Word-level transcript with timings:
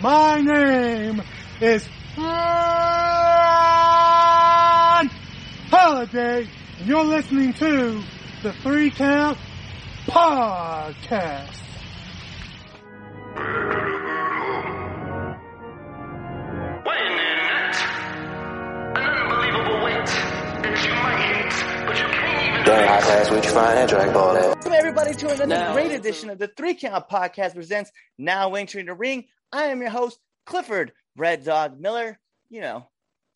My 0.00 0.40
name 0.40 1.22
is 1.60 1.86
Ron 2.18 2.26
Holiday, 5.70 6.48
and 6.78 6.88
you're 6.88 7.04
listening 7.04 7.52
to 7.54 8.02
the 8.42 8.52
Three 8.62 8.90
Count 8.90 9.38
Podcast. 10.06 11.62
When 16.84 16.96
an 16.96 17.72
unbelievable 18.96 19.84
weight 19.84 20.06
that 20.06 20.86
you 20.86 20.94
might 20.94 21.20
hate, 21.20 21.52
but 21.86 21.98
you 21.98 22.04
can't 22.06 22.52
even 22.54 22.64
During 22.64 22.88
high 22.88 23.00
pass, 23.00 23.30
we 23.30 23.40
find 23.42 23.76
that 23.78 23.88
drag 23.88 24.12
ball 24.14 24.36
at. 24.36 24.42
Welcome 24.44 24.72
everybody 24.72 25.14
to 25.14 25.26
another 25.26 25.46
Now- 25.46 25.72
great 25.72 25.92
edition 25.92 26.30
of 26.30 26.38
the 26.38 26.48
Three 26.48 26.74
Count 26.74 27.08
Podcast 27.08 27.54
presents 27.54 27.90
Now 28.18 28.54
Entering 28.54 28.86
the 28.86 28.94
Ring. 28.94 29.24
I 29.56 29.68
am 29.68 29.80
your 29.80 29.88
host, 29.88 30.18
Clifford 30.44 30.92
Red 31.16 31.42
Dog 31.42 31.80
Miller. 31.80 32.18
You 32.50 32.60
know, 32.60 32.86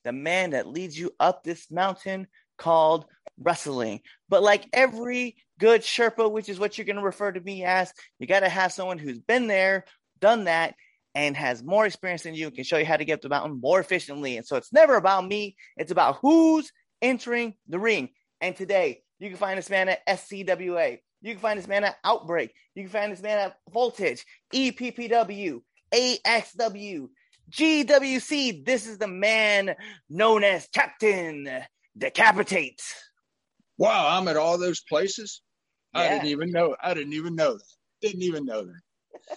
the 0.04 0.12
man 0.12 0.50
that 0.50 0.66
leads 0.66 0.98
you 0.98 1.12
up 1.18 1.42
this 1.42 1.70
mountain 1.70 2.26
called 2.58 3.06
wrestling. 3.38 4.00
But 4.28 4.42
like 4.42 4.68
every 4.74 5.36
good 5.58 5.80
Sherpa, 5.80 6.30
which 6.30 6.50
is 6.50 6.58
what 6.58 6.76
you're 6.76 6.84
going 6.84 6.96
to 6.96 7.02
refer 7.02 7.32
to 7.32 7.40
me 7.40 7.64
as, 7.64 7.94
you 8.18 8.26
got 8.26 8.40
to 8.40 8.50
have 8.50 8.70
someone 8.70 8.98
who's 8.98 9.18
been 9.18 9.46
there, 9.46 9.86
done 10.20 10.44
that, 10.44 10.74
and 11.14 11.34
has 11.38 11.64
more 11.64 11.86
experience 11.86 12.24
than 12.24 12.34
you 12.34 12.48
and 12.48 12.54
can 12.54 12.64
show 12.64 12.76
you 12.76 12.84
how 12.84 12.98
to 12.98 13.04
get 13.06 13.14
up 13.14 13.22
the 13.22 13.30
mountain 13.30 13.58
more 13.58 13.80
efficiently. 13.80 14.36
And 14.36 14.46
so 14.46 14.56
it's 14.56 14.74
never 14.74 14.96
about 14.96 15.26
me, 15.26 15.56
it's 15.78 15.90
about 15.90 16.18
who's 16.20 16.70
entering 17.00 17.54
the 17.66 17.78
ring. 17.78 18.10
And 18.42 18.54
today, 18.54 19.00
you 19.20 19.30
can 19.30 19.38
find 19.38 19.56
this 19.56 19.70
man 19.70 19.88
at 19.88 20.06
SCWA. 20.06 20.98
You 21.22 21.32
can 21.32 21.40
find 21.40 21.58
this 21.58 21.68
man 21.68 21.84
at 21.84 21.96
Outbreak. 22.04 22.52
You 22.74 22.82
can 22.82 22.92
find 22.92 23.10
this 23.10 23.22
man 23.22 23.38
at 23.38 23.56
Voltage, 23.72 24.24
EPPW, 24.54 25.62
AXW, 25.92 27.08
GWC. 27.50 28.64
This 28.64 28.86
is 28.86 28.98
the 28.98 29.08
man 29.08 29.74
known 30.08 30.44
as 30.44 30.68
Captain 30.72 31.48
Decapitate. 31.96 32.82
Wow, 33.78 34.18
I'm 34.18 34.28
at 34.28 34.36
all 34.36 34.58
those 34.58 34.80
places. 34.80 35.42
I 35.94 36.08
didn't 36.08 36.28
even 36.28 36.52
know. 36.52 36.76
I 36.82 36.94
didn't 36.94 37.14
even 37.14 37.34
know 37.34 37.54
that. 37.54 37.64
Didn't 38.00 38.22
even 38.22 38.44
know 38.44 38.62
that. 38.62 38.80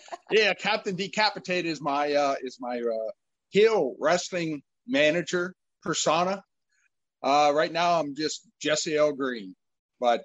yeah, 0.32 0.54
Captain 0.54 0.96
Decapitate 0.96 1.66
is 1.66 1.82
my 1.82 2.14
uh, 2.14 2.36
is 2.42 2.58
my 2.60 2.80
uh, 2.80 3.12
heel 3.50 3.96
wrestling 4.00 4.62
manager 4.88 5.56
persona. 5.82 6.44
Uh, 7.24 7.52
right 7.56 7.72
now, 7.72 8.00
I'm 8.00 8.16
just 8.16 8.48
Jesse 8.62 8.98
L. 8.98 9.14
Green, 9.14 9.56
but 10.00 10.24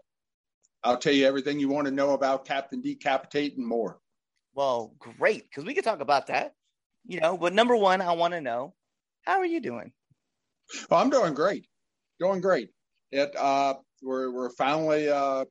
I'll 0.83 0.99
tell 0.99 1.13
you 1.13 1.27
everything 1.27 1.61
you 1.61 1.69
want 1.69 1.87
to 1.87 1.93
know 1.93 2.13
about 2.13 2.45
Captain 2.45 2.81
Decapitate 2.81 3.57
and 3.57 3.67
more. 3.67 3.99
Well, 4.59 4.93
great, 4.99 5.45
because 5.45 5.65
we 5.65 5.73
could 5.73 5.85
talk 5.85 6.01
about 6.01 6.27
that. 6.27 6.55
You 7.07 7.21
know, 7.21 7.39
but 7.39 7.55
number 7.55 7.77
one, 7.77 8.01
I 8.01 8.11
want 8.15 8.35
to 8.35 8.41
know 8.41 8.75
how 9.25 9.39
are 9.39 9.47
you 9.47 9.61
doing? 9.61 9.93
Oh, 10.91 10.97
I'm 10.97 11.11
doing 11.11 11.33
great, 11.33 11.69
doing 12.19 12.41
great. 12.41 12.71
It 13.13 13.37
uh, 13.37 13.75
we're 14.03 14.33
we're 14.33 14.51
finally 14.51 15.09
uh, 15.09 15.45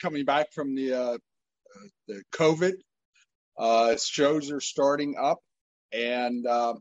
coming 0.00 0.24
back 0.24 0.52
from 0.52 0.76
the 0.76 0.92
uh, 0.92 1.14
uh, 1.14 1.88
the 2.06 2.22
COVID. 2.32 2.74
Uh, 3.58 3.96
shows 3.96 4.52
are 4.52 4.60
starting 4.60 5.16
up, 5.20 5.40
and 5.92 6.46
uh, 6.46 6.74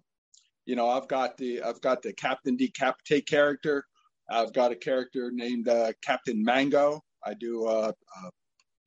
you 0.67 0.75
know 0.75 0.88
I've 0.88 1.08
got 1.08 1.36
the 1.38 1.64
I've 1.64 1.81
got 1.81 2.03
the 2.03 2.14
Captain 2.14 2.58
Decapitate 2.58 3.27
character. 3.27 3.86
I've 4.30 4.53
got 4.53 4.72
a 4.72 4.75
character 4.75 5.31
named 5.33 5.67
uh, 5.67 5.94
Captain 6.03 6.44
Mango. 6.44 7.02
I 7.25 7.33
do 7.33 7.66
a, 7.66 7.89
a 7.89 8.31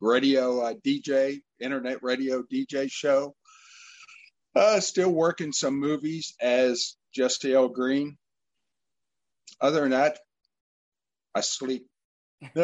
radio 0.03 0.61
uh, 0.61 0.75
DJ, 0.85 1.41
internet 1.61 2.03
radio 2.03 2.43
DJ 2.43 2.91
show. 2.91 3.35
Uh, 4.55 4.81
still 4.81 5.11
working 5.11 5.53
some 5.53 5.79
movies 5.79 6.35
as 6.41 6.97
Jesse 7.15 7.55
L. 7.55 7.69
Green. 7.69 8.19
Other 9.61 9.83
than 9.83 9.91
that, 9.91 10.19
I 11.35 11.41
sleep. 11.41 11.87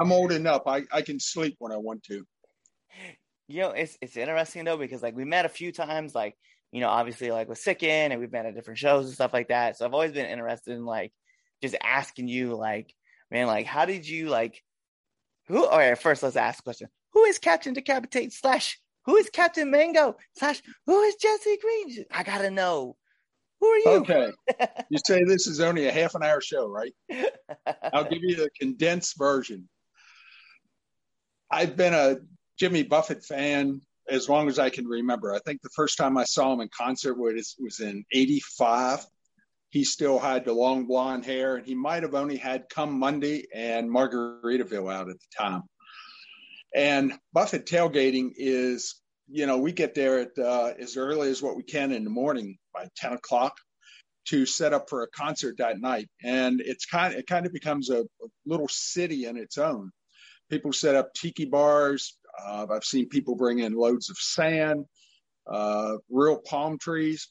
I'm 0.00 0.12
old 0.12 0.32
enough. 0.32 0.62
I, 0.66 0.84
I 0.92 1.02
can 1.02 1.18
sleep 1.18 1.56
when 1.58 1.72
I 1.72 1.76
want 1.76 2.04
to. 2.04 2.24
you 3.48 3.62
know, 3.62 3.70
it's 3.70 3.98
it's 4.00 4.16
interesting 4.16 4.64
though 4.64 4.78
because 4.78 5.02
like 5.02 5.16
we 5.16 5.24
met 5.24 5.44
a 5.44 5.50
few 5.50 5.72
times, 5.72 6.14
like 6.14 6.36
you 6.70 6.80
know, 6.80 6.88
obviously 6.88 7.30
like 7.32 7.48
with 7.48 7.58
Sicken, 7.58 8.12
and 8.12 8.20
we've 8.20 8.30
been 8.30 8.46
at 8.46 8.54
different 8.54 8.78
shows 8.78 9.06
and 9.06 9.14
stuff 9.14 9.32
like 9.32 9.48
that. 9.48 9.76
So 9.76 9.84
I've 9.84 9.94
always 9.94 10.12
been 10.12 10.26
interested 10.30 10.74
in 10.74 10.84
like 10.84 11.12
just 11.60 11.74
asking 11.82 12.28
you, 12.28 12.54
like, 12.54 12.94
man, 13.30 13.48
like 13.48 13.66
how 13.66 13.84
did 13.84 14.08
you 14.08 14.28
like 14.28 14.62
who? 15.48 15.66
All 15.66 15.78
right, 15.78 15.98
first 15.98 16.22
let's 16.22 16.36
ask 16.36 16.60
a 16.60 16.62
question: 16.62 16.88
Who 17.12 17.24
is 17.24 17.38
Captain 17.38 17.72
Decapitate 17.72 18.32
slash 18.32 18.78
Who 19.06 19.16
is 19.16 19.30
Captain 19.30 19.70
Mango 19.70 20.16
slash 20.36 20.62
Who 20.86 21.00
is 21.02 21.16
Jesse 21.16 21.58
Green? 21.60 22.04
I 22.12 22.22
gotta 22.22 22.50
know. 22.50 22.96
Who 23.60 23.66
are 23.66 23.78
you? 23.78 23.90
Okay. 24.00 24.30
You 24.90 24.98
say 25.04 25.22
this 25.24 25.46
is 25.46 25.60
only 25.60 25.86
a 25.86 25.92
half 25.92 26.14
an 26.14 26.22
hour 26.22 26.40
show, 26.40 26.66
right? 26.66 26.94
I'll 27.92 28.08
give 28.08 28.22
you 28.22 28.36
the 28.36 28.48
condensed 28.58 29.18
version. 29.18 29.68
I've 31.50 31.76
been 31.76 31.92
a 31.92 32.16
Jimmy 32.58 32.84
Buffett 32.84 33.22
fan 33.22 33.82
as 34.08 34.28
long 34.28 34.48
as 34.48 34.58
I 34.58 34.70
can 34.70 34.86
remember. 34.86 35.34
I 35.34 35.40
think 35.40 35.60
the 35.60 35.68
first 35.70 35.98
time 35.98 36.16
I 36.16 36.24
saw 36.24 36.52
him 36.54 36.60
in 36.60 36.70
concert 36.74 37.18
was, 37.18 37.54
was 37.58 37.80
in 37.80 38.04
85. 38.12 39.04
He 39.70 39.84
still 39.84 40.18
had 40.18 40.44
the 40.44 40.52
long 40.52 40.86
blonde 40.86 41.26
hair, 41.26 41.56
and 41.56 41.66
he 41.66 41.74
might 41.74 42.02
have 42.02 42.14
only 42.14 42.36
had 42.36 42.68
Come 42.70 42.98
Monday 42.98 43.46
and 43.54 43.90
Margaritaville 43.90 44.92
out 44.92 45.10
at 45.10 45.16
the 45.18 45.26
time. 45.36 45.62
And 46.74 47.12
Buffett 47.32 47.66
tailgating 47.66 48.32
is, 48.36 49.00
you 49.28 49.46
know, 49.46 49.58
we 49.58 49.72
get 49.72 49.94
there 49.94 50.20
at 50.20 50.38
uh, 50.38 50.72
as 50.78 50.96
early 50.96 51.30
as 51.30 51.42
what 51.42 51.56
we 51.56 51.62
can 51.62 51.92
in 51.92 52.04
the 52.04 52.10
morning 52.10 52.56
by 52.74 52.88
10 52.96 53.14
o'clock 53.14 53.54
to 54.28 54.44
set 54.44 54.74
up 54.74 54.88
for 54.88 55.02
a 55.02 55.08
concert 55.08 55.56
that 55.58 55.80
night. 55.80 56.08
And 56.22 56.60
it's 56.60 56.84
kind 56.84 57.14
of, 57.14 57.20
it 57.20 57.26
kind 57.26 57.46
of 57.46 57.52
becomes 57.52 57.90
a, 57.90 58.00
a 58.00 58.26
little 58.46 58.68
city 58.68 59.24
in 59.24 59.36
its 59.36 59.58
own. 59.58 59.90
People 60.50 60.72
set 60.72 60.94
up 60.94 61.12
tiki 61.14 61.46
bars. 61.46 62.16
Uh, 62.46 62.66
I've 62.70 62.84
seen 62.84 63.08
people 63.08 63.36
bring 63.36 63.58
in 63.58 63.72
loads 63.72 64.10
of 64.10 64.16
sand, 64.18 64.84
uh, 65.46 65.96
real 66.10 66.40
palm 66.46 66.78
trees. 66.78 67.30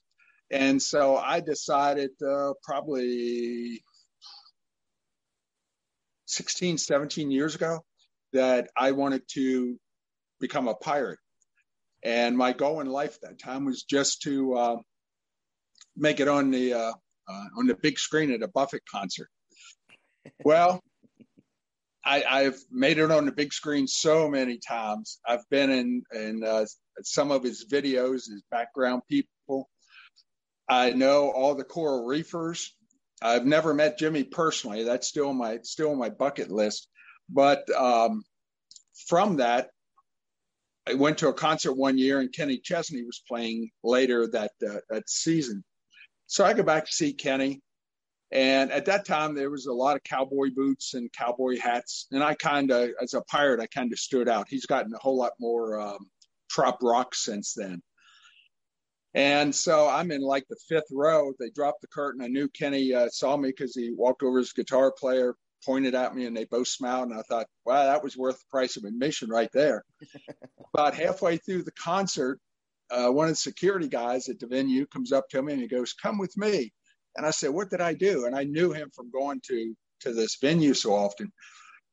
And 0.50 0.82
so 0.82 1.18
I 1.18 1.40
decided 1.42 2.12
uh, 2.26 2.54
probably 2.64 3.82
16, 6.28 6.78
17 6.78 7.32
years 7.32 7.56
ago 7.56 7.84
that 8.34 8.70
I 8.78 8.92
wanted 8.92 9.24
to 9.34 9.78
become 10.40 10.68
a 10.68 10.76
pirate. 10.76 11.20
And 12.04 12.38
my 12.38 12.54
goal 12.54 12.80
in 12.80 12.88
life 12.88 13.20
that 13.22 13.40
time 13.40 13.66
was 13.66 13.84
just 13.84 14.22
to 14.22 14.54
uh, 14.54 14.76
make 15.96 16.20
it 16.20 16.28
on 16.28 16.52
the 16.52 16.74
uh, 16.74 16.94
uh, 17.28 17.46
on 17.58 17.68
the 17.68 17.76
big 17.76 18.00
screen 18.00 18.32
at 18.32 18.44
a 18.44 18.48
Buffett 18.48 18.84
concert. 18.90 19.30
Well, 20.46 20.82
I, 22.06 22.24
I've 22.30 22.60
made 22.72 23.00
it 23.00 23.12
on 23.12 23.26
the 23.26 23.32
big 23.32 23.52
screen 23.52 23.88
so 23.88 24.30
many 24.30 24.60
times. 24.66 25.20
I've 25.28 25.48
been 25.50 25.70
in 25.70 26.04
in 26.14 26.44
uh, 26.44 26.66
some 27.04 27.32
of 27.32 27.44
his 27.44 27.66
videos 27.70 28.30
as 28.30 28.44
background 28.52 29.02
people. 29.10 29.70
I 30.70 30.92
know 30.92 31.32
all 31.32 31.56
the 31.56 31.64
coral 31.64 32.06
reefers. 32.06 32.76
I've 33.22 33.46
never 33.46 33.74
met 33.74 33.98
Jimmy 33.98 34.24
personally. 34.24 34.84
That's 34.84 35.08
still 35.08 35.34
my 35.34 35.60
still 35.64 35.96
my 35.96 36.10
bucket 36.10 36.52
list. 36.52 36.88
But 37.30 37.70
um, 37.72 38.24
from 39.08 39.38
that, 39.38 39.70
I 40.88 40.94
went 40.94 41.18
to 41.20 41.30
a 41.30 41.34
concert 41.34 41.74
one 41.74 41.98
year, 41.98 42.20
and 42.20 42.34
Kenny 42.34 42.58
Chesney 42.58 43.04
was 43.04 43.22
playing 43.28 43.70
later 43.84 44.28
that 44.28 44.52
uh, 44.68 44.80
that 44.90 45.10
season. 45.10 45.64
So 46.28 46.46
I 46.46 46.54
go 46.54 46.64
back 46.64 46.86
to 46.86 46.92
see 46.92 47.14
Kenny, 47.14 47.62
and 48.32 48.72
at 48.72 48.86
that 48.86 49.06
time 49.06 49.34
there 49.34 49.50
was 49.50 49.66
a 49.66 49.74
lot 49.74 49.96
of 49.96 50.04
cowboy 50.04 50.50
boots 50.54 50.94
and 50.94 51.12
cowboy 51.12 51.58
hats, 51.60 52.08
and 52.12 52.24
I 52.24 52.36
kind 52.36 52.72
of, 52.72 52.92
as 53.02 53.14
a 53.14 53.22
pirate, 53.22 53.60
I 53.60 53.68
kind 53.68 53.92
of 53.92 54.00
stood 54.00 54.30
out. 54.30 54.48
He's 54.50 54.66
gotten 54.66 54.94
a 54.94 55.00
whole 55.00 55.18
lot 55.18 55.34
more 55.40 55.80
um, 55.80 56.10
trop 56.50 56.80
rock 56.82 57.16
since 57.16 57.54
then. 57.54 57.82
And 59.18 59.54
so 59.54 59.90
I'm 59.90 60.12
in 60.12 60.22
like 60.22 60.46
the 60.48 60.56
fifth 60.70 60.92
row. 60.92 61.34
They 61.40 61.50
dropped 61.50 61.82
the 61.82 61.88
curtain. 61.88 62.22
I 62.22 62.28
knew 62.28 62.48
Kenny 62.50 62.94
uh, 62.94 63.10
saw 63.10 63.36
me 63.36 63.50
because 63.50 63.74
he 63.74 63.92
walked 63.92 64.22
over 64.22 64.38
his 64.38 64.54
guitar 64.54 64.94
player, 64.96 65.34
pointed 65.66 65.96
at 65.96 66.14
me, 66.14 66.28
and 66.28 66.38
they 66.38 66.46
both 66.46 66.68
smiled. 66.68 67.10
And 67.10 67.20
I 67.20 67.24
thought, 67.24 67.48
wow, 67.66 67.86
that 67.86 68.04
was 68.04 68.16
worth 68.16 68.38
the 68.38 68.46
price 68.52 68.78
of 68.78 68.84
admission 68.84 69.32
right 69.32 69.50
there. 69.52 69.84
About 70.76 70.94
halfway 70.94 71.38
through 71.38 71.64
the 71.64 71.72
concert, 71.72 72.40
uh, 72.92 73.10
one 73.10 73.26
of 73.26 73.32
the 73.32 73.38
security 73.38 73.88
guys 73.88 74.30
at 74.30 74.40
the 74.40 74.46
venue 74.46 74.86
comes 74.86 75.12
up 75.12 75.28
to 75.30 75.42
me 75.42 75.54
and 75.54 75.64
he 75.64 75.68
goes, 75.68 75.94
"Come 75.94 76.20
with 76.20 76.38
me." 76.38 76.72
And 77.16 77.26
I 77.26 77.32
said, 77.32 77.50
"What 77.50 77.72
did 77.72 77.82
I 77.82 77.96
do?" 77.96 78.28
And 78.28 78.36
I 78.36 78.44
knew 78.44 78.72
him 78.72 78.92
from 78.94 79.10
going 79.10 79.42
to 79.48 79.76
to 80.02 80.14
this 80.14 80.38
venue 80.40 80.76
so 80.76 80.94
often. 80.94 81.32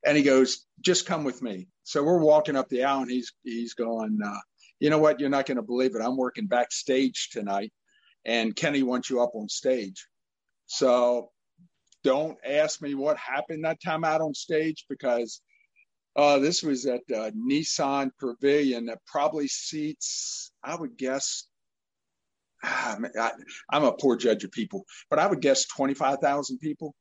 And 0.04 0.14
he 0.14 0.22
goes, 0.22 0.66
"Just 0.82 1.06
come 1.06 1.24
with 1.24 1.40
me." 1.40 1.68
So 1.84 2.02
we're 2.02 2.18
walking 2.18 2.54
up 2.54 2.68
the 2.68 2.84
aisle, 2.84 3.00
and 3.00 3.10
he's 3.10 3.32
he's 3.44 3.72
going, 3.72 4.18
uh, 4.22 4.36
"You 4.80 4.90
know 4.90 4.98
what? 4.98 5.20
You're 5.20 5.30
not 5.30 5.46
going 5.46 5.56
to 5.56 5.62
believe 5.62 5.94
it. 5.94 6.02
I'm 6.02 6.16
working 6.16 6.46
backstage 6.46 7.30
tonight, 7.30 7.72
and 8.24 8.54
Kenny 8.56 8.82
wants 8.82 9.10
you 9.10 9.22
up 9.22 9.32
on 9.34 9.48
stage." 9.48 10.06
So 10.66 11.30
don't 12.02 12.38
ask 12.46 12.82
me 12.82 12.94
what 12.94 13.16
happened 13.16 13.64
that 13.64 13.82
time 13.82 14.04
out 14.04 14.20
on 14.20 14.34
stage 14.34 14.86
because 14.88 15.40
Uh, 16.16 16.38
this 16.38 16.62
was 16.62 16.86
at 16.86 17.00
uh, 17.12 17.30
Nissan 17.32 18.10
Pavilion 18.20 18.86
that 18.86 19.00
probably 19.04 19.48
seats, 19.48 20.52
I 20.62 20.76
would 20.76 20.96
guess, 20.96 21.48
ah, 22.62 22.96
I, 23.20 23.32
am 23.72 23.84
a 23.84 23.92
poor 23.92 24.16
judge 24.16 24.44
of 24.44 24.52
people, 24.52 24.84
but 25.10 25.18
I 25.18 25.26
would 25.26 25.40
guess 25.40 25.66
25,000 25.66 26.58
people, 26.58 26.94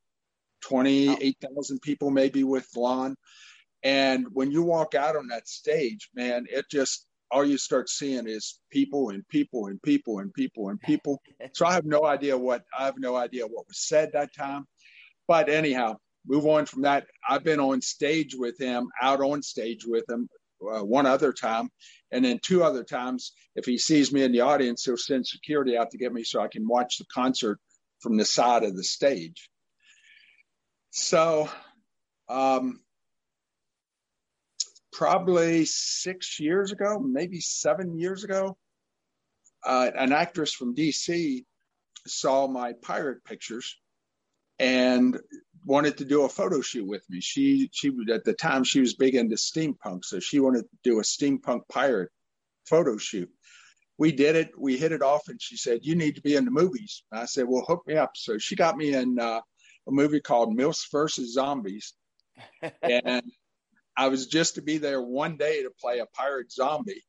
28,000 0.61 1.79
people 1.81 2.09
maybe 2.09 2.43
with 2.43 2.67
Lon. 2.75 3.15
And 3.83 4.25
when 4.31 4.49
you 4.49 4.63
walk 4.63 4.95
out 4.95 5.15
on 5.15 5.27
that 5.27 5.47
stage, 5.47 6.09
man, 6.15 6.47
it 6.49 6.65
just, 6.71 7.05
all 7.33 7.43
you 7.43 7.57
start 7.57 7.89
seeing 7.89 8.27
is 8.27 8.59
people 8.69 9.09
and 9.09 9.27
people 9.27 9.65
and 9.67 9.81
people 9.81 10.19
and 10.19 10.31
people 10.33 10.69
and 10.69 10.79
people. 10.81 11.19
so 11.53 11.65
I 11.65 11.73
have 11.73 11.85
no 11.85 12.05
idea 12.05 12.37
what, 12.37 12.63
I 12.77 12.85
have 12.85 12.99
no 12.99 13.15
idea 13.15 13.45
what 13.45 13.67
was 13.67 13.79
said 13.79 14.11
that 14.13 14.33
time. 14.35 14.65
But 15.27 15.49
anyhow, 15.49 15.97
move 16.27 16.45
on 16.45 16.65
from 16.65 16.83
that. 16.83 17.07
I've 17.27 17.43
been 17.43 17.59
on 17.59 17.81
stage 17.81 18.35
with 18.35 18.59
him, 18.59 18.87
out 19.01 19.21
on 19.21 19.41
stage 19.41 19.85
with 19.85 20.05
him 20.07 20.29
uh, 20.71 20.83
one 20.83 21.07
other 21.07 21.33
time. 21.33 21.69
And 22.11 22.23
then 22.23 22.39
two 22.43 22.63
other 22.63 22.83
times, 22.83 23.33
if 23.55 23.65
he 23.65 23.77
sees 23.77 24.13
me 24.13 24.23
in 24.23 24.31
the 24.31 24.41
audience, 24.41 24.85
he'll 24.85 24.97
send 24.97 25.25
security 25.25 25.75
out 25.75 25.89
to 25.91 25.97
get 25.97 26.13
me 26.13 26.23
so 26.23 26.39
I 26.39 26.47
can 26.47 26.67
watch 26.67 26.99
the 26.99 27.05
concert 27.11 27.59
from 27.99 28.15
the 28.15 28.25
side 28.25 28.63
of 28.63 28.75
the 28.75 28.83
stage. 28.83 29.49
So, 30.91 31.49
um, 32.29 32.82
probably 34.93 35.65
six 35.65 36.39
years 36.39 36.71
ago, 36.71 36.99
maybe 36.99 37.39
seven 37.41 37.97
years 37.97 38.23
ago, 38.23 38.57
uh, 39.65 39.89
an 39.97 40.13
actress 40.13 40.53
from 40.53 40.75
DC 40.75 41.43
saw 42.05 42.47
my 42.47 42.73
pirate 42.81 43.23
pictures 43.23 43.77
and 44.59 45.19
wanted 45.65 45.97
to 45.97 46.05
do 46.05 46.23
a 46.23 46.29
photo 46.29 46.61
shoot 46.61 46.85
with 46.85 47.03
me. 47.09 47.19
She 47.21 47.69
she 47.73 47.91
at 48.13 48.23
the 48.23 48.33
time 48.33 48.63
she 48.63 48.81
was 48.81 48.93
big 48.93 49.15
into 49.15 49.35
steampunk, 49.35 50.05
so 50.05 50.19
she 50.19 50.39
wanted 50.39 50.63
to 50.63 50.77
do 50.83 50.99
a 50.99 51.03
steampunk 51.03 51.61
pirate 51.69 52.09
photo 52.65 52.97
shoot. 52.97 53.29
We 53.97 54.11
did 54.11 54.35
it. 54.35 54.51
We 54.57 54.77
hit 54.77 54.91
it 54.91 55.01
off, 55.01 55.27
and 55.27 55.41
she 55.41 55.57
said, 55.57 55.79
"You 55.83 55.95
need 55.95 56.15
to 56.15 56.21
be 56.21 56.35
in 56.35 56.45
the 56.45 56.51
movies." 56.51 57.03
And 57.11 57.21
I 57.21 57.25
said, 57.25 57.45
"Well, 57.47 57.65
hook 57.67 57.83
me 57.87 57.95
up." 57.95 58.11
So 58.15 58.37
she 58.37 58.55
got 58.55 58.77
me 58.77 58.93
in 58.93 59.17
uh, 59.19 59.41
a 59.87 59.91
movie 59.91 60.21
called 60.21 60.57
Milfs 60.57 60.91
versus 60.91 61.33
Zombies, 61.33 61.93
and 62.81 63.23
I 63.95 64.07
was 64.07 64.27
just 64.27 64.55
to 64.55 64.61
be 64.61 64.77
there 64.77 65.01
one 65.01 65.37
day 65.37 65.63
to 65.63 65.71
play 65.79 65.99
a 65.99 66.05
pirate 66.05 66.51
zombie, 66.51 67.03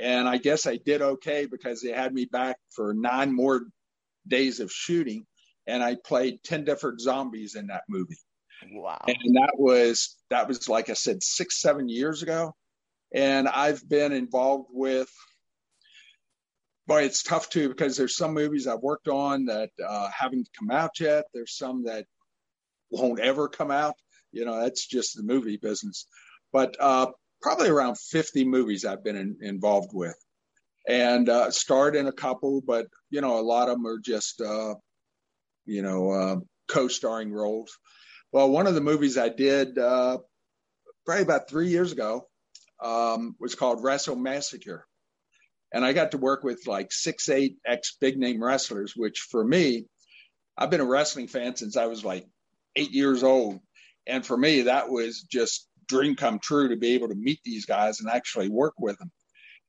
and 0.00 0.28
I 0.28 0.38
guess 0.38 0.66
I 0.66 0.76
did 0.76 1.02
okay 1.02 1.46
because 1.46 1.80
they 1.80 1.92
had 1.92 2.14
me 2.14 2.24
back 2.24 2.56
for 2.74 2.94
nine 2.94 3.34
more 3.34 3.62
days 4.26 4.60
of 4.60 4.72
shooting. 4.72 5.26
And 5.66 5.82
I 5.82 5.96
played 5.96 6.42
10 6.44 6.64
different 6.64 7.00
zombies 7.00 7.54
in 7.54 7.68
that 7.68 7.82
movie. 7.88 8.18
Wow. 8.72 9.00
And 9.06 9.36
that 9.36 9.52
was 9.54 10.16
that 10.30 10.48
was 10.48 10.68
like 10.68 10.90
I 10.90 10.94
said 10.94 11.22
6 11.22 11.60
7 11.60 11.88
years 11.88 12.22
ago. 12.22 12.54
And 13.14 13.46
I've 13.48 13.86
been 13.88 14.12
involved 14.12 14.70
with 14.72 15.10
boy 16.86 17.02
it's 17.02 17.22
tough 17.22 17.48
too 17.48 17.68
because 17.68 17.96
there's 17.96 18.16
some 18.16 18.34
movies 18.34 18.66
I've 18.66 18.80
worked 18.80 19.08
on 19.08 19.46
that 19.46 19.70
uh, 19.86 20.08
haven't 20.10 20.48
come 20.58 20.70
out 20.70 20.98
yet. 20.98 21.26
There's 21.32 21.56
some 21.56 21.84
that 21.84 22.06
won't 22.90 23.20
ever 23.20 23.48
come 23.48 23.70
out 23.70 23.94
you 24.32 24.44
know 24.44 24.60
that's 24.60 24.86
just 24.86 25.16
the 25.16 25.22
movie 25.22 25.58
business. 25.58 26.06
But 26.52 26.76
uh, 26.80 27.06
probably 27.40 27.68
around 27.68 27.98
50 27.98 28.44
movies 28.44 28.84
I've 28.84 29.04
been 29.04 29.16
in, 29.16 29.36
involved 29.40 29.90
with. 29.92 30.16
And 30.88 31.28
uh, 31.28 31.50
starred 31.52 31.94
in 31.94 32.08
a 32.08 32.12
couple 32.12 32.60
but 32.60 32.86
you 33.08 33.20
know 33.20 33.38
a 33.38 33.40
lot 33.40 33.68
of 33.68 33.76
them 33.76 33.86
are 33.86 34.00
just 34.00 34.40
uh, 34.40 34.74
you 35.64 35.82
know, 35.82 36.10
uh, 36.10 36.36
co-starring 36.68 37.32
roles. 37.32 37.78
Well, 38.32 38.50
one 38.50 38.66
of 38.66 38.74
the 38.74 38.80
movies 38.80 39.18
I 39.18 39.28
did 39.28 39.78
uh, 39.78 40.18
probably 41.04 41.22
about 41.22 41.48
three 41.48 41.68
years 41.68 41.92
ago 41.92 42.28
um, 42.82 43.36
was 43.38 43.54
called 43.54 43.82
Wrestle 43.82 44.16
Massacre, 44.16 44.86
and 45.72 45.84
I 45.84 45.92
got 45.92 46.12
to 46.12 46.18
work 46.18 46.42
with 46.42 46.66
like 46.66 46.92
six, 46.92 47.28
eight 47.28 47.58
ex 47.66 47.96
big 48.00 48.18
name 48.18 48.42
wrestlers, 48.42 48.94
which 48.96 49.20
for 49.30 49.44
me, 49.44 49.86
I've 50.56 50.70
been 50.70 50.80
a 50.80 50.86
wrestling 50.86 51.28
fan 51.28 51.56
since 51.56 51.76
I 51.76 51.86
was 51.86 52.04
like 52.04 52.26
eight 52.76 52.92
years 52.92 53.22
old, 53.22 53.60
and 54.06 54.24
for 54.24 54.36
me 54.36 54.62
that 54.62 54.88
was 54.88 55.22
just 55.22 55.68
dream 55.88 56.16
come 56.16 56.38
true 56.38 56.68
to 56.68 56.76
be 56.76 56.94
able 56.94 57.08
to 57.08 57.14
meet 57.14 57.40
these 57.44 57.66
guys 57.66 58.00
and 58.00 58.08
actually 58.08 58.48
work 58.48 58.74
with 58.78 58.98
them. 58.98 59.10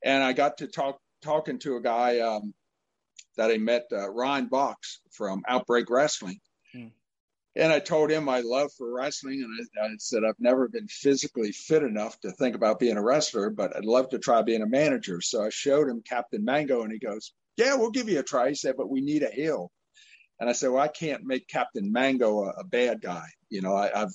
And 0.04 0.24
I 0.24 0.34
got 0.34 0.58
to 0.60 0.68
talk 0.68 1.00
talking 1.22 1.60
to 1.60 1.76
a 1.76 1.82
guy 1.82 2.20
um, 2.20 2.54
that 3.38 3.52
I 3.52 3.58
met 3.58 3.86
uh, 3.92 4.10
Ryan 4.10 4.48
Box 4.48 5.02
from 5.12 5.42
Outbreak 5.48 5.90
Wrestling. 5.90 6.40
Hmm. 6.74 6.88
And 7.56 7.72
I 7.72 7.80
told 7.80 8.10
him 8.10 8.24
my 8.24 8.40
love 8.40 8.72
for 8.76 8.92
wrestling, 8.92 9.44
and 9.44 9.68
I, 9.80 9.86
I, 9.86 9.90
said 10.00 10.24
I've 10.24 10.40
never 10.40 10.68
been 10.68 10.88
physically 10.88 11.52
fit 11.52 11.84
enough 11.84 12.20
to 12.22 12.32
think 12.32 12.56
about 12.56 12.80
being 12.80 12.98
a 12.98 13.04
wrestler, 13.04 13.52
but 13.52 13.76
I'd 13.76 13.86
love 13.86 14.10
to 14.10 14.20
try 14.20 14.42
being 14.42 14.64
a 14.64 14.68
manager. 14.68 15.22
So 15.22 15.44
I 15.44 15.50
showed 15.50 15.88
him 15.88 16.02
Captain 16.02 16.44
Mango, 16.44 16.82
and 16.82 16.92
he 16.92 16.98
goes, 16.98 17.32
"Yeah, 17.58 17.76
we'll 17.76 17.92
give 17.92 18.10
you 18.10 18.20
a 18.20 18.24
try." 18.24 18.50
He 18.50 18.56
said, 18.56 18.76
"But 18.76 18.90
we 18.90 19.02
need 19.02 19.22
a 19.22 19.30
heel." 19.30 19.72
And 20.44 20.50
I 20.50 20.54
said, 20.54 20.72
"Well, 20.72 20.84
I 20.84 20.90
can't 20.90 21.24
make 21.24 21.48
Captain 21.48 21.90
Mango 21.90 22.44
a, 22.44 22.50
a 22.60 22.64
bad 22.66 23.02
guy. 23.02 23.28
You 23.50 23.62
know, 23.62 23.74
I, 23.74 24.04
I've 24.04 24.14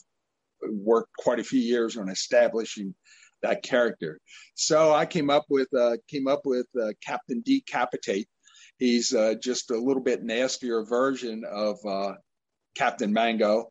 worked 0.63 1.17
quite 1.19 1.41
a 1.41 1.45
few 1.45 1.61
years 1.61 1.97
on 1.97 2.11
establishing 2.11 2.95
that 3.41 3.63
character. 3.63 4.21
So 4.55 4.93
I 4.93 5.07
came 5.07 5.31
up 5.31 5.47
with 5.49 5.69
uh, 5.75 5.97
came 6.07 6.29
up 6.29 6.43
with 6.45 6.67
uh, 6.79 6.93
Captain 7.03 7.43
Decapitate, 7.45 8.29
He's 8.79 9.13
uh, 9.13 9.35
just 9.41 9.71
a 9.71 9.79
little 9.79 10.03
bit 10.03 10.23
nastier 10.23 10.85
version 10.85 11.45
of 11.51 11.79
uh, 11.87 12.13
Captain 12.77 13.13
Mango. 13.13 13.71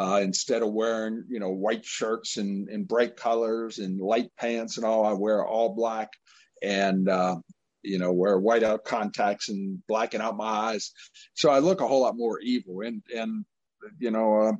Uh, 0.00 0.20
instead 0.22 0.62
of 0.62 0.72
wearing, 0.72 1.24
you 1.28 1.40
know, 1.40 1.50
white 1.50 1.84
shirts 1.84 2.36
and, 2.36 2.68
and 2.68 2.86
bright 2.86 3.16
colors 3.16 3.80
and 3.80 4.00
light 4.00 4.30
pants 4.38 4.76
and 4.76 4.86
all, 4.86 5.04
I 5.04 5.12
wear 5.12 5.44
all 5.44 5.74
black 5.74 6.10
and, 6.62 7.08
uh, 7.08 7.34
you 7.82 7.98
know, 7.98 8.12
wear 8.12 8.40
whiteout 8.40 8.84
contacts 8.84 9.48
and 9.48 9.84
blacken 9.86 10.20
out 10.20 10.36
my 10.36 10.44
eyes. 10.44 10.92
So 11.34 11.50
I 11.50 11.58
look 11.60 11.80
a 11.80 11.88
whole 11.88 12.02
lot 12.02 12.16
more 12.16 12.40
evil. 12.40 12.80
And, 12.82 13.02
and 13.14 13.44
you 13.98 14.10
know, 14.10 14.40
uh, 14.40 14.52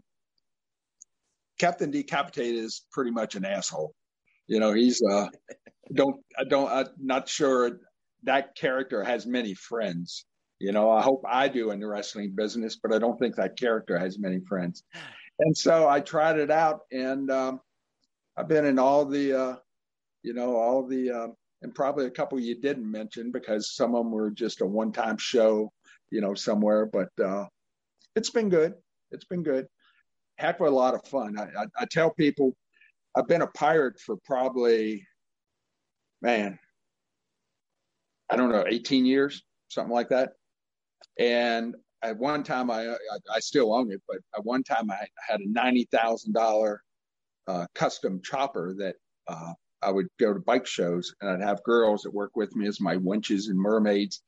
Captain 1.59 1.91
Decapitate 1.91 2.55
is 2.55 2.85
pretty 2.93 3.11
much 3.11 3.35
an 3.35 3.45
asshole. 3.45 3.95
You 4.47 4.61
know, 4.61 4.73
he's, 4.73 5.03
uh, 5.03 5.29
don't, 5.95 6.17
I 6.39 6.45
don't, 6.45 6.71
I'm 6.71 6.87
not 6.99 7.29
sure 7.29 7.81
that 8.25 8.55
character 8.57 9.03
has 9.03 9.27
many 9.27 9.55
friends. 9.55 10.25
You 10.59 10.73
know, 10.73 10.91
I 10.91 11.03
hope 11.03 11.23
I 11.27 11.49
do 11.49 11.71
in 11.71 11.81
the 11.81 11.87
wrestling 11.87 12.33
business, 12.35 12.77
but 12.83 12.93
I 12.93 12.99
don't 12.99 13.19
think 13.19 13.37
that 13.37 13.59
character 13.59 13.99
has 13.99 14.19
many 14.19 14.41
friends. 14.41 14.83
And 15.39 15.57
so 15.57 15.89
I 15.89 16.01
tried 16.01 16.39
it 16.39 16.51
out, 16.51 16.81
and 16.91 17.31
um, 17.31 17.61
I've 18.37 18.49
been 18.49 18.65
in 18.65 18.79
all 18.79 19.05
the, 19.05 19.41
uh, 19.41 19.57
you 20.25 20.35
know, 20.35 20.57
all 20.57 20.85
the, 20.85 21.11
uh, 21.11 21.29
and 21.63 21.75
probably 21.75 22.07
a 22.07 22.11
couple 22.11 22.39
you 22.39 22.61
didn't 22.61 22.91
mention 22.91 23.33
because 23.33 23.75
some 23.75 23.95
of 23.95 24.05
them 24.05 24.13
were 24.13 24.31
just 24.31 24.61
a 24.61 24.67
one-time 24.67 25.19
show, 25.19 25.73
you 26.11 26.21
know, 26.21 26.35
somewhere. 26.35 26.87
But 26.87 27.09
uh, 27.23 27.47
it's 28.15 28.31
been 28.31 28.49
good. 28.49 28.75
It's 29.11 29.25
been 29.25 29.43
good. 29.43 29.67
Heck 30.37 30.61
of 30.61 30.67
a 30.67 30.71
lot 30.71 30.95
of 30.95 31.05
fun. 31.07 31.39
I, 31.39 31.45
I, 31.63 31.67
I 31.81 31.85
tell 31.91 32.11
people, 32.11 32.57
I've 33.17 33.27
been 33.27 33.43
a 33.43 33.49
pirate 33.49 33.99
for 33.99 34.17
probably, 34.25 35.07
man, 36.23 36.59
I 38.31 38.37
don't 38.37 38.53
know, 38.53 38.65
18 38.69 39.05
years, 39.05 39.43
something 39.69 39.93
like 39.93 40.11
that. 40.11 40.33
And 41.19 41.75
at 42.03 42.17
one 42.17 42.45
time, 42.45 42.71
I, 42.71 42.87
I, 42.87 42.97
I 43.35 43.41
still 43.41 43.75
own 43.75 43.91
it, 43.91 44.01
but 44.07 44.19
at 44.37 44.45
one 44.45 44.63
time 44.63 44.91
I 44.91 45.09
had 45.27 45.41
a 45.41 45.47
$90,000 45.47 46.77
uh, 47.49 47.67
custom 47.75 48.21
chopper 48.23 48.75
that 48.79 48.95
uh, 49.27 49.55
I 49.83 49.91
would 49.91 50.09
go 50.19 50.33
to 50.33 50.41
bike 50.41 50.67
shows 50.67 51.15
and 51.21 51.31
I'd 51.31 51.47
have 51.47 51.63
girls 51.63 52.03
that 52.03 52.15
work 52.15 52.33
with 52.35 52.55
me 52.57 52.67
as 52.67 52.81
my 52.81 52.97
wenches 52.97 53.49
and 53.49 53.59
mermaids. 53.59 54.23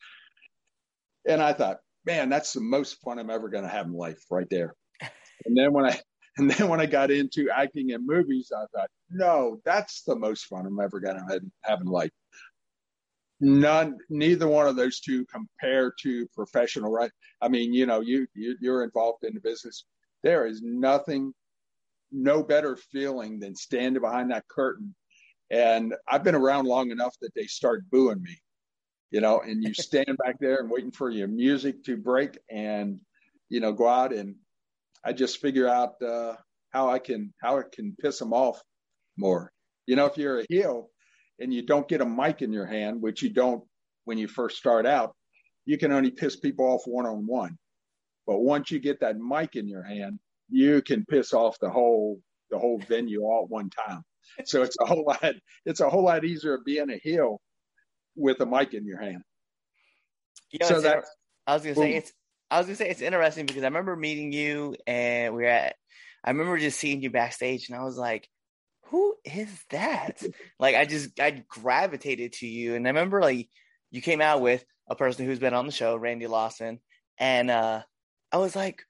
And 1.29 1.43
I 1.43 1.53
thought, 1.53 1.79
man, 2.07 2.29
that's 2.29 2.53
the 2.53 2.61
most 2.61 3.01
fun 3.01 3.19
I'm 3.19 3.31
ever 3.31 3.49
going 3.49 3.65
to 3.65 3.71
have 3.71 3.87
in 3.87 3.93
life 3.93 4.23
right 4.31 4.49
there. 4.51 4.75
and 5.01 5.57
then 5.57 5.73
when 5.73 5.87
I, 5.87 5.99
and 6.39 6.51
then 6.51 6.69
when 6.69 6.81
I 6.81 6.87
got 6.87 7.11
into 7.11 7.51
acting 7.51 7.91
in 7.91 8.07
movies, 8.07 8.53
I 8.57 8.65
thought, 8.75 8.89
no, 9.11 9.61
that's 9.65 10.03
the 10.05 10.17
most 10.17 10.47
fun 10.47 10.67
I'm 10.67 10.81
ever 10.81 11.01
going 11.01 11.17
to 11.17 11.41
have 11.65 11.81
in 11.81 11.87
life 11.87 12.11
none 13.41 13.97
neither 14.11 14.47
one 14.47 14.67
of 14.67 14.77
those 14.77 15.01
two 15.01 15.25
compare 15.27 15.93
to 15.99 16.27
professional 16.35 16.93
right 16.93 17.11
i 17.41 17.49
mean 17.49 17.73
you 17.73 17.87
know 17.87 18.01
you, 18.01 18.27
you 18.35 18.57
you're 18.61 18.85
involved 18.85 19.25
in 19.25 19.35
the 19.35 19.41
business 19.41 19.85
there 20.23 20.47
is 20.47 20.61
nothing 20.63 21.33
no 22.13 22.43
better 22.43 22.77
feeling 22.77 23.39
than 23.39 23.55
standing 23.57 24.03
behind 24.03 24.31
that 24.31 24.47
curtain 24.49 24.95
and 25.51 25.95
i've 26.09 26.25
been 26.25 26.35
around 26.35 26.67
long 26.67 26.91
enough 26.91 27.15
that 27.21 27.35
they 27.35 27.47
start 27.47 27.89
booing 27.91 28.23
me 28.23 28.37
you 29.11 29.21
know 29.21 29.41
and 29.41 29.63
you 29.63 29.75
stand 29.89 30.17
back 30.25 30.39
there 30.41 30.61
and 30.61 30.71
waiting 30.71 30.93
for 30.93 31.11
your 31.11 31.29
music 31.29 31.83
to 31.85 31.97
break 31.97 32.39
and 32.51 33.01
you 33.49 33.61
know 33.61 33.73
go 33.73 33.89
out 33.89 34.13
and 34.13 34.35
i 35.05 35.13
just 35.13 35.39
figure 35.39 35.69
out 35.69 36.01
uh, 36.03 36.35
how 36.71 36.89
i 36.89 36.99
can 36.99 37.33
how 37.43 37.59
it 37.59 37.71
can 37.73 37.97
piss 38.01 38.19
them 38.19 38.33
off 38.33 38.63
more 39.17 39.53
you 39.87 39.97
know 39.97 40.07
if 40.07 40.17
you're 40.17 40.41
a 40.41 40.47
heel 40.49 40.91
and 41.41 41.53
you 41.53 41.63
don't 41.63 41.89
get 41.89 42.03
a 42.03 42.07
mic 42.07 42.43
in 42.43 42.53
your 42.53 42.67
hand, 42.67 43.01
which 43.01 43.23
you 43.23 43.31
don't 43.31 43.65
when 44.05 44.19
you 44.19 44.29
first 44.29 44.59
start 44.59 44.87
out, 44.87 45.15
you 45.65 45.79
can 45.79 45.93
only 45.93 46.11
piss 46.11 46.37
people 46.37 46.67
off 46.67 46.83
one 46.87 47.07
on 47.07 47.27
one. 47.27 47.59
But 48.27 48.41
once 48.41 48.71
you 48.71 48.79
get 48.79 49.01
that 49.01 49.19
mic 49.19 49.57
in 49.57 49.67
your 49.67 49.83
hand, 49.83 50.19
you 50.49 50.83
can 50.83 51.05
piss 51.07 51.33
off 51.33 51.59
the 51.59 51.71
whole 51.71 52.21
the 52.51 52.59
whole 52.59 52.79
venue 52.79 53.23
all 53.23 53.45
at 53.45 53.51
one 53.51 53.71
time. 53.71 54.03
So 54.45 54.63
it's 54.63 54.77
a 54.81 54.87
whole 54.87 55.05
lot. 55.05 55.35
It's 55.65 55.81
a 55.81 55.91
whole 55.91 56.05
lot 56.05 56.25
easier 56.25 56.59
being 56.65 56.91
a 56.91 56.97
heel 56.97 57.41
with 58.17 58.41
a 58.41 58.47
mic 58.47 58.75
in 58.75 58.85
your 58.87 59.01
hand. 59.01 59.23
You 60.51 60.59
know, 60.61 60.67
So 60.69 60.81
that- 60.81 61.05
I 61.47 61.55
was 61.55 61.63
gonna 61.63 61.75
say 61.75 61.95
it's 61.97 62.13
I 62.51 62.59
was 62.59 62.67
gonna 62.67 62.77
say 62.77 62.91
it's 62.91 63.01
interesting 63.01 63.47
because 63.47 63.63
I 63.63 63.67
remember 63.67 63.97
meeting 63.97 64.33
you 64.33 64.77
and 64.87 65.35
we 65.35 65.45
are 65.45 65.49
at 65.49 65.77
I 66.25 66.31
remember 66.31 66.59
just 66.59 66.79
seeing 66.79 67.03
you 67.03 67.11
backstage 67.11 67.69
and 67.69 67.79
I 67.79 67.83
was 67.83 67.97
like, 67.97 68.29
who 68.87 69.17
is 69.25 69.49
that? 69.71 70.23
like 70.59 70.77
I 70.77 70.85
just 70.85 71.19
I 71.21 71.45
gravitated 71.49 72.35
to 72.35 72.47
you 72.47 72.75
and 72.75 72.87
I 72.87 72.91
remember 72.91 73.21
like 73.21 73.49
you 73.91 74.03
came 74.03 74.21
out 74.21 74.41
with 74.43 74.65
a 74.89 74.95
person 74.97 75.27
who's 75.27 75.39
been 75.39 75.55
on 75.55 75.67
the 75.67 75.73
show, 75.73 75.97
Randy 75.97 76.27
Lawson, 76.27 76.81
and 77.19 77.51
uh 77.51 77.83
I 78.33 78.37
was 78.39 78.55
like, 78.55 78.83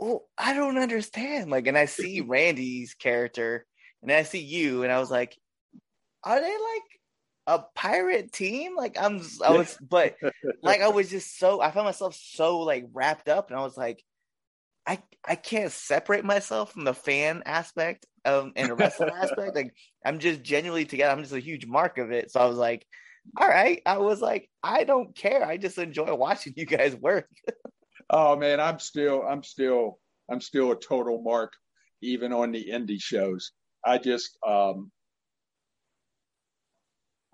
Oh, 0.00 0.26
I 0.36 0.54
don't 0.54 0.78
understand. 0.78 1.50
Like 1.50 1.66
and 1.66 1.78
I 1.78 1.86
see 1.86 2.20
Randy's 2.26 2.94
character 2.94 3.66
and 4.02 4.12
I 4.12 4.22
see 4.22 4.40
you 4.40 4.82
and 4.82 4.92
I 4.92 4.98
was 4.98 5.10
like, 5.10 5.36
Are 6.24 6.40
they 6.40 6.46
like 6.46 6.82
a 7.46 7.64
pirate 7.74 8.32
team? 8.32 8.76
Like 8.76 8.96
I'm 9.00 9.20
I 9.44 9.52
was 9.52 9.76
but 9.88 10.16
like 10.62 10.80
I 10.80 10.88
was 10.88 11.10
just 11.10 11.38
so 11.38 11.60
I 11.60 11.70
found 11.70 11.86
myself 11.86 12.14
so 12.14 12.60
like 12.60 12.86
wrapped 12.92 13.28
up, 13.28 13.50
and 13.50 13.58
I 13.58 13.62
was 13.62 13.76
like, 13.76 14.02
I 14.86 15.02
I 15.26 15.34
can't 15.34 15.72
separate 15.72 16.24
myself 16.24 16.72
from 16.72 16.84
the 16.84 16.94
fan 16.94 17.42
aspect 17.46 18.06
of 18.24 18.50
and 18.56 18.70
the 18.70 18.74
wrestling 18.74 19.10
aspect. 19.10 19.56
Like 19.56 19.74
I'm 20.04 20.18
just 20.18 20.42
genuinely 20.42 20.84
together. 20.84 21.12
I'm 21.12 21.22
just 21.22 21.34
a 21.34 21.40
huge 21.40 21.66
mark 21.66 21.98
of 21.98 22.10
it. 22.10 22.30
So 22.30 22.40
I 22.40 22.46
was 22.46 22.58
like, 22.58 22.86
all 23.36 23.48
right. 23.48 23.82
I 23.84 23.98
was 23.98 24.20
like, 24.20 24.48
I 24.62 24.84
don't 24.84 25.14
care. 25.14 25.44
I 25.44 25.56
just 25.56 25.78
enjoy 25.78 26.14
watching 26.14 26.54
you 26.56 26.66
guys 26.66 26.94
work. 26.94 27.28
Oh 28.10 28.36
man, 28.36 28.58
I'm 28.58 28.78
still, 28.78 29.22
I'm 29.22 29.42
still, 29.42 29.98
I'm 30.30 30.40
still 30.40 30.72
a 30.72 30.80
total 30.80 31.20
mark, 31.20 31.52
even 32.00 32.32
on 32.32 32.52
the 32.52 32.68
indie 32.72 33.02
shows. 33.02 33.52
I 33.84 33.98
just, 33.98 34.36
um, 34.46 34.90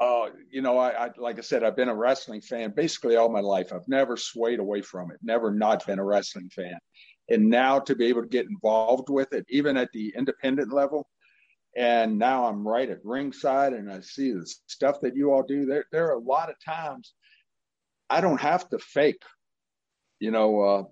uh, 0.01 0.27
you 0.51 0.63
know, 0.63 0.77
I, 0.79 1.07
I 1.07 1.11
like 1.17 1.39
I 1.39 1.43
said, 1.43 1.63
I've 1.63 1.77
been 1.77 1.89
a 1.89 1.95
wrestling 1.95 2.41
fan 2.41 2.73
basically 2.77 3.17
all 3.17 3.29
my 3.29 3.41
life. 3.41 3.73
I've 3.73 3.89
never 3.89 4.17
swayed 4.17 4.59
away 4.59 4.83
from 4.83 5.11
it. 5.11 5.19
Never 5.23 5.51
not 5.53 5.87
been 5.87 5.99
a 5.99 6.05
wrestling 6.05 6.51
fan, 6.51 6.79
and 7.29 7.49
now 7.49 7.79
to 7.81 7.95
be 7.95 8.07
able 8.07 8.23
to 8.23 8.29
get 8.29 8.47
involved 8.47 9.09
with 9.09 9.33
it, 9.33 9.47
even 9.49 9.77
at 9.77 9.91
the 9.93 10.13
independent 10.17 10.73
level, 10.73 11.07
and 11.77 12.19
now 12.19 12.47
I'm 12.47 12.67
right 12.67 12.91
at 12.91 13.05
ringside, 13.05 13.73
and 13.73 13.91
I 13.91 14.01
see 14.01 14.33
the 14.33 14.47
stuff 14.67 15.01
that 15.03 15.17
you 15.17 15.33
all 15.33 15.45
do. 15.45 15.65
There, 15.65 15.85
there 15.93 16.09
are 16.09 16.19
a 16.19 16.19
lot 16.19 16.51
of 16.51 16.57
times 16.65 17.15
I 18.11 18.21
don't 18.21 18.41
have 18.41 18.69
to 18.71 18.79
fake 18.79 19.23
you 20.25 20.31
know, 20.31 20.61
uh, 20.61 20.83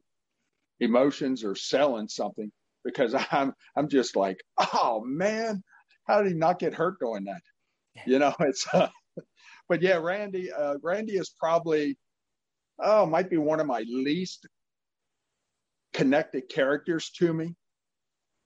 emotions 0.80 1.44
or 1.44 1.54
selling 1.54 2.08
something 2.08 2.50
because 2.84 3.14
I'm 3.30 3.52
I'm 3.76 3.88
just 3.88 4.16
like, 4.16 4.38
oh 4.58 5.02
man, 5.04 5.62
how 6.06 6.22
did 6.22 6.32
he 6.32 6.38
not 6.38 6.58
get 6.58 6.74
hurt 6.74 6.98
doing 7.00 7.24
that? 7.24 7.42
You 8.06 8.18
know, 8.18 8.34
it's. 8.40 8.66
Uh, 8.72 8.88
but 9.68 9.80
yeah, 9.80 9.96
Randy, 9.96 10.52
uh, 10.52 10.74
Randy 10.82 11.12
is 11.14 11.30
probably, 11.38 11.96
oh, 12.78 13.06
might 13.06 13.30
be 13.30 13.38
one 13.38 13.60
of 13.60 13.66
my 13.66 13.84
least 13.88 14.46
connected 15.94 16.48
characters 16.48 17.10
to 17.18 17.32
me. 17.32 17.54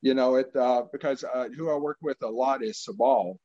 You 0.03 0.15
know, 0.15 0.37
it 0.37 0.55
uh, 0.55 0.83
because 0.93 1.25
uh, 1.25 1.49
who 1.57 1.71
I 1.71 1.77
work 1.77 1.99
with 2.03 2.19
a 2.23 2.29
lot 2.29 2.63
is 2.63 2.87
Sabal, 2.87 3.37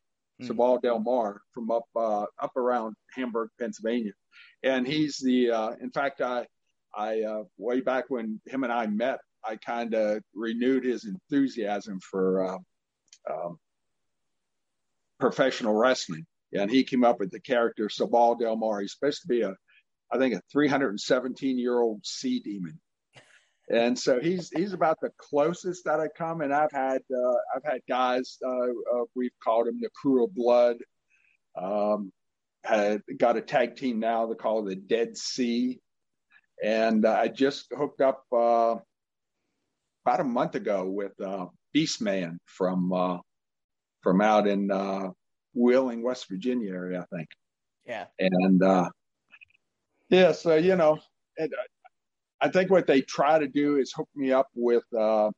Mm. 0.42 0.48
Sabal 0.48 0.82
Del 0.82 1.00
Mar 1.00 1.42
from 1.54 1.72
up 1.72 1.86
uh, 1.96 2.26
up 2.40 2.56
around 2.56 2.96
Hamburg, 3.16 3.50
Pennsylvania, 3.60 4.14
and 4.64 4.88
he's 4.88 5.18
the. 5.18 5.52
Uh, 5.52 5.72
in 5.82 5.92
fact, 5.92 6.22
I 6.22 6.48
I 6.96 7.22
uh, 7.22 7.44
way 7.58 7.82
back 7.82 8.06
when 8.10 8.42
him 8.46 8.64
and 8.64 8.74
I 8.74 8.88
met, 8.88 9.20
I 9.44 9.56
kind 9.56 9.94
of 9.94 10.24
renewed 10.34 10.84
his 10.84 11.06
enthusiasm 11.06 12.00
for 12.00 12.46
uh, 12.46 12.58
um, 13.30 13.60
professional 15.20 15.74
wrestling, 15.74 16.26
and 16.54 16.70
he 16.70 16.84
came 16.84 17.04
up 17.04 17.20
with 17.20 17.32
the 17.32 17.40
character 17.40 17.88
Sabal 17.88 18.40
Del 18.40 18.56
Mar. 18.56 18.82
He's 18.82 18.94
supposed 18.94 19.22
to 19.22 19.28
be 19.28 19.42
a, 19.42 19.56
I 20.12 20.18
think, 20.18 20.36
a 20.36 20.42
317 20.52 21.58
year 21.58 21.80
old 21.80 22.06
sea 22.06 22.40
demon, 22.40 22.80
and 23.70 23.98
so 23.98 24.20
he's 24.20 24.50
he's 24.50 24.74
about 24.74 25.00
the 25.02 25.12
closest 25.18 25.86
that 25.86 26.00
I 26.00 26.08
come. 26.08 26.42
And 26.42 26.54
I've 26.54 26.72
had 26.72 27.02
uh, 27.12 27.36
I've 27.56 27.64
had 27.64 27.82
guys 27.88 28.38
uh, 28.46 28.50
uh, 28.50 29.06
we've 29.16 29.38
called 29.44 29.68
him 29.68 29.80
the 29.82 29.90
Crew 29.96 30.24
of 30.24 30.36
Blood. 30.36 30.78
Um, 31.56 32.12
had 32.64 33.02
got 33.18 33.38
a 33.38 33.42
tag 33.42 33.76
team 33.76 34.00
now. 34.00 34.28
They 34.28 34.36
call 34.36 34.66
it 34.66 34.70
the 34.70 34.76
Dead 34.76 35.18
Sea 35.18 35.82
and 36.62 37.06
uh, 37.06 37.18
I 37.20 37.28
just 37.28 37.68
hooked 37.76 38.02
up 38.02 38.24
uh, 38.32 38.76
about 40.05 40.20
a 40.20 40.24
month 40.24 40.55
ago 40.55 40.86
with 40.86 41.13
uh, 41.22 41.48
Beastman 41.75 42.38
from 42.46 42.91
uh, 42.93 43.17
from 44.01 44.22
out 44.22 44.48
in 44.48 44.72
uh, 44.72 45.10
Wheeling, 45.53 46.03
West 46.03 46.27
Virginia 46.29 46.72
area, 46.72 47.05
I 47.12 47.15
think. 47.15 47.27
Yeah. 47.86 48.05
And 48.20 48.63
uh, 48.63 48.89
yeah, 50.10 50.31
so 50.31 50.55
you 50.55 50.75
know, 50.75 51.00
and 51.38 51.53
uh, 51.53 51.63
I 52.41 52.50
think 52.50 52.70
what 52.72 52.88
they 52.88 53.01
try 53.01 53.39
to 53.39 53.48
do 53.48 53.77
is 53.77 53.93
hook 53.93 54.10
me 54.15 54.31
up 54.31 54.48
with 54.55 54.84
uh, 54.98 55.29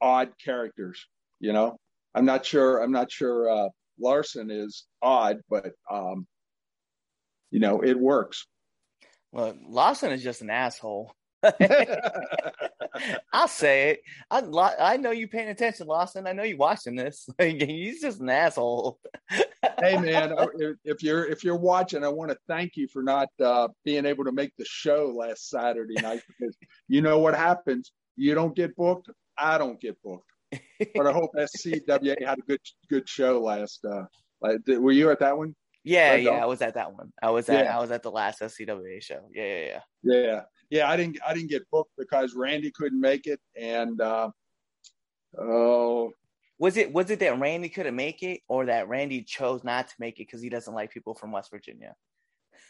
odd 0.00 0.32
characters. 0.42 1.06
You 1.40 1.52
know, 1.52 1.76
I'm 2.14 2.24
not 2.24 2.46
sure. 2.46 2.82
I'm 2.82 2.92
not 2.92 3.10
sure 3.10 3.50
uh, 3.50 3.68
Lawson 4.00 4.50
is 4.50 4.86
odd, 5.00 5.40
but 5.50 5.72
um, 5.90 6.26
you 7.50 7.60
know, 7.60 7.80
it 7.80 7.98
works. 7.98 8.46
Well, 9.32 9.54
Lawson 9.66 10.12
is 10.12 10.22
just 10.22 10.42
an 10.42 10.50
asshole. 10.50 11.12
I'll 13.32 13.48
say 13.48 13.90
it. 13.90 14.02
I 14.30 14.40
I 14.78 14.96
know 14.96 15.10
you 15.10 15.26
paying 15.28 15.48
attention, 15.48 15.86
Lawson. 15.86 16.26
I 16.26 16.32
know 16.32 16.42
you 16.42 16.56
watching 16.56 16.94
this. 16.94 17.28
He's 17.38 18.00
just 18.00 18.20
an 18.20 18.28
asshole. 18.28 19.00
hey 19.80 19.96
man, 19.98 20.34
if- 20.84 21.02
you're 21.02 21.24
if 21.26 21.42
you're 21.42 21.56
watching, 21.56 22.04
I 22.04 22.08
want 22.08 22.30
to 22.30 22.38
thank 22.46 22.76
you 22.76 22.86
for 22.88 23.02
not 23.02 23.28
uh, 23.40 23.68
being 23.84 24.06
able 24.06 24.24
to 24.24 24.32
make 24.32 24.52
the 24.56 24.64
show 24.64 25.12
last 25.16 25.48
Saturday 25.48 26.00
night 26.00 26.22
because 26.28 26.56
you 26.88 27.02
know 27.02 27.18
what 27.18 27.34
happens. 27.34 27.92
You 28.16 28.34
don't 28.34 28.54
get 28.54 28.76
booked. 28.76 29.10
I 29.36 29.58
don't 29.58 29.80
get 29.80 30.00
booked. 30.02 30.28
But 30.94 31.06
I 31.06 31.12
hope 31.12 31.30
SCWA 31.36 32.24
had 32.24 32.38
a 32.38 32.42
good 32.42 32.60
good 32.88 33.08
show 33.08 33.40
last. 33.40 33.84
Uh, 33.84 34.04
were 34.78 34.92
you 34.92 35.10
at 35.10 35.20
that 35.20 35.36
one? 35.36 35.54
Yeah, 35.84 36.14
yeah. 36.14 36.30
I 36.30 36.46
was 36.46 36.62
at 36.62 36.74
that 36.74 36.92
one. 36.92 37.12
I 37.22 37.30
was 37.30 37.48
at 37.48 37.64
Yeah. 37.64 37.76
I 37.76 37.80
was 37.80 37.90
at 37.90 38.02
the 38.02 38.10
last 38.10 38.40
SCWA 38.40 39.02
show. 39.02 39.28
Yeah, 39.34 39.42
yeah, 39.44 39.64
yeah. 39.64 39.80
Yeah, 40.04 40.40
yeah. 40.72 40.90
I 40.90 40.96
didn't 40.96 41.18
I 41.26 41.34
didn't 41.34 41.50
get 41.50 41.68
booked 41.70 41.92
because 41.98 42.34
Randy 42.34 42.70
couldn't 42.70 43.00
make 43.00 43.26
it, 43.26 43.40
and 43.56 44.00
uh, 44.00 44.30
oh 45.38 46.12
Was 46.58 46.76
it 46.76 46.92
was 46.92 47.10
it 47.10 47.20
that 47.20 47.38
Randy 47.38 47.68
couldn't 47.68 47.96
make 47.96 48.22
it, 48.22 48.40
or 48.48 48.66
that 48.66 48.88
Randy 48.88 49.22
chose 49.22 49.62
not 49.64 49.88
to 49.88 49.94
make 49.98 50.14
it 50.20 50.26
because 50.26 50.42
he 50.42 50.48
doesn't 50.48 50.74
like 50.74 50.90
people 50.92 51.14
from 51.14 51.32
West 51.32 51.50
Virginia? 51.50 51.94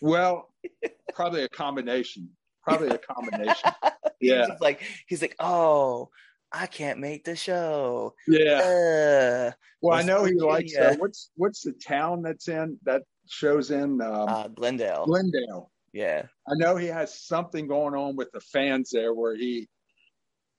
well, 0.00 0.49
probably 1.14 1.44
a 1.44 1.49
combination. 1.49 2.28
Probably 2.64 2.88
a 2.88 2.99
combination. 2.99 3.71
Yeah. 4.21 4.47
just 4.47 4.62
like 4.62 4.82
he's 5.09 5.21
like, 5.21 5.35
oh, 5.40 6.09
I 6.52 6.66
can't 6.68 7.00
make 7.00 7.25
the 7.25 7.35
show. 7.35 8.14
Yeah. 8.28 8.61
Uh, 8.61 9.50
Well, 9.80 9.94
I 9.94 9.97
West 9.97 10.06
know 10.06 10.25
he 10.25 10.35
likes 10.35 10.76
uh, 10.76 10.80
Virginia. 10.80 11.00
what's 11.00 11.30
what's 11.35 11.62
the 11.62 11.73
town 11.73 12.23
that's 12.23 12.47
in 12.47 12.78
that 12.85 13.02
shows 13.28 13.73
in 13.73 14.00
um, 14.00 14.28
uh, 14.28 14.47
Glendale. 14.47 15.06
Glendale. 15.06 15.73
Yeah. 15.92 16.22
I 16.49 16.54
know 16.54 16.76
he 16.76 16.87
has 16.87 17.20
something 17.20 17.66
going 17.66 17.94
on 17.94 18.16
with 18.16 18.30
the 18.32 18.40
fans 18.40 18.90
there 18.90 19.14
where 19.14 19.34
he, 19.37 19.68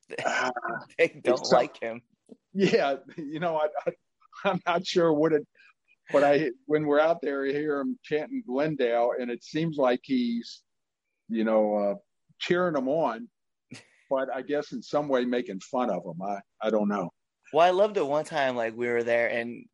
uh, 0.25 0.51
They 0.97 1.19
don't 1.23 1.51
like 1.51 1.79
him. 1.79 2.01
yeah, 2.53 2.95
you 3.17 3.39
know, 3.39 3.57
I, 3.57 3.67
I, 3.87 4.49
I'm 4.49 4.61
not 4.65 4.85
sure 4.85 5.11
what 5.13 5.33
it, 5.33 5.47
but 6.11 6.23
I 6.23 6.51
when 6.65 6.85
we're 6.85 6.99
out 6.99 7.21
there, 7.21 7.45
I 7.45 7.51
hear 7.51 7.79
him 7.79 7.97
chanting 8.03 8.43
Glendale, 8.45 9.13
and 9.19 9.31
it 9.31 9.43
seems 9.43 9.77
like 9.77 10.01
he's, 10.03 10.61
you 11.29 11.43
know, 11.43 11.75
uh, 11.75 11.95
cheering 12.39 12.73
them 12.73 12.89
on, 12.89 13.27
but 14.09 14.27
I 14.33 14.41
guess 14.41 14.71
in 14.73 14.81
some 14.81 15.07
way 15.07 15.25
making 15.25 15.61
fun 15.61 15.89
of 15.89 16.03
them. 16.03 16.21
I 16.21 16.39
I 16.61 16.69
don't 16.69 16.89
know. 16.89 17.11
Well, 17.53 17.65
I 17.65 17.71
loved 17.71 17.97
it 17.97 18.05
one 18.05 18.25
time, 18.25 18.55
like 18.55 18.75
we 18.75 18.87
were 18.87 19.03
there, 19.03 19.27
and 19.27 19.65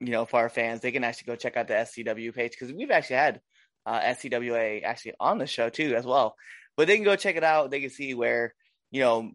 you 0.00 0.10
know, 0.10 0.24
for 0.24 0.40
our 0.40 0.48
fans, 0.48 0.80
they 0.80 0.92
can 0.92 1.04
actually 1.04 1.26
go 1.26 1.36
check 1.36 1.56
out 1.56 1.68
the 1.68 1.74
SCW 1.74 2.34
page 2.34 2.52
because 2.52 2.72
we've 2.72 2.90
actually 2.90 3.16
had 3.16 3.40
uh, 3.86 4.00
SCWA 4.00 4.82
actually 4.84 5.14
on 5.20 5.38
the 5.38 5.46
show 5.46 5.68
too 5.68 5.94
as 5.96 6.04
well. 6.06 6.36
But 6.76 6.86
they 6.86 6.96
can 6.96 7.04
go 7.04 7.16
check 7.16 7.36
it 7.36 7.44
out. 7.44 7.70
They 7.70 7.80
can 7.80 7.90
see 7.90 8.14
where 8.14 8.54
you 8.90 9.00
know 9.00 9.32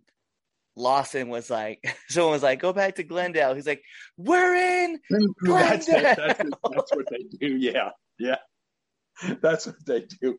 Lawson 0.75 1.29
was 1.29 1.49
like, 1.49 1.79
someone 2.09 2.33
was 2.33 2.43
like, 2.43 2.59
"Go 2.59 2.73
back 2.73 2.95
to 2.95 3.03
Glendale." 3.03 3.53
He's 3.55 3.67
like, 3.67 3.83
"We're 4.17 4.55
in." 4.55 4.99
that's, 5.41 5.87
it. 5.89 6.03
that's, 6.03 6.15
Glendale. 6.39 6.59
that's 6.71 6.95
what 6.95 7.05
they 7.09 7.25
do. 7.39 7.55
Yeah, 7.57 7.89
yeah, 8.19 8.37
that's 9.41 9.65
what 9.67 9.85
they 9.85 10.05
do. 10.21 10.37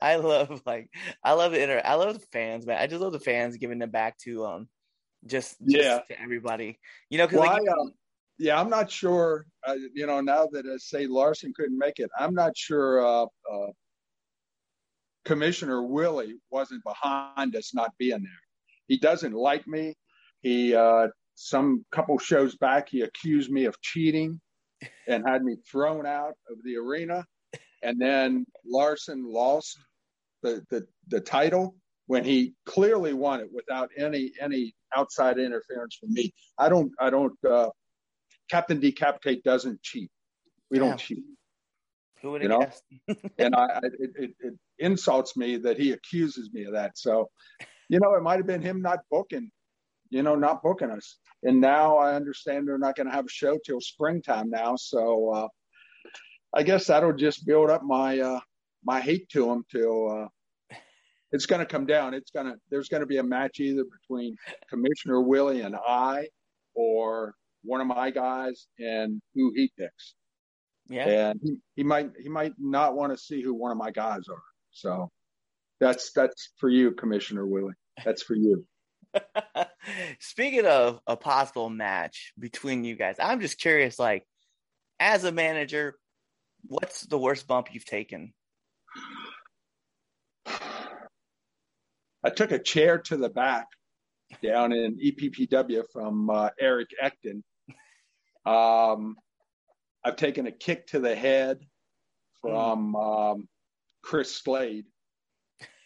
I 0.00 0.16
love 0.16 0.62
like 0.64 0.88
I 1.22 1.32
love 1.34 1.52
the 1.52 1.62
inter. 1.62 1.82
I 1.84 1.94
love 1.94 2.14
the 2.14 2.26
fans, 2.32 2.66
man. 2.66 2.78
I 2.80 2.86
just 2.86 3.02
love 3.02 3.12
the 3.12 3.20
fans 3.20 3.56
giving 3.58 3.78
them 3.78 3.90
back 3.90 4.16
to 4.20 4.46
um 4.46 4.68
just, 5.26 5.56
just 5.60 5.84
Yeah. 5.84 5.98
to 6.08 6.20
everybody. 6.20 6.78
You 7.10 7.18
know, 7.18 7.26
because 7.26 7.40
Well, 7.40 7.52
like 7.52 7.68
I, 7.68 7.72
um, 7.72 7.92
yeah, 8.38 8.60
I'm 8.60 8.70
not 8.70 8.90
sure. 8.90 9.46
Uh, 9.66 9.76
you 9.94 10.06
know, 10.06 10.20
now 10.20 10.48
that 10.52 10.66
I 10.66 10.76
say 10.78 11.06
Lawson 11.06 11.52
couldn't 11.54 11.78
make 11.78 11.98
it, 11.98 12.10
I'm 12.18 12.34
not 12.34 12.56
sure. 12.56 13.04
Uh, 13.04 13.24
uh, 13.24 13.72
Commissioner 15.24 15.82
Willie 15.82 16.36
wasn't 16.50 16.82
behind 16.84 17.54
us 17.54 17.74
not 17.74 17.92
being 17.98 18.22
there. 18.22 18.42
He 18.86 18.98
doesn't 18.98 19.34
like 19.34 19.66
me. 19.66 19.94
He 20.40 20.74
uh, 20.74 21.08
some 21.34 21.84
couple 21.92 22.18
shows 22.18 22.56
back, 22.56 22.88
he 22.88 23.02
accused 23.02 23.50
me 23.50 23.64
of 23.64 23.80
cheating 23.80 24.40
and 25.06 25.26
had 25.26 25.44
me 25.44 25.56
thrown 25.70 26.06
out 26.06 26.34
of 26.50 26.56
the 26.64 26.76
arena. 26.76 27.24
And 27.82 28.00
then 28.00 28.44
Lawson 28.66 29.24
lost 29.30 29.78
the, 30.42 30.64
the, 30.70 30.86
the 31.08 31.20
title 31.20 31.76
when 32.06 32.24
he 32.24 32.54
clearly 32.66 33.12
won 33.12 33.40
it 33.40 33.48
without 33.52 33.90
any 33.96 34.32
any 34.40 34.74
outside 34.96 35.38
interference 35.38 35.96
from 35.96 36.12
me. 36.12 36.32
I 36.58 36.68
don't 36.68 36.90
I 36.98 37.10
don't 37.10 37.38
uh, 37.48 37.68
Captain 38.50 38.80
Decapitate 38.80 39.42
doesn't 39.44 39.82
cheat. 39.82 40.10
We 40.70 40.78
Yeah. 40.78 40.88
don't 40.88 40.98
cheat. 40.98 41.24
Who 42.22 42.32
would 42.32 42.42
You 42.42 42.50
have 42.50 42.80
know? 43.08 43.14
and 43.38 43.54
I, 43.54 43.64
I 43.64 43.78
it, 43.84 44.10
it, 44.16 44.30
it 44.40 44.54
insults 44.78 45.36
me 45.36 45.56
that 45.58 45.78
he 45.78 45.92
accuses 45.92 46.50
me 46.52 46.64
of 46.64 46.72
that. 46.72 46.98
So, 46.98 47.30
you 47.88 48.00
know, 48.00 48.14
it 48.14 48.22
might 48.22 48.36
have 48.36 48.46
been 48.46 48.62
him 48.62 48.82
not 48.82 49.00
booking, 49.10 49.50
you 50.10 50.22
know, 50.22 50.34
not 50.34 50.62
booking 50.62 50.90
us. 50.90 51.18
And 51.44 51.60
now 51.60 51.96
I 51.96 52.14
understand 52.14 52.66
they're 52.66 52.78
not 52.78 52.96
going 52.96 53.06
to 53.06 53.12
have 53.12 53.26
a 53.26 53.30
show 53.30 53.58
till 53.64 53.80
springtime 53.80 54.50
now. 54.50 54.74
So, 54.76 55.30
uh, 55.32 55.48
I 56.54 56.62
guess 56.62 56.86
that'll 56.86 57.12
just 57.12 57.46
build 57.46 57.70
up 57.70 57.82
my 57.84 58.18
uh, 58.20 58.40
my 58.84 59.00
hate 59.00 59.28
to 59.30 59.50
him 59.50 59.64
till 59.70 60.10
uh, 60.10 60.76
it's 61.30 61.46
going 61.46 61.60
to 61.60 61.66
come 61.66 61.86
down. 61.86 62.14
It's 62.14 62.30
going 62.30 62.46
to 62.46 62.56
there's 62.70 62.88
going 62.88 63.02
to 63.02 63.06
be 63.06 63.18
a 63.18 63.22
match 63.22 63.60
either 63.60 63.84
between 63.84 64.34
Commissioner 64.68 65.20
Willie 65.20 65.60
and 65.60 65.76
I, 65.76 66.28
or 66.74 67.34
one 67.62 67.80
of 67.80 67.86
my 67.86 68.10
guys 68.10 68.66
and 68.78 69.20
who 69.34 69.52
he 69.54 69.70
picks 69.78 70.14
Yeah. 70.88 71.08
and 71.30 71.40
he, 71.42 71.56
he 71.76 71.82
might 71.84 72.10
he 72.20 72.28
might 72.28 72.52
not 72.58 72.94
want 72.96 73.12
to 73.12 73.18
see 73.18 73.42
who 73.42 73.54
one 73.54 73.70
of 73.72 73.76
my 73.78 73.90
guys 73.90 74.28
are. 74.28 74.42
So 74.70 75.10
that's 75.80 76.12
that's 76.12 76.50
for 76.58 76.68
you, 76.68 76.92
Commissioner 76.92 77.46
Willie. 77.46 77.74
That's 78.04 78.22
for 78.22 78.34
you. 78.34 78.64
Speaking 80.20 80.66
of 80.66 81.00
a 81.06 81.16
possible 81.16 81.70
match 81.70 82.32
between 82.38 82.84
you 82.84 82.94
guys, 82.94 83.16
I'm 83.18 83.40
just 83.40 83.58
curious, 83.58 83.98
like, 83.98 84.24
as 85.00 85.24
a 85.24 85.32
manager, 85.32 85.96
what's 86.66 87.02
the 87.06 87.18
worst 87.18 87.46
bump 87.46 87.68
you've 87.72 87.84
taken? 87.86 88.32
I 90.46 92.30
took 92.34 92.52
a 92.52 92.58
chair 92.58 92.98
to 92.98 93.16
the 93.16 93.28
back 93.30 93.66
down 94.42 94.72
in 94.72 94.98
EPPW 94.98 95.84
from 95.92 96.30
uh, 96.30 96.50
Eric 96.60 96.90
Ecton. 97.02 97.42
Um, 98.46 99.16
I've 100.04 100.16
taken 100.16 100.46
a 100.46 100.52
kick 100.52 100.86
to 100.88 101.00
the 101.00 101.14
head 101.14 101.58
from 102.40 102.94
um, 102.96 103.48
Chris 104.02 104.34
Slade 104.34 104.86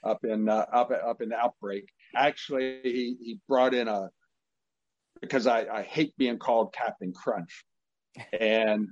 up 0.05 0.25
in 0.25 0.49
uh, 0.49 0.67
up 0.73 0.91
up 0.91 1.23
in 1.23 1.33
Outbreak. 1.33 1.89
Actually, 2.15 2.81
he, 2.83 3.17
he 3.21 3.41
brought 3.49 3.75
in 3.75 3.89
a 3.89 4.11
because 5.21 5.47
I, 5.47 5.67
I 5.73 5.83
hate 5.83 6.17
being 6.19 6.39
called 6.39 6.75
Captain 6.75 7.13
Crunch, 7.13 7.65
and 8.39 8.89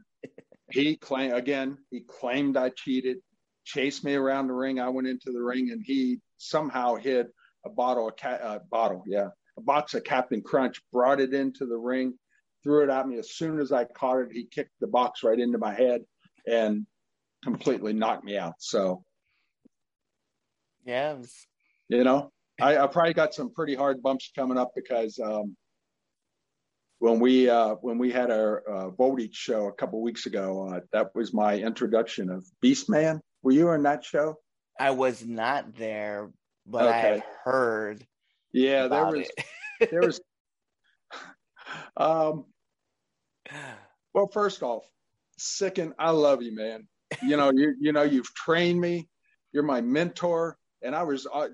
he 0.71 0.97
claimed 0.97 1.35
again 1.35 1.79
he 1.91 2.01
claimed 2.01 2.57
I 2.57 2.71
cheated, 2.71 3.19
chased 3.65 4.05
me 4.05 4.15
around 4.15 4.47
the 4.47 4.55
ring. 4.55 4.81
I 4.81 4.89
went 4.89 5.09
into 5.09 5.33
the 5.33 5.43
ring, 5.43 5.71
and 5.71 5.83
he 5.85 6.21
somehow 6.39 6.95
hid 6.95 7.27
a 7.65 7.71
bottle 7.71 8.09
of 8.09 8.17
cat 8.17 8.41
uh, 8.43 8.59
bottle, 8.71 9.05
yeah, 9.07 9.29
a 9.61 9.65
box 9.65 9.95
of 9.95 10.05
Captain 10.05 10.43
Crunch, 10.43 10.81
brought 10.93 11.21
it 11.21 11.35
into 11.35 11.67
the 11.67 11.77
ring, 11.77 12.15
threw 12.63 12.83
it 12.83 12.91
at 12.91 13.07
me. 13.07 13.19
As 13.19 13.33
soon 13.33 13.61
as 13.61 13.73
I 13.73 13.85
caught 13.85 14.21
it, 14.21 14.29
he 14.33 14.45
kicked 14.45 14.73
the 14.81 14.87
box 14.87 15.23
right 15.23 15.39
into 15.39 15.59
my 15.59 15.75
head 15.75 16.03
and 16.47 16.87
completely 17.45 17.93
knocked 17.93 18.25
me 18.25 18.37
out. 18.37 18.55
So 18.59 19.05
Yeah, 20.85 21.15
was- 21.15 21.47
you 21.89 22.05
know, 22.05 22.31
I, 22.61 22.79
I 22.79 22.87
probably 22.87 23.15
got 23.15 23.35
some 23.35 23.53
pretty 23.53 23.75
hard 23.75 24.03
bumps 24.03 24.31
coming 24.35 24.59
up 24.59 24.71
because 24.75 25.19
um, 25.19 25.57
when 26.99 27.19
we 27.19 27.49
uh, 27.49 27.75
when 27.81 27.99
we 27.99 28.13
had 28.13 28.31
our 28.31 28.61
uh, 28.61 28.91
Voltage 28.91 29.35
show 29.35 29.67
a 29.67 29.73
couple 29.73 30.01
weeks 30.03 30.27
ago, 30.27 30.69
uh, 30.69 30.81
that 30.93 31.15
was 31.15 31.33
my 31.35 31.57
introduction 31.59 32.31
of 32.31 32.45
Beastman. 32.63 33.21
Were 33.43 33.53
you 33.53 33.71
in 33.71 33.83
that 33.85 34.05
show? 34.05 34.37
I 34.79 34.91
was 34.93 35.25
not 35.25 35.75
there, 35.75 36.31
but 36.67 36.87
I 36.87 36.97
have 36.99 37.25
heard. 37.45 38.07
Yeah, 38.53 38.89
there 38.89 39.07
was 39.07 39.31
there 39.91 40.01
was. 40.01 40.21
um, 41.97 42.45
well, 44.15 44.29
first 44.29 44.63
off, 44.63 44.85
Sicken, 45.39 45.93
I 45.99 46.11
love 46.11 46.43
you, 46.43 46.55
man. 46.55 46.87
You 47.23 47.37
know, 47.37 47.51
you 47.55 47.75
you 47.81 47.93
know, 47.93 48.03
you've 48.03 48.33
trained 48.35 48.81
me. 48.81 49.09
You're 49.53 49.63
my 49.63 49.81
mentor, 49.81 50.57
and 50.83 50.95
I 50.95 51.03
was 51.03 51.27
uh, 51.33 51.49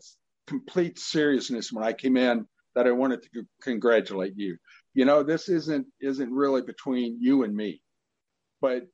complete 0.46 0.98
seriousness 0.98 1.72
when 1.72 1.84
I 1.84 1.92
came 1.92 2.16
in 2.16 2.46
that 2.74 2.86
I 2.86 2.92
wanted 2.92 3.22
to 3.22 3.28
c- 3.34 3.46
congratulate 3.62 4.34
you. 4.36 4.56
You 4.94 5.04
know, 5.04 5.22
this 5.22 5.48
isn't 5.48 5.86
isn't 6.00 6.30
really 6.30 6.62
between 6.62 7.18
you 7.20 7.44
and 7.44 7.54
me, 7.54 7.82
but 8.60 8.86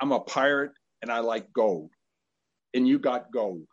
I'm 0.00 0.12
a 0.12 0.20
pirate 0.20 0.72
and 1.02 1.10
I 1.10 1.20
like 1.20 1.52
gold, 1.52 1.90
and 2.74 2.86
you 2.86 2.98
got 2.98 3.32
gold, 3.32 3.66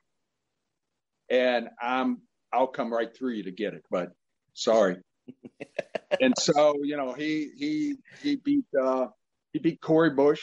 and 1.29 1.69
I'm 1.81 2.21
I'll 2.53 2.67
come 2.67 2.93
right 2.93 3.13
through 3.15 3.33
you 3.33 3.43
to 3.43 3.51
get 3.51 3.73
it, 3.73 3.83
but 3.89 4.11
sorry. 4.53 4.97
and 6.21 6.33
so 6.37 6.75
you 6.83 6.97
know 6.97 7.13
he 7.13 7.49
he 7.57 7.95
he 8.21 8.35
beat 8.35 8.65
uh, 8.79 9.07
he 9.51 9.59
beat 9.59 9.81
Corey 9.81 10.11
Bush, 10.11 10.41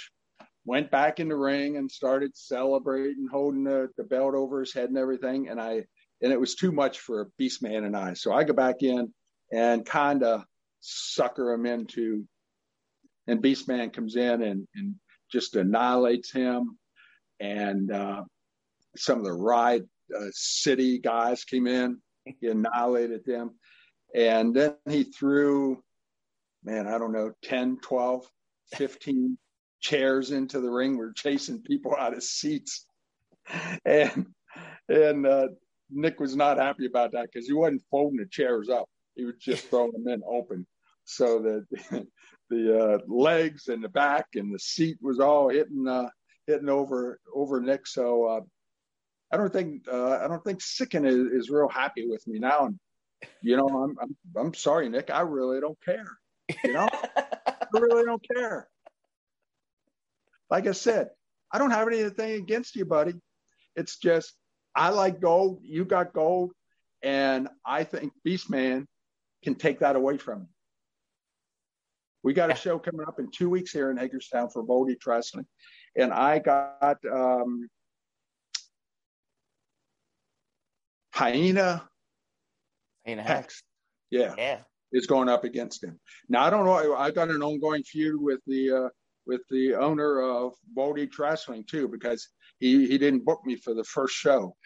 went 0.65 0.91
back 0.91 1.21
in 1.21 1.29
the 1.29 1.37
ring 1.37 1.77
and 1.77 1.91
started 1.91 2.37
celebrating, 2.37 3.27
holding 3.31 3.65
the, 3.65 3.89
the 3.97 4.05
belt 4.05 4.35
over 4.35 4.61
his 4.61 4.73
head 4.73 4.89
and 4.89 4.99
everything. 4.99 5.49
And 5.49 5.61
I 5.61 5.85
and 6.23 6.33
it 6.33 6.41
was 6.41 6.55
too 6.55 6.73
much 6.73 7.01
for 7.01 7.31
Beastman 7.41 7.85
and 7.85 7.97
I. 7.97 8.15
So 8.15 8.33
I 8.33 8.45
go 8.45 8.53
back 8.53 8.83
in 8.83 9.13
and 9.53 9.85
kind 9.85 10.23
of 10.23 10.45
sucker 10.81 11.53
him 11.53 11.67
into, 11.67 12.25
and 13.27 13.43
Beastman 13.43 13.93
comes 13.93 14.17
in 14.17 14.43
and 14.43 14.67
and 14.75 14.95
just 15.31 15.57
annihilates 15.57 16.33
him. 16.33 16.79
And 17.39 17.91
uh, 17.91 18.25
some 18.97 19.19
of 19.19 19.25
the 19.25 19.33
ride 19.33 19.85
uh, 20.17 20.27
city 20.33 20.99
guys 20.99 21.45
came 21.45 21.67
in, 21.67 21.99
he 22.25 22.49
annihilated 22.49 23.25
them. 23.25 23.55
And 24.15 24.55
then 24.55 24.75
he 24.89 25.05
threw, 25.05 25.83
man, 26.65 26.87
I 26.87 26.99
don't 26.99 27.13
know, 27.13 27.33
10, 27.43 27.79
12, 27.83 28.27
15 28.75 29.39
chairs 29.81 30.31
into 30.31 30.61
the 30.61 30.71
ring. 30.71 30.97
We're 30.97 31.13
chasing 31.13 31.63
people 31.63 31.95
out 31.99 32.17
of 32.17 32.23
seats. 32.23 32.87
And 33.85 34.27
and 34.89 35.27
uh, 35.27 35.49
Nick 35.91 36.21
was 36.21 36.37
not 36.37 36.59
happy 36.59 36.87
about 36.87 37.13
that 37.13 37.29
because 37.33 37.47
he 37.47 37.53
wasn't 37.53 37.83
folding 37.91 38.19
the 38.19 38.27
chairs 38.27 38.69
up. 38.69 38.89
He 39.15 39.25
was 39.25 39.37
just 39.41 39.67
throwing 39.71 39.93
them 39.93 40.09
in 40.09 40.23
open. 40.29 40.67
So 41.05 41.41
that 41.41 42.07
the 42.51 42.79
uh, 42.79 42.99
legs 43.09 43.69
and 43.69 43.83
the 43.83 43.89
back 43.89 44.27
and 44.35 44.55
the 44.55 44.59
seat 44.59 44.99
was 45.01 45.19
all 45.19 45.49
hitting 45.49 45.87
uh, 45.89 46.09
hitting 46.47 46.69
over 46.69 47.19
over 47.35 47.61
Nick. 47.61 47.87
So 47.87 48.25
uh, 48.27 48.41
I 49.33 49.37
don't 49.37 49.53
think 49.53 49.87
uh, 49.91 50.19
I 50.19 50.29
don't 50.29 50.43
think 50.45 50.61
Sicken 50.61 51.07
is, 51.07 51.45
is 51.45 51.51
real 51.51 51.69
happy 51.69 52.09
with 52.09 52.27
me 52.27 52.39
now. 52.39 52.67
And 52.67 52.79
you 53.43 53.57
know, 53.57 53.69
I'm 53.69 53.97
I'm 54.01 54.17
I'm 54.37 54.55
sorry, 54.55 54.89
Nick. 54.89 55.11
I 55.11 55.21
really 55.21 55.61
don't 55.61 55.79
care. 55.85 56.07
You 56.65 56.73
know, 56.73 56.89
I 57.17 57.67
really 57.75 58.05
don't 58.05 58.25
care. 58.35 58.69
Like 60.51 60.67
I 60.67 60.73
said, 60.73 61.11
I 61.53 61.59
don't 61.59 61.71
have 61.71 61.87
anything 61.87 62.33
against 62.33 62.75
you, 62.75 62.85
buddy. 62.85 63.15
It's 63.77 63.99
just 63.99 64.35
I 64.75 64.91
like 64.91 65.21
gold. 65.21 65.61
You 65.63 65.85
got 65.85 66.13
gold, 66.13 66.53
and 67.03 67.49
I 67.65 67.85
think 67.85 68.13
Beastman 68.27 68.87
can 69.45 69.55
take 69.55 69.81
that 69.81 69.97
away 69.97 70.19
from 70.19 70.41
you. 70.41 70.49
We 72.23 72.35
got 72.35 72.51
a 72.51 72.55
show 72.55 72.79
coming 72.79 73.07
up 73.07 73.19
in 73.19 73.31
two 73.31 73.49
weeks 73.49 73.73
here 73.73 73.91
in 73.91 73.97
Hagerstown 73.97 74.51
for 74.51 74.63
Voltage 74.65 75.07
Wrestling, 75.07 75.47
and 75.97 76.13
I 76.13 76.41
got 76.41 76.99
um, 77.11 77.69
Hyena 81.21 81.87
Ain't 83.07 83.21
a 83.21 83.23
Hex. 83.23 83.63
Yeah, 84.11 84.35
Yeah. 84.39 84.61
is 84.93 85.07
going 85.07 85.29
up 85.29 85.45
against 85.45 85.85
him. 85.85 86.01
Now 86.31 86.45
I 86.45 86.49
don't 86.51 86.65
know. 86.65 86.95
I've 86.97 87.15
got 87.15 87.29
an 87.29 87.43
ongoing 87.43 87.83
feud 87.83 88.19
with 88.19 88.41
the 88.47 88.71
uh, 88.71 88.89
with 89.27 89.43
the 89.51 89.75
owner 89.75 90.23
of 90.23 90.55
Voltage 90.75 91.19
Wrestling 91.19 91.65
too 91.69 91.89
because 91.89 92.27
he 92.59 92.87
he 92.87 92.97
didn't 92.97 93.27
book 93.27 93.43
me 93.45 93.57
for 93.57 93.75
the 93.75 93.85
first 93.85 94.15
show 94.15 94.57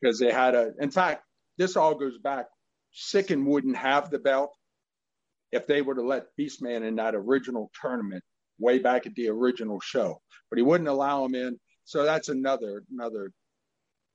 because 0.00 0.20
they 0.20 0.30
had 0.30 0.54
a. 0.54 0.70
In 0.78 0.90
fact, 0.90 1.24
this 1.58 1.76
all 1.76 1.96
goes 1.96 2.18
back. 2.18 2.46
Sicken 2.92 3.44
wouldn't 3.44 3.76
have 3.76 4.10
the 4.10 4.20
belt 4.20 4.54
if 5.50 5.66
they 5.66 5.82
would 5.82 5.96
have 5.96 6.06
let 6.06 6.26
Beastman 6.38 6.86
in 6.86 6.94
that 6.96 7.16
original 7.16 7.72
tournament 7.80 8.22
way 8.60 8.78
back 8.78 9.06
at 9.06 9.16
the 9.16 9.28
original 9.30 9.80
show, 9.80 10.20
but 10.48 10.58
he 10.58 10.62
wouldn't 10.62 10.88
allow 10.88 11.24
him 11.24 11.34
in. 11.34 11.58
So 11.84 12.04
that's 12.04 12.28
another 12.28 12.84
another 12.92 13.32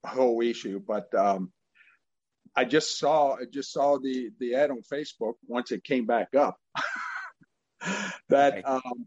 whole 0.06 0.40
issue. 0.40 0.80
But 0.86 1.14
um, 1.14 1.52
I 2.56 2.64
just 2.64 2.98
saw 2.98 3.34
I 3.34 3.44
just 3.50 3.72
saw 3.72 3.98
the 3.98 4.30
the 4.38 4.54
ad 4.54 4.70
on 4.70 4.82
Facebook 4.82 5.34
once 5.46 5.72
it 5.72 5.84
came 5.84 6.06
back 6.06 6.34
up 6.34 6.58
that 8.28 8.62
um, 8.68 9.06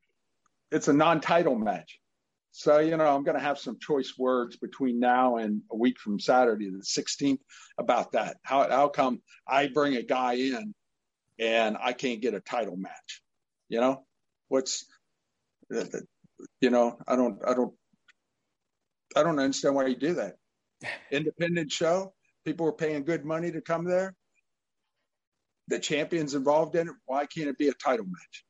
it's 0.72 0.88
a 0.88 0.94
non-title 0.94 1.56
match. 1.56 2.00
So 2.52 2.80
you 2.80 2.98
know 2.98 3.06
I'm 3.06 3.24
going 3.24 3.38
to 3.38 3.44
have 3.44 3.60
some 3.60 3.78
choice 3.80 4.14
words 4.18 4.58
between 4.58 5.00
now 5.00 5.38
and 5.38 5.62
a 5.72 5.76
week 5.76 6.00
from 6.00 6.20
Saturday 6.20 6.70
the 6.70 6.80
16th 6.80 7.40
about 7.78 8.12
that. 8.14 8.38
How 8.44 8.70
how 8.70 8.88
come 8.90 9.22
I 9.48 9.68
bring 9.68 9.96
a 9.96 10.04
guy 10.04 10.34
in 10.34 10.74
and 11.40 11.78
I 11.80 11.94
can't 11.94 12.22
get 12.22 12.34
a 12.34 12.40
title 12.40 12.78
match. 12.78 13.22
You 13.70 13.80
know, 13.82 14.06
what's, 14.50 14.86
you 15.70 16.70
know, 16.70 16.98
I 17.08 17.16
don't, 17.16 17.40
I 17.46 17.54
don't, 17.54 17.74
I 19.16 19.24
don't 19.24 19.40
understand 19.40 19.76
why 19.76 19.88
you 19.88 19.96
do 19.96 20.16
that. 20.16 20.36
Independent 21.12 21.72
show, 21.72 22.14
people 22.44 22.68
are 22.68 22.74
paying 22.74 23.04
good 23.04 23.26
money 23.26 23.52
to 23.52 23.62
come 23.62 23.86
there. 23.86 24.16
The 25.68 25.80
champions 25.80 26.36
involved 26.36 26.76
in 26.76 26.90
it. 26.90 26.96
Why 27.06 27.26
can't 27.26 27.48
it 27.48 27.58
be 27.58 27.70
a 27.70 27.74
title 27.74 28.06
match? 28.06 28.46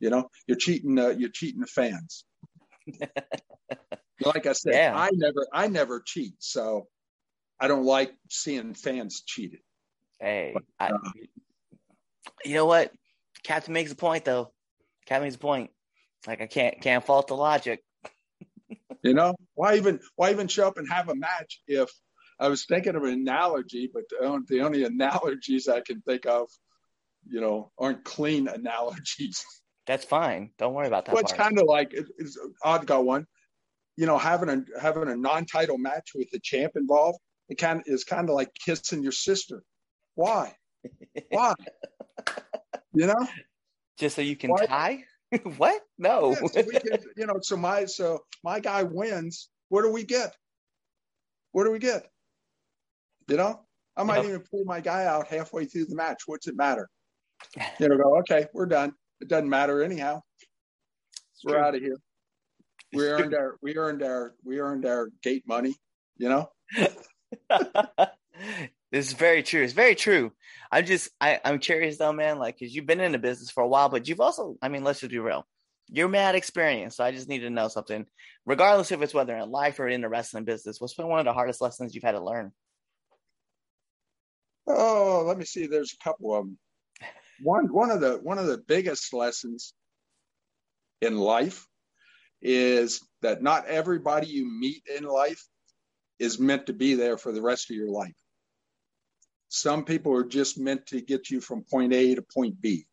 You 0.00 0.10
know, 0.10 0.28
you're 0.46 0.56
cheating. 0.56 0.98
Uh, 0.98 1.08
you're 1.08 1.30
cheating 1.30 1.60
the 1.60 1.66
fans. 1.66 2.24
like 4.24 4.46
I 4.46 4.52
said, 4.52 4.74
Yeah. 4.74 4.92
I 4.96 5.10
never, 5.12 5.46
I 5.52 5.68
never 5.68 6.02
cheat, 6.04 6.34
so 6.38 6.88
I 7.60 7.68
don't 7.68 7.84
like 7.84 8.12
seeing 8.30 8.74
fans 8.74 9.22
cheated. 9.24 9.60
Hey, 10.18 10.54
I, 10.78 10.88
uh, 10.88 10.98
you 12.44 12.54
know 12.54 12.66
what? 12.66 12.92
Captain 13.42 13.72
makes 13.72 13.92
a 13.92 13.96
point 13.96 14.24
though. 14.24 14.52
Captain 15.06 15.24
makes 15.24 15.36
a 15.36 15.38
point. 15.38 15.70
Like 16.26 16.40
I 16.40 16.46
can't 16.46 16.80
can't 16.80 17.04
fault 17.04 17.28
the 17.28 17.36
logic. 17.36 17.82
You 19.02 19.14
know, 19.14 19.34
why 19.54 19.76
even 19.76 20.00
why 20.16 20.30
even 20.30 20.48
show 20.48 20.66
up 20.66 20.76
and 20.76 20.88
have 20.90 21.08
a 21.08 21.14
match 21.14 21.62
if 21.66 21.90
I 22.40 22.48
was 22.48 22.64
thinking 22.64 22.96
of 22.96 23.04
an 23.04 23.10
analogy, 23.12 23.90
but 23.92 24.04
the 24.08 24.24
only, 24.26 24.44
the 24.48 24.60
only 24.62 24.84
analogies 24.84 25.68
I 25.68 25.80
can 25.82 26.00
think 26.00 26.24
of, 26.26 26.48
you 27.28 27.40
know, 27.40 27.70
aren't 27.78 28.02
clean 28.04 28.48
analogies. 28.60 29.44
That's 29.86 30.04
fine. 30.04 30.52
Don't 30.58 30.72
worry 30.74 30.86
about 30.86 31.04
that 31.06 31.14
Well, 31.14 31.22
it's 31.22 31.32
kind 31.32 31.58
of 31.58 31.66
like 31.66 31.92
it- 31.92 32.08
it's 32.18 32.38
odd 32.64 32.86
got 32.86 33.04
one. 33.04 33.26
You 33.96 34.06
know, 34.06 34.16
having 34.16 34.48
a 34.48 34.80
having 34.80 35.08
a 35.08 35.16
non-title 35.16 35.76
match 35.76 36.12
with 36.14 36.30
the 36.30 36.40
champ 36.40 36.72
involved, 36.76 37.18
it 37.50 37.58
kind 37.58 37.82
is 37.86 38.04
kind 38.04 38.28
of 38.30 38.34
like 38.34 38.50
kissing 38.54 39.02
your 39.02 39.12
sister. 39.12 39.62
Why? 40.14 40.54
Why? 41.30 41.54
You 42.94 43.06
know, 43.06 43.26
Just 43.98 44.16
so 44.16 44.22
you 44.22 44.36
can 44.36 44.50
Why- 44.50 44.66
tie? 44.66 45.04
what? 45.58 45.80
No. 45.98 46.30
Yeah, 46.30 46.46
so 46.48 46.62
can, 46.64 46.98
you 47.16 47.26
know, 47.26 47.38
so 47.42 47.56
my 47.56 47.84
so 47.84 48.20
my 48.42 48.60
guy 48.60 48.82
wins. 48.84 49.48
What 49.68 49.82
do 49.82 49.92
we 49.92 50.04
get? 50.04 50.34
What 51.52 51.64
do 51.64 51.70
we 51.72 51.78
get? 51.78 52.06
You 53.30 53.36
know, 53.36 53.60
I 53.96 54.02
might 54.02 54.16
Yep. 54.16 54.24
even 54.24 54.40
pull 54.40 54.64
my 54.64 54.80
guy 54.80 55.04
out 55.06 55.28
halfway 55.28 55.64
through 55.64 55.86
the 55.86 55.94
match. 55.94 56.22
What's 56.26 56.48
it 56.48 56.56
matter? 56.56 56.88
You 57.78 57.88
know, 57.88 57.96
go 57.96 58.18
okay, 58.18 58.46
we're 58.52 58.66
done. 58.66 58.92
It 59.20 59.28
doesn't 59.28 59.48
matter 59.48 59.82
anyhow. 59.82 60.20
We're 61.44 61.54
true. 61.54 61.64
out 61.64 61.74
of 61.74 61.80
here. 61.80 61.96
We 62.92 63.04
It's 63.04 63.12
earned 63.12 63.34
our 63.34 63.56
we 63.62 63.76
earned 63.76 64.02
our 64.02 64.34
we 64.44 64.58
earned 64.60 64.84
our 64.84 65.10
gate 65.22 65.44
money. 65.46 65.74
You 66.18 66.28
know, 66.28 66.50
this 68.92 69.06
is 69.08 69.12
very 69.12 69.42
true. 69.42 69.62
It's 69.62 69.72
very 69.72 69.94
true. 69.94 70.32
I'm 70.72 70.84
just 70.84 71.10
I, 71.20 71.40
I'm 71.44 71.58
curious 71.60 71.98
though, 71.98 72.12
man, 72.12 72.38
like 72.38 72.58
because 72.58 72.74
you've 72.74 72.86
been 72.86 73.00
in 73.00 73.12
the 73.12 73.18
business 73.18 73.50
for 73.50 73.62
a 73.62 73.68
while, 73.68 73.88
but 73.88 74.08
you've 74.08 74.20
also, 74.20 74.56
I 74.60 74.68
mean, 74.68 74.84
let's 74.84 75.00
just 75.00 75.10
be 75.10 75.18
real. 75.18 75.46
You're 75.88 76.08
mad 76.08 76.34
experience. 76.34 76.96
So 76.96 77.04
I 77.04 77.12
just 77.12 77.28
need 77.28 77.40
to 77.40 77.50
know 77.50 77.68
something. 77.68 78.06
Regardless 78.44 78.92
if 78.92 79.02
it's 79.02 79.14
whether 79.14 79.36
in 79.36 79.50
life 79.50 79.80
or 79.80 79.88
in 79.88 80.00
the 80.02 80.08
wrestling 80.08 80.44
business, 80.44 80.80
what's 80.80 80.94
been 80.94 81.08
one 81.08 81.20
of 81.20 81.24
the 81.24 81.32
hardest 81.32 81.60
lessons 81.60 81.94
you've 81.94 82.04
had 82.04 82.12
to 82.12 82.22
learn? 82.22 82.52
Oh, 84.76 85.24
let 85.26 85.38
me 85.38 85.44
see. 85.44 85.66
There's 85.66 85.94
a 85.94 86.04
couple 86.04 86.34
of 86.34 86.44
them. 86.44 86.58
One 87.42 87.72
one 87.72 87.90
of 87.90 88.00
the 88.00 88.18
one 88.22 88.38
of 88.38 88.46
the 88.46 88.58
biggest 88.58 89.12
lessons 89.12 89.72
in 91.00 91.16
life 91.16 91.66
is 92.42 93.00
that 93.22 93.42
not 93.42 93.66
everybody 93.66 94.26
you 94.26 94.46
meet 94.50 94.82
in 94.94 95.04
life 95.04 95.46
is 96.18 96.38
meant 96.38 96.66
to 96.66 96.72
be 96.72 96.94
there 96.94 97.16
for 97.16 97.32
the 97.32 97.42
rest 97.42 97.70
of 97.70 97.76
your 97.76 97.90
life. 97.90 98.16
Some 99.48 99.84
people 99.84 100.14
are 100.14 100.24
just 100.24 100.58
meant 100.58 100.86
to 100.88 101.00
get 101.00 101.30
you 101.30 101.40
from 101.40 101.64
point 101.64 101.92
A 101.92 102.14
to 102.14 102.22
point 102.22 102.60
B, 102.60 102.86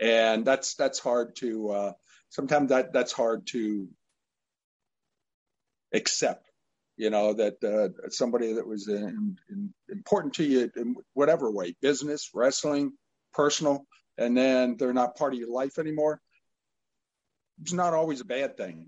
and 0.00 0.44
that's 0.44 0.74
that's 0.74 0.98
hard 0.98 1.36
to. 1.36 1.70
Uh, 1.70 1.92
sometimes 2.28 2.70
that 2.70 2.92
that's 2.92 3.12
hard 3.12 3.46
to 3.48 3.88
accept 5.94 6.45
you 6.96 7.10
know 7.10 7.32
that 7.32 7.62
uh, 7.62 7.88
somebody 8.10 8.52
that 8.54 8.66
was 8.66 8.88
in, 8.88 9.36
in, 9.50 9.74
important 9.90 10.34
to 10.34 10.44
you 10.44 10.70
in 10.76 10.94
whatever 11.14 11.50
way 11.50 11.74
business 11.80 12.30
wrestling 12.34 12.92
personal 13.32 13.86
and 14.18 14.36
then 14.36 14.76
they're 14.78 14.94
not 14.94 15.16
part 15.16 15.32
of 15.32 15.38
your 15.38 15.52
life 15.52 15.78
anymore 15.78 16.20
it's 17.62 17.72
not 17.72 17.94
always 17.94 18.20
a 18.20 18.24
bad 18.24 18.56
thing 18.56 18.86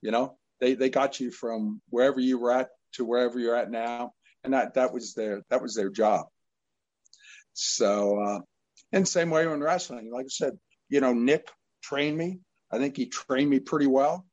you 0.00 0.10
know? 0.10 0.36
They 0.60 0.74
they 0.74 0.90
got 0.90 1.20
you 1.20 1.30
from 1.30 1.80
wherever 1.88 2.18
you 2.18 2.38
were 2.38 2.52
at 2.52 2.70
to 2.94 3.04
wherever 3.04 3.38
you're 3.38 3.54
at 3.54 3.70
now 3.70 4.12
and 4.42 4.54
that 4.54 4.74
that 4.74 4.92
was 4.92 5.14
their 5.14 5.42
that 5.50 5.62
was 5.62 5.74
their 5.74 5.90
job. 5.90 6.26
So 7.52 8.18
uh 8.20 8.40
and 8.92 9.06
same 9.06 9.30
way 9.30 9.42
in 9.42 9.62
wrestling 9.62 10.10
like 10.10 10.24
i 10.24 10.28
said 10.28 10.58
you 10.88 11.00
know 11.00 11.12
nick 11.12 11.48
trained 11.82 12.16
me. 12.16 12.40
I 12.72 12.78
think 12.78 12.96
he 12.96 13.06
trained 13.06 13.50
me 13.50 13.60
pretty 13.60 13.86
well 13.86 14.26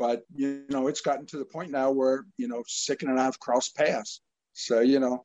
but 0.00 0.22
you 0.34 0.64
know 0.70 0.88
it's 0.88 1.02
gotten 1.02 1.26
to 1.26 1.36
the 1.36 1.44
point 1.44 1.70
now 1.70 1.92
where 1.92 2.24
you 2.36 2.48
know 2.48 2.64
Sicken 2.66 3.16
i've 3.18 3.38
crossed 3.38 3.76
paths 3.76 4.20
so 4.54 4.80
you 4.80 4.98
know 4.98 5.24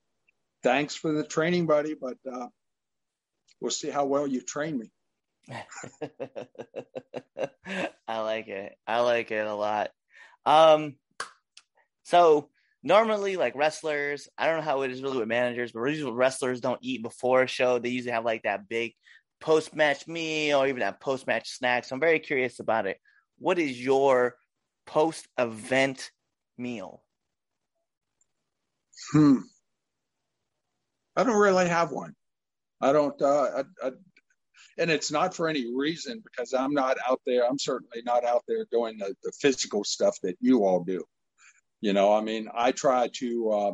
thanks 0.61 0.93
for 0.95 1.13
the 1.13 1.23
training 1.23 1.65
buddy 1.65 1.95
but 1.99 2.17
uh 2.31 2.47
we'll 3.59 3.71
see 3.71 3.89
how 3.89 4.05
well 4.05 4.27
you 4.27 4.41
train 4.41 4.77
me 4.77 4.91
I 8.07 8.19
like 8.19 8.47
it. 8.47 8.75
I 8.87 9.01
like 9.01 9.31
it 9.31 9.45
a 9.45 9.53
lot. 9.53 9.91
Um, 10.45 10.95
so 12.03 12.49
normally, 12.83 13.35
like 13.37 13.55
wrestlers, 13.55 14.27
I 14.37 14.47
don't 14.47 14.57
know 14.57 14.63
how 14.63 14.81
it 14.81 14.91
is 14.91 15.01
really 15.03 15.17
with 15.19 15.27
managers, 15.27 15.71
but 15.71 15.83
usually 15.83 16.11
wrestlers 16.11 16.61
don't 16.61 16.79
eat 16.81 17.03
before 17.03 17.43
a 17.43 17.47
show. 17.47 17.79
They 17.79 17.89
usually 17.89 18.13
have 18.13 18.25
like 18.25 18.43
that 18.43 18.67
big 18.67 18.93
post 19.39 19.75
match 19.75 20.07
meal 20.07 20.59
or 20.59 20.67
even 20.67 20.79
that 20.79 20.99
post 20.99 21.27
match 21.27 21.49
snack. 21.49 21.85
So 21.85 21.95
I'm 21.95 21.99
very 21.99 22.19
curious 22.19 22.59
about 22.59 22.87
it. 22.87 22.97
What 23.37 23.59
is 23.59 23.79
your 23.79 24.35
post 24.85 25.27
event 25.37 26.11
meal? 26.57 27.01
hmm. 29.11 29.37
I 31.15 31.23
don't 31.23 31.39
really 31.39 31.67
have 31.67 31.91
one. 31.91 32.13
I 32.81 32.91
don't 32.91 33.19
uh 33.21 33.63
I, 33.83 33.87
I, 33.87 33.91
and 34.77 34.91
it's 34.91 35.11
not 35.11 35.33
for 35.33 35.47
any 35.47 35.73
reason 35.73 36.21
because 36.23 36.53
i'm 36.53 36.73
not 36.73 36.97
out 37.07 37.21
there. 37.25 37.47
I'm 37.47 37.59
certainly 37.59 38.01
not 38.05 38.25
out 38.25 38.43
there 38.47 38.65
doing 38.71 38.97
the, 38.97 39.15
the 39.23 39.31
physical 39.39 39.83
stuff 39.83 40.17
that 40.23 40.35
you 40.41 40.65
all 40.65 40.83
do. 40.83 41.03
You 41.81 41.93
know 41.93 42.13
i 42.13 42.21
mean 42.21 42.49
i 42.53 42.71
try 42.71 43.09
to 43.15 43.49
uh 43.49 43.73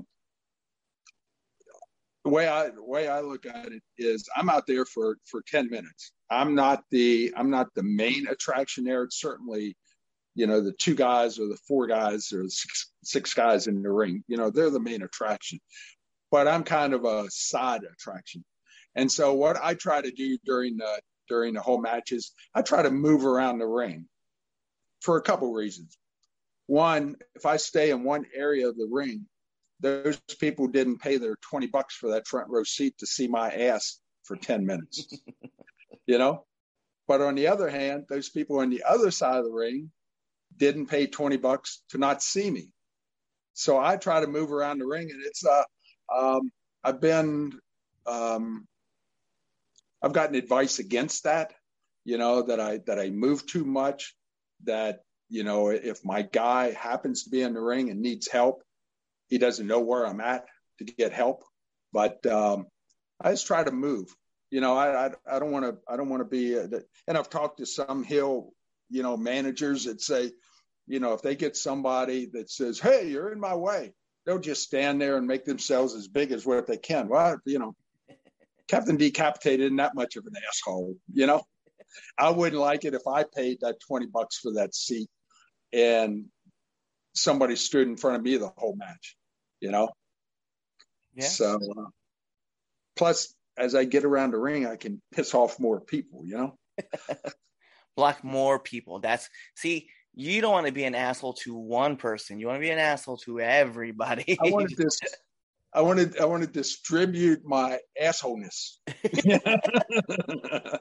the 2.23 2.29
way 2.29 2.47
i 2.47 2.69
the 2.69 2.83
way 2.83 3.07
i 3.07 3.21
look 3.21 3.45
at 3.45 3.71
it 3.71 3.81
is 3.97 4.29
i'm 4.35 4.49
out 4.49 4.67
there 4.67 4.85
for 4.85 5.17
for 5.25 5.41
10 5.47 5.69
minutes. 5.69 6.11
I'm 6.29 6.53
not 6.55 6.83
the 6.91 7.33
i'm 7.35 7.49
not 7.49 7.73
the 7.73 7.83
main 7.83 8.27
attraction 8.27 8.83
there. 8.83 9.03
It's 9.03 9.19
certainly 9.19 9.75
you 10.35 10.47
know 10.47 10.61
the 10.61 10.71
two 10.73 10.95
guys 10.95 11.39
or 11.39 11.47
the 11.47 11.57
four 11.67 11.87
guys 11.87 12.31
or 12.31 12.43
the 12.43 12.49
six, 12.49 12.91
six 13.03 13.33
guys 13.33 13.67
in 13.67 13.81
the 13.81 13.91
ring 13.91 14.23
you 14.27 14.37
know 14.37 14.49
they're 14.49 14.69
the 14.69 14.79
main 14.79 15.01
attraction. 15.01 15.59
But 16.29 16.47
i'm 16.47 16.63
kind 16.63 16.93
of 16.93 17.05
a 17.05 17.29
side 17.29 17.81
attraction. 17.83 18.43
And 18.95 19.11
so 19.11 19.33
what 19.33 19.57
i 19.61 19.73
try 19.73 20.01
to 20.01 20.11
do 20.11 20.37
during 20.45 20.77
the 20.77 21.01
during 21.27 21.53
the 21.53 21.61
whole 21.61 21.81
matches 21.81 22.31
i 22.55 22.61
try 22.61 22.81
to 22.81 22.91
move 22.91 23.25
around 23.25 23.59
the 23.59 23.67
ring 23.67 24.07
for 25.01 25.17
a 25.17 25.21
couple 25.21 25.51
reasons. 25.51 25.97
One 26.67 27.15
if 27.35 27.45
i 27.45 27.57
stay 27.57 27.91
in 27.91 28.03
one 28.03 28.25
area 28.33 28.69
of 28.69 28.77
the 28.77 28.87
ring 28.89 29.25
those 29.79 30.19
people 30.39 30.67
didn't 30.67 30.99
pay 30.99 31.17
their 31.17 31.35
20 31.41 31.65
bucks 31.67 31.95
for 31.95 32.11
that 32.11 32.27
front 32.27 32.49
row 32.49 32.63
seat 32.63 32.95
to 32.99 33.07
see 33.07 33.27
my 33.27 33.49
ass 33.51 33.99
for 34.23 34.35
10 34.35 34.65
minutes 34.65 35.07
you 36.05 36.17
know? 36.17 36.45
But 37.07 37.21
on 37.21 37.35
the 37.35 37.47
other 37.47 37.69
hand 37.69 38.05
those 38.09 38.29
people 38.29 38.59
on 38.59 38.69
the 38.69 38.83
other 38.87 39.11
side 39.11 39.37
of 39.37 39.45
the 39.45 39.51
ring 39.51 39.91
didn't 40.61 40.85
pay 40.85 41.07
20 41.07 41.37
bucks 41.37 41.81
to 41.89 41.97
not 41.97 42.21
see 42.21 42.49
me. 42.49 42.69
So 43.53 43.79
I 43.79 43.97
try 43.97 44.21
to 44.21 44.27
move 44.27 44.51
around 44.51 44.77
the 44.77 44.85
ring 44.85 45.09
and 45.09 45.19
it's, 45.25 45.43
uh, 45.43 45.63
um, 46.15 46.51
I've 46.83 47.01
been, 47.01 47.53
um, 48.05 48.67
I've 50.03 50.13
gotten 50.13 50.35
advice 50.35 50.77
against 50.77 51.23
that, 51.23 51.55
you 52.05 52.19
know, 52.19 52.43
that 52.43 52.59
I, 52.59 52.77
that 52.85 52.99
I 52.99 53.09
move 53.09 53.47
too 53.47 53.65
much, 53.65 54.15
that, 54.65 54.99
you 55.29 55.43
know, 55.43 55.69
if 55.69 56.05
my 56.05 56.21
guy 56.21 56.73
happens 56.73 57.23
to 57.23 57.31
be 57.31 57.41
in 57.41 57.55
the 57.55 57.61
ring 57.61 57.89
and 57.89 57.99
needs 57.99 58.27
help, 58.27 58.61
he 59.29 59.39
doesn't 59.39 59.65
know 59.65 59.79
where 59.79 60.05
I'm 60.05 60.21
at 60.21 60.45
to 60.77 60.83
get 60.83 61.11
help. 61.11 61.43
But, 61.91 62.23
um, 62.27 62.67
I 63.19 63.31
just 63.31 63.47
try 63.47 63.63
to 63.63 63.71
move, 63.71 64.15
you 64.51 64.61
know, 64.61 64.77
I, 64.77 65.07
I, 65.27 65.39
don't 65.39 65.51
want 65.51 65.65
to, 65.65 65.77
I 65.91 65.97
don't 65.97 66.09
want 66.09 66.21
to 66.21 66.29
be, 66.29 66.55
uh, 66.55 66.67
and 67.07 67.17
I've 67.17 67.31
talked 67.31 67.57
to 67.57 67.65
some 67.65 68.03
heel 68.03 68.53
you 68.91 69.01
know, 69.01 69.17
managers 69.17 69.85
that 69.85 70.01
say, 70.01 70.31
you 70.91 70.99
know, 70.99 71.13
if 71.13 71.21
they 71.21 71.35
get 71.35 71.55
somebody 71.55 72.25
that 72.33 72.49
says, 72.49 72.79
"Hey, 72.79 73.07
you're 73.07 73.31
in 73.31 73.39
my 73.39 73.55
way," 73.55 73.93
they'll 74.25 74.39
just 74.39 74.63
stand 74.63 75.01
there 75.01 75.15
and 75.15 75.25
make 75.25 75.45
themselves 75.45 75.95
as 75.95 76.09
big 76.09 76.31
as 76.33 76.45
what 76.45 76.67
they 76.67 76.77
can. 76.77 77.07
Well, 77.07 77.39
you 77.45 77.59
know, 77.59 77.75
Captain 78.67 78.97
Decapitated 78.97 79.61
isn't 79.61 79.77
that 79.77 79.95
much 79.95 80.17
of 80.17 80.25
an 80.25 80.33
asshole, 80.47 80.95
you 81.13 81.27
know. 81.27 81.43
I 82.17 82.29
wouldn't 82.29 82.61
like 82.61 82.83
it 82.83 82.93
if 82.93 83.07
I 83.07 83.23
paid 83.23 83.59
that 83.61 83.79
twenty 83.79 84.05
bucks 84.05 84.37
for 84.37 84.53
that 84.53 84.75
seat 84.75 85.09
and 85.71 86.25
somebody 87.13 87.55
stood 87.55 87.87
in 87.87 87.95
front 87.95 88.17
of 88.17 88.23
me 88.23 88.35
the 88.35 88.51
whole 88.57 88.75
match, 88.75 89.15
you 89.61 89.71
know. 89.71 89.89
Yeah. 91.15 91.27
So, 91.27 91.55
uh, 91.55 91.89
plus, 92.97 93.33
as 93.57 93.75
I 93.75 93.85
get 93.85 94.03
around 94.03 94.31
the 94.31 94.39
ring, 94.39 94.65
I 94.65 94.75
can 94.75 95.01
piss 95.13 95.33
off 95.33 95.57
more 95.57 95.79
people. 95.79 96.23
You 96.25 96.37
know. 96.37 96.57
Block 97.95 98.23
more 98.23 98.59
people. 98.59 98.99
That's 98.99 99.29
see. 99.55 99.89
You 100.13 100.41
don't 100.41 100.51
want 100.51 100.67
to 100.67 100.73
be 100.73 100.83
an 100.83 100.95
asshole 100.95 101.33
to 101.45 101.55
one 101.55 101.95
person. 101.95 102.39
You 102.39 102.47
want 102.47 102.57
to 102.57 102.61
be 102.61 102.69
an 102.69 102.79
asshole 102.79 103.17
to 103.17 103.39
everybody. 103.39 104.37
I 104.43 104.49
want 104.49 104.69
to 104.69 104.89
I 105.73 105.81
want 105.81 105.99
to 105.99 106.21
I 106.21 106.25
want 106.25 106.43
to 106.43 106.49
distribute 106.49 107.45
my 107.45 107.79
assholeness. 108.01 108.77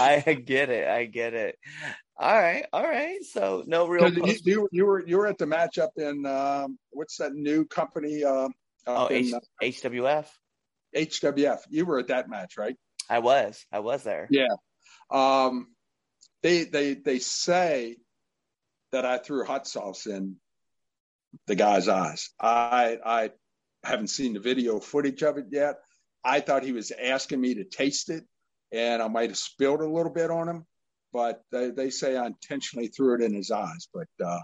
I 0.00 0.20
get 0.44 0.70
it. 0.70 0.88
I 0.88 1.04
get 1.04 1.34
it. 1.34 1.58
All 2.16 2.32
right. 2.32 2.64
All 2.72 2.82
right. 2.82 3.22
So 3.22 3.64
no 3.66 3.86
real. 3.86 4.08
you, 4.10 4.36
you, 4.44 4.68
you 4.72 4.86
were 4.86 5.06
you 5.06 5.18
were 5.18 5.26
at 5.26 5.36
the 5.36 5.44
matchup 5.44 5.90
in 5.96 6.24
um, 6.24 6.78
what's 6.90 7.18
that 7.18 7.34
new 7.34 7.66
company? 7.66 8.24
Uh, 8.24 8.48
oh, 8.86 9.06
in, 9.08 9.26
H- 9.26 9.34
uh, 9.34 9.40
HWF. 9.62 10.26
HWF. 10.96 11.58
You 11.68 11.84
were 11.84 11.98
at 11.98 12.08
that 12.08 12.30
match, 12.30 12.56
right? 12.56 12.76
I 13.10 13.18
was. 13.18 13.64
I 13.70 13.80
was 13.80 14.02
there. 14.02 14.28
Yeah. 14.30 14.48
Um, 15.10 15.68
they 16.42 16.64
they 16.64 16.94
they 16.94 17.18
say 17.18 17.96
that 18.92 19.04
I 19.04 19.18
threw 19.18 19.44
hot 19.44 19.66
sauce 19.66 20.06
in 20.06 20.36
the 21.46 21.54
guy's 21.54 21.88
eyes. 21.88 22.30
I 22.40 22.98
I 23.04 23.30
haven't 23.84 24.08
seen 24.08 24.32
the 24.34 24.40
video 24.40 24.80
footage 24.80 25.22
of 25.22 25.38
it 25.38 25.46
yet. 25.50 25.76
I 26.24 26.40
thought 26.40 26.62
he 26.64 26.72
was 26.72 26.90
asking 26.92 27.40
me 27.40 27.54
to 27.54 27.64
taste 27.64 28.10
it, 28.10 28.24
and 28.72 29.02
I 29.02 29.08
might 29.08 29.30
have 29.30 29.38
spilled 29.38 29.80
a 29.80 29.88
little 29.88 30.12
bit 30.12 30.30
on 30.30 30.48
him. 30.48 30.66
But 31.12 31.42
they, 31.50 31.70
they 31.70 31.90
say 31.90 32.16
I 32.16 32.26
intentionally 32.26 32.88
threw 32.88 33.14
it 33.14 33.22
in 33.22 33.32
his 33.34 33.50
eyes. 33.50 33.88
But 33.94 34.08
uh, 34.24 34.40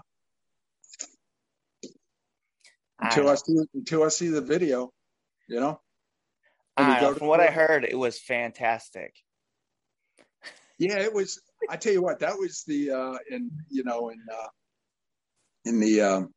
until 2.99 3.29
I, 3.29 3.33
I, 3.33 3.35
see 3.35 3.55
until 3.73 4.03
I 4.03 4.09
see 4.09 4.29
the 4.29 4.41
video, 4.41 4.91
you 5.47 5.59
know. 5.59 5.79
I 6.77 6.81
When 6.81 6.89
you 6.89 6.95
don't 6.95 7.01
go 7.01 7.07
know. 7.07 7.13
to- 7.13 7.19
From 7.19 7.27
what 7.27 7.39
I 7.39 7.47
heard, 7.47 7.83
it 7.85 7.97
was 7.97 8.19
fantastic. 8.19 9.13
Yeah, 10.77 10.99
it 10.99 11.13
was. 11.13 11.39
I 11.69 11.77
tell 11.77 11.93
you 11.93 12.01
what, 12.01 12.19
that 12.19 12.37
was 12.37 12.63
the 12.67 12.91
uh, 12.91 13.17
in 13.29 13.51
you 13.69 13.83
know 13.83 14.09
in 14.09 14.19
uh, 14.31 14.47
in 15.65 15.79
the 15.79 16.01
um, 16.01 16.33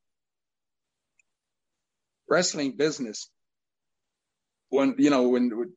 wrestling 2.29 2.77
business 2.77 3.31
when 4.71 4.95
you 4.99 5.11
know 5.11 5.29
when, 5.29 5.57
when 5.57 5.73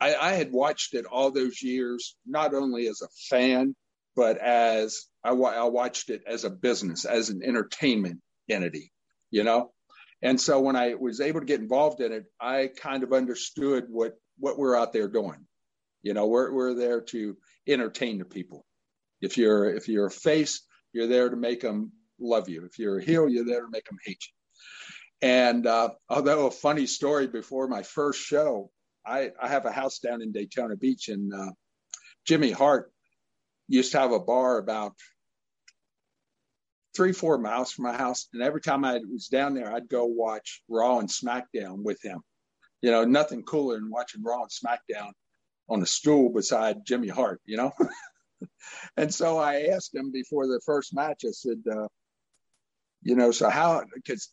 I, 0.00 0.14
I 0.14 0.32
had 0.32 0.52
watched 0.52 0.94
it 0.94 1.04
all 1.04 1.30
those 1.30 1.62
years, 1.62 2.16
not 2.26 2.54
only 2.54 2.88
as 2.88 3.02
a 3.02 3.08
fan, 3.28 3.74
but 4.16 4.38
as 4.38 5.06
I, 5.22 5.30
I 5.30 5.64
watched 5.64 6.10
it 6.10 6.22
as 6.26 6.44
a 6.44 6.50
business, 6.50 7.04
as 7.04 7.28
an 7.28 7.42
entertainment 7.44 8.20
entity, 8.48 8.92
you 9.30 9.44
know. 9.44 9.72
And 10.22 10.40
so 10.40 10.60
when 10.60 10.76
I 10.76 10.94
was 10.94 11.20
able 11.20 11.40
to 11.40 11.46
get 11.46 11.60
involved 11.60 12.00
in 12.00 12.12
it, 12.12 12.24
I 12.40 12.68
kind 12.68 13.02
of 13.02 13.12
understood 13.12 13.86
what 13.88 14.14
what 14.38 14.58
we're 14.58 14.76
out 14.76 14.92
there 14.92 15.08
doing. 15.08 15.46
You 16.02 16.14
know, 16.14 16.26
we're 16.26 16.52
we're 16.52 16.74
there 16.74 17.00
to 17.02 17.36
entertain 17.66 18.18
the 18.18 18.24
people. 18.24 18.64
If 19.20 19.36
you're 19.36 19.74
if 19.74 19.88
you're 19.88 20.06
a 20.06 20.10
face, 20.10 20.62
you're 20.92 21.08
there 21.08 21.28
to 21.28 21.36
make 21.36 21.60
them 21.60 21.92
love 22.18 22.48
you. 22.48 22.64
If 22.64 22.78
you're 22.78 22.98
a 22.98 23.04
heel, 23.04 23.28
you're 23.28 23.44
there 23.44 23.62
to 23.62 23.70
make 23.70 23.84
them 23.84 23.98
hate 24.04 24.22
you. 24.26 25.28
And 25.28 25.66
uh, 25.66 25.90
although 26.08 26.46
a 26.46 26.50
funny 26.50 26.86
story, 26.86 27.26
before 27.26 27.68
my 27.68 27.82
first 27.82 28.20
show, 28.20 28.70
I, 29.06 29.30
I 29.40 29.48
have 29.48 29.66
a 29.66 29.72
house 29.72 29.98
down 29.98 30.22
in 30.22 30.32
Daytona 30.32 30.76
Beach, 30.76 31.08
and 31.08 31.32
uh, 31.32 31.50
Jimmy 32.26 32.50
Hart 32.50 32.92
used 33.68 33.92
to 33.92 33.98
have 33.98 34.12
a 34.12 34.18
bar 34.18 34.58
about 34.58 34.94
three, 36.96 37.12
four 37.12 37.38
miles 37.38 37.72
from 37.72 37.84
my 37.84 37.96
house. 37.96 38.28
And 38.32 38.42
every 38.42 38.60
time 38.60 38.84
I 38.84 38.98
was 39.10 39.28
down 39.28 39.54
there, 39.54 39.72
I'd 39.72 39.88
go 39.88 40.06
watch 40.06 40.62
Raw 40.68 40.98
and 40.98 41.08
SmackDown 41.08 41.82
with 41.82 42.02
him. 42.02 42.20
You 42.82 42.90
know, 42.90 43.04
nothing 43.04 43.42
cooler 43.42 43.78
than 43.78 43.90
watching 43.90 44.22
Raw 44.22 44.42
and 44.42 44.50
SmackDown 44.50 45.12
on 45.70 45.82
a 45.82 45.86
stool 45.86 46.28
beside 46.30 46.84
Jimmy 46.84 47.08
Hart, 47.08 47.40
you 47.46 47.56
know? 47.56 47.72
and 48.96 49.14
so 49.14 49.38
I 49.38 49.68
asked 49.72 49.94
him 49.94 50.10
before 50.10 50.46
the 50.46 50.60
first 50.66 50.94
match, 50.94 51.22
I 51.24 51.30
said, 51.30 51.62
uh, 51.70 51.86
you 53.02 53.14
know, 53.14 53.30
so 53.30 53.48
how, 53.48 53.82
because 53.94 54.30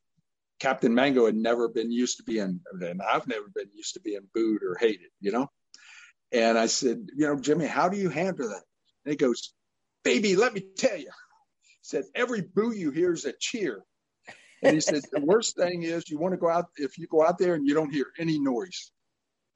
Captain 0.59 0.93
Mango 0.93 1.27
had 1.27 1.35
never 1.35 1.69
been 1.69 1.91
used 1.91 2.17
to 2.17 2.23
being, 2.23 2.59
and 2.81 3.01
I've 3.01 3.27
never 3.27 3.47
been 3.53 3.69
used 3.73 3.93
to 3.93 4.01
being 4.01 4.27
booed 4.33 4.63
or 4.63 4.75
hated, 4.79 5.11
you 5.21 5.31
know? 5.31 5.47
And 6.31 6.57
I 6.57 6.65
said, 6.65 7.07
you 7.15 7.27
know, 7.27 7.39
Jimmy, 7.39 7.67
how 7.67 7.87
do 7.87 7.97
you 7.97 8.09
handle 8.09 8.49
that? 8.49 8.63
And 9.05 9.11
he 9.11 9.15
goes, 9.15 9.53
baby, 10.03 10.35
let 10.35 10.53
me 10.53 10.63
tell 10.75 10.97
you. 10.97 11.05
He 11.05 11.83
said, 11.83 12.05
every 12.15 12.41
boo 12.41 12.73
you 12.73 12.91
hear 12.91 13.13
is 13.13 13.25
a 13.25 13.33
cheer. 13.39 13.83
And 14.63 14.73
he 14.73 14.81
said, 14.81 15.03
the 15.11 15.21
worst 15.21 15.55
thing 15.55 15.83
is 15.83 16.09
you 16.09 16.17
want 16.17 16.33
to 16.33 16.37
go 16.37 16.49
out, 16.49 16.65
if 16.77 16.97
you 16.97 17.07
go 17.07 17.23
out 17.23 17.37
there 17.37 17.53
and 17.53 17.65
you 17.65 17.75
don't 17.75 17.93
hear 17.93 18.07
any 18.17 18.39
noise. 18.39 18.91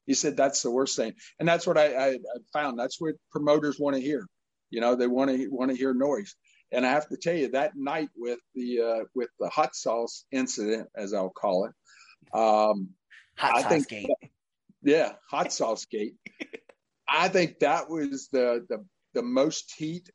He 0.06 0.14
said, 0.14 0.36
that's 0.36 0.62
the 0.62 0.70
worst 0.70 0.96
thing. 0.96 1.12
And 1.38 1.48
that's 1.48 1.66
what 1.66 1.78
I, 1.78 1.94
I, 1.94 2.08
I 2.14 2.18
found. 2.52 2.78
That's 2.78 3.00
what 3.00 3.14
promoters 3.30 3.78
want 3.78 3.94
to 3.96 4.02
hear. 4.02 4.26
You 4.70 4.80
know, 4.80 4.94
they 4.96 5.06
want 5.06 5.30
to 5.30 5.48
want 5.48 5.70
to 5.70 5.76
hear 5.76 5.94
noise. 5.94 6.34
And 6.72 6.86
I 6.86 6.90
have 6.90 7.08
to 7.10 7.16
tell 7.16 7.34
you, 7.34 7.48
that 7.50 7.76
night 7.76 8.08
with 8.16 8.38
the 8.54 8.80
uh, 8.80 9.04
with 9.14 9.28
the 9.38 9.48
hot 9.48 9.74
sauce 9.76 10.24
incident, 10.32 10.88
as 10.96 11.12
I'll 11.12 11.28
call 11.30 11.66
it, 11.66 11.72
um, 12.36 12.88
Hot 13.36 13.56
I 13.56 13.62
sauce 13.62 13.68
think- 13.70 13.88
gate. 13.88 14.06
yeah, 14.82 15.12
hot 15.30 15.52
sauce 15.52 15.84
gate. 15.84 16.14
I 17.08 17.28
think 17.28 17.58
that 17.60 17.90
was 17.90 18.28
the 18.32 18.64
the 18.68 18.84
the 19.14 19.22
most 19.22 19.74
heat 19.76 20.08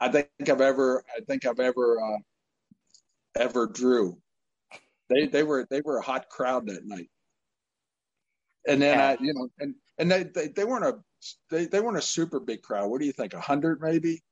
I 0.00 0.08
think 0.08 0.28
I've 0.48 0.60
ever 0.62 1.04
I 1.14 1.20
think 1.20 1.44
I've 1.44 1.60
ever 1.60 2.00
uh, 2.02 2.18
ever 3.36 3.66
drew. 3.66 4.16
They 5.10 5.26
they 5.26 5.42
were 5.42 5.66
they 5.70 5.82
were 5.82 5.98
a 5.98 6.02
hot 6.02 6.28
crowd 6.30 6.68
that 6.68 6.86
night. 6.86 7.10
And 8.68 8.80
then 8.80 8.98
Yeah. 8.98 9.08
I 9.08 9.16
you 9.20 9.34
know 9.34 9.48
and 9.58 9.74
and 9.98 10.10
they 10.10 10.22
they, 10.24 10.48
they 10.48 10.64
weren't 10.64 10.84
a 10.84 10.98
they, 11.50 11.66
they 11.66 11.80
weren't 11.80 11.98
a 11.98 12.02
super 12.02 12.38
big 12.38 12.62
crowd. 12.62 12.88
What 12.90 13.00
do 13.00 13.06
you 13.06 13.12
think? 13.12 13.34
A 13.34 13.40
hundred 13.40 13.80
maybe? 13.80 14.22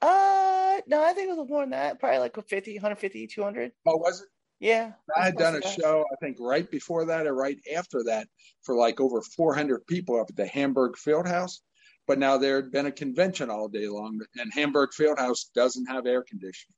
Uh, 0.00 0.78
no, 0.86 1.02
I 1.02 1.12
think 1.12 1.28
it 1.30 1.36
was 1.36 1.48
more 1.48 1.62
than 1.62 1.70
that. 1.70 1.98
Probably 1.98 2.18
like 2.18 2.36
50, 2.36 2.74
150, 2.74 3.26
200. 3.26 3.72
Oh, 3.86 3.96
was 3.96 4.20
it? 4.20 4.28
Yeah. 4.60 4.92
I 5.16 5.24
had 5.24 5.36
done 5.36 5.56
a 5.56 5.60
that. 5.60 5.68
show, 5.80 6.04
I 6.12 6.16
think, 6.24 6.36
right 6.40 6.70
before 6.70 7.04
that 7.06 7.26
or 7.26 7.34
right 7.34 7.58
after 7.76 8.04
that 8.04 8.28
for 8.62 8.76
like 8.76 9.00
over 9.00 9.20
400 9.20 9.86
people 9.88 10.20
up 10.20 10.30
at 10.30 10.36
the 10.36 10.46
Hamburg 10.46 10.94
Fieldhouse. 10.94 11.58
But 12.06 12.18
now 12.18 12.38
there 12.38 12.56
had 12.56 12.70
been 12.70 12.86
a 12.86 12.92
convention 12.92 13.50
all 13.50 13.68
day 13.68 13.88
long, 13.88 14.20
and 14.36 14.52
Hamburg 14.54 14.90
Fieldhouse 14.98 15.52
doesn't 15.54 15.86
have 15.86 16.06
air 16.06 16.22
conditioning. 16.22 16.74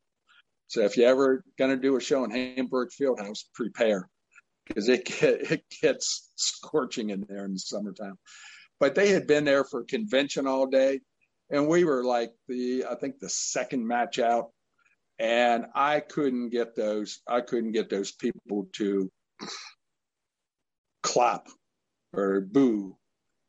So 0.67 0.81
if 0.81 0.97
you're 0.97 1.09
ever 1.11 1.45
going 1.59 1.71
to 1.71 1.77
do 1.77 1.97
a 1.97 2.01
show 2.01 2.25
in 2.25 2.31
Hamburg 2.31 2.89
Fieldhouse, 2.99 3.45
prepare 3.55 4.09
because 4.71 4.89
it, 4.89 5.05
get, 5.05 5.41
it 5.53 5.65
gets 5.83 6.31
scorching 6.37 7.11
in 7.11 7.27
there 7.29 7.45
in 7.45 7.53
the 7.53 7.59
summertime. 7.59 8.19
But 8.79 8.95
they 8.95 9.11
had 9.11 9.27
been 9.27 9.45
there 9.45 9.65
for 9.65 9.85
convention 9.85 10.47
all 10.47 10.67
day, 10.67 11.01
and 11.51 11.69
we 11.69 11.85
were 11.85 12.05
like 12.05 12.33
the 12.49 12.87
I 12.91 12.95
think 12.95 13.19
the 13.19 13.29
second 13.29 13.87
match 13.87 14.19
out 14.19 14.51
and 15.19 15.67
I 15.75 16.01
couldn't 16.01 16.49
get 16.49 16.75
those 16.75 17.21
I 17.29 17.43
couldn't 17.43 17.73
get 17.73 17.91
those 17.91 18.11
people 18.11 18.69
to 18.75 19.11
clap 21.03 21.49
or 22.15 22.41
boo. 22.41 22.97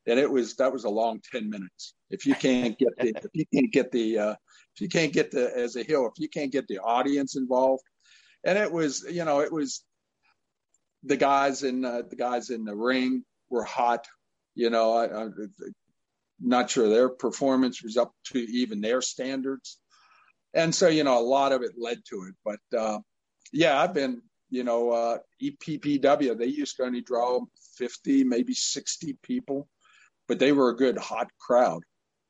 And 0.07 0.19
it 0.19 0.29
was 0.29 0.55
that 0.55 0.73
was 0.73 0.83
a 0.83 0.89
long 0.89 1.21
10 1.31 1.49
minutes. 1.49 1.93
If 2.09 2.25
you 2.25 2.35
can't 2.35 2.77
get 2.77 2.89
the 2.99 3.13
if 3.15 3.31
you 3.33 3.45
can't 3.53 3.71
get 3.71 3.91
the 3.91 4.17
uh 4.17 4.35
if 4.75 4.81
you 4.81 4.89
can't 4.89 5.13
get 5.13 5.31
the 5.31 5.55
as 5.55 5.77
a 5.77 5.83
heel, 5.83 6.05
if 6.13 6.19
you 6.21 6.27
can't 6.27 6.51
get 6.51 6.67
the 6.67 6.79
audience 6.79 7.37
involved. 7.37 7.83
And 8.43 8.57
it 8.57 8.71
was, 8.71 9.05
you 9.09 9.23
know, 9.23 9.41
it 9.41 9.51
was 9.51 9.83
the 11.03 11.17
guys 11.17 11.63
in 11.63 11.83
uh, 11.85 12.03
the 12.09 12.15
guys 12.15 12.49
in 12.49 12.63
the 12.63 12.75
ring 12.75 13.23
were 13.49 13.63
hot. 13.63 14.07
You 14.55 14.69
know, 14.69 14.93
I, 14.93 15.21
I'm 15.21 15.33
not 16.41 16.69
sure 16.69 16.89
their 16.89 17.09
performance 17.09 17.83
was 17.83 17.97
up 17.97 18.13
to 18.25 18.39
even 18.39 18.81
their 18.81 19.01
standards 19.01 19.77
and 20.53 20.73
so 20.73 20.87
you 20.87 21.03
know 21.03 21.19
a 21.19 21.21
lot 21.21 21.51
of 21.51 21.61
it 21.61 21.71
led 21.77 21.99
to 22.05 22.23
it 22.27 22.35
but 22.43 22.77
uh, 22.77 22.99
yeah 23.53 23.79
i've 23.79 23.93
been 23.93 24.21
you 24.49 24.63
know 24.63 24.91
uh, 24.91 25.17
eppw 25.41 26.37
they 26.37 26.45
used 26.45 26.77
to 26.77 26.83
only 26.83 27.01
draw 27.01 27.39
50 27.77 28.23
maybe 28.23 28.53
60 28.53 29.17
people 29.23 29.67
but 30.27 30.39
they 30.39 30.51
were 30.51 30.69
a 30.69 30.75
good 30.75 30.97
hot 30.97 31.29
crowd 31.39 31.83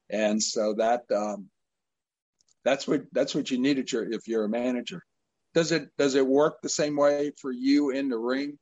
and 0.09 0.41
so 0.41 0.73
that 0.73 1.03
um, 1.15 1.47
that's 2.63 2.87
what 2.87 3.03
that's 3.11 3.33
what 3.33 3.49
you 3.49 3.57
need 3.57 3.79
if 3.79 4.27
you're 4.27 4.43
a 4.43 4.49
manager 4.49 5.03
does 5.53 5.71
it 5.71 5.89
does 5.97 6.15
it 6.15 6.25
work 6.25 6.61
the 6.61 6.69
same 6.69 6.95
way 6.95 7.31
for 7.39 7.51
you 7.51 7.89
in 7.91 8.09
the 8.09 8.17
ring 8.17 8.57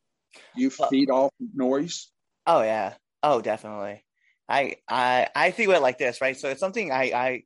you 0.56 0.72
Well- 0.78 0.90
feed 0.90 1.10
off 1.10 1.32
noise 1.54 2.12
Oh 2.48 2.62
yeah. 2.64 2.96
Oh, 3.22 3.42
definitely. 3.42 4.04
I 4.48 4.78
I 4.90 5.28
I 5.36 5.52
think 5.52 5.70
about 5.70 5.80
it 5.80 5.84
like 5.84 6.00
this, 6.00 6.20
right? 6.20 6.36
So 6.36 6.50
it's 6.50 6.60
something 6.60 6.92
I 6.92 7.04
I 7.14 7.44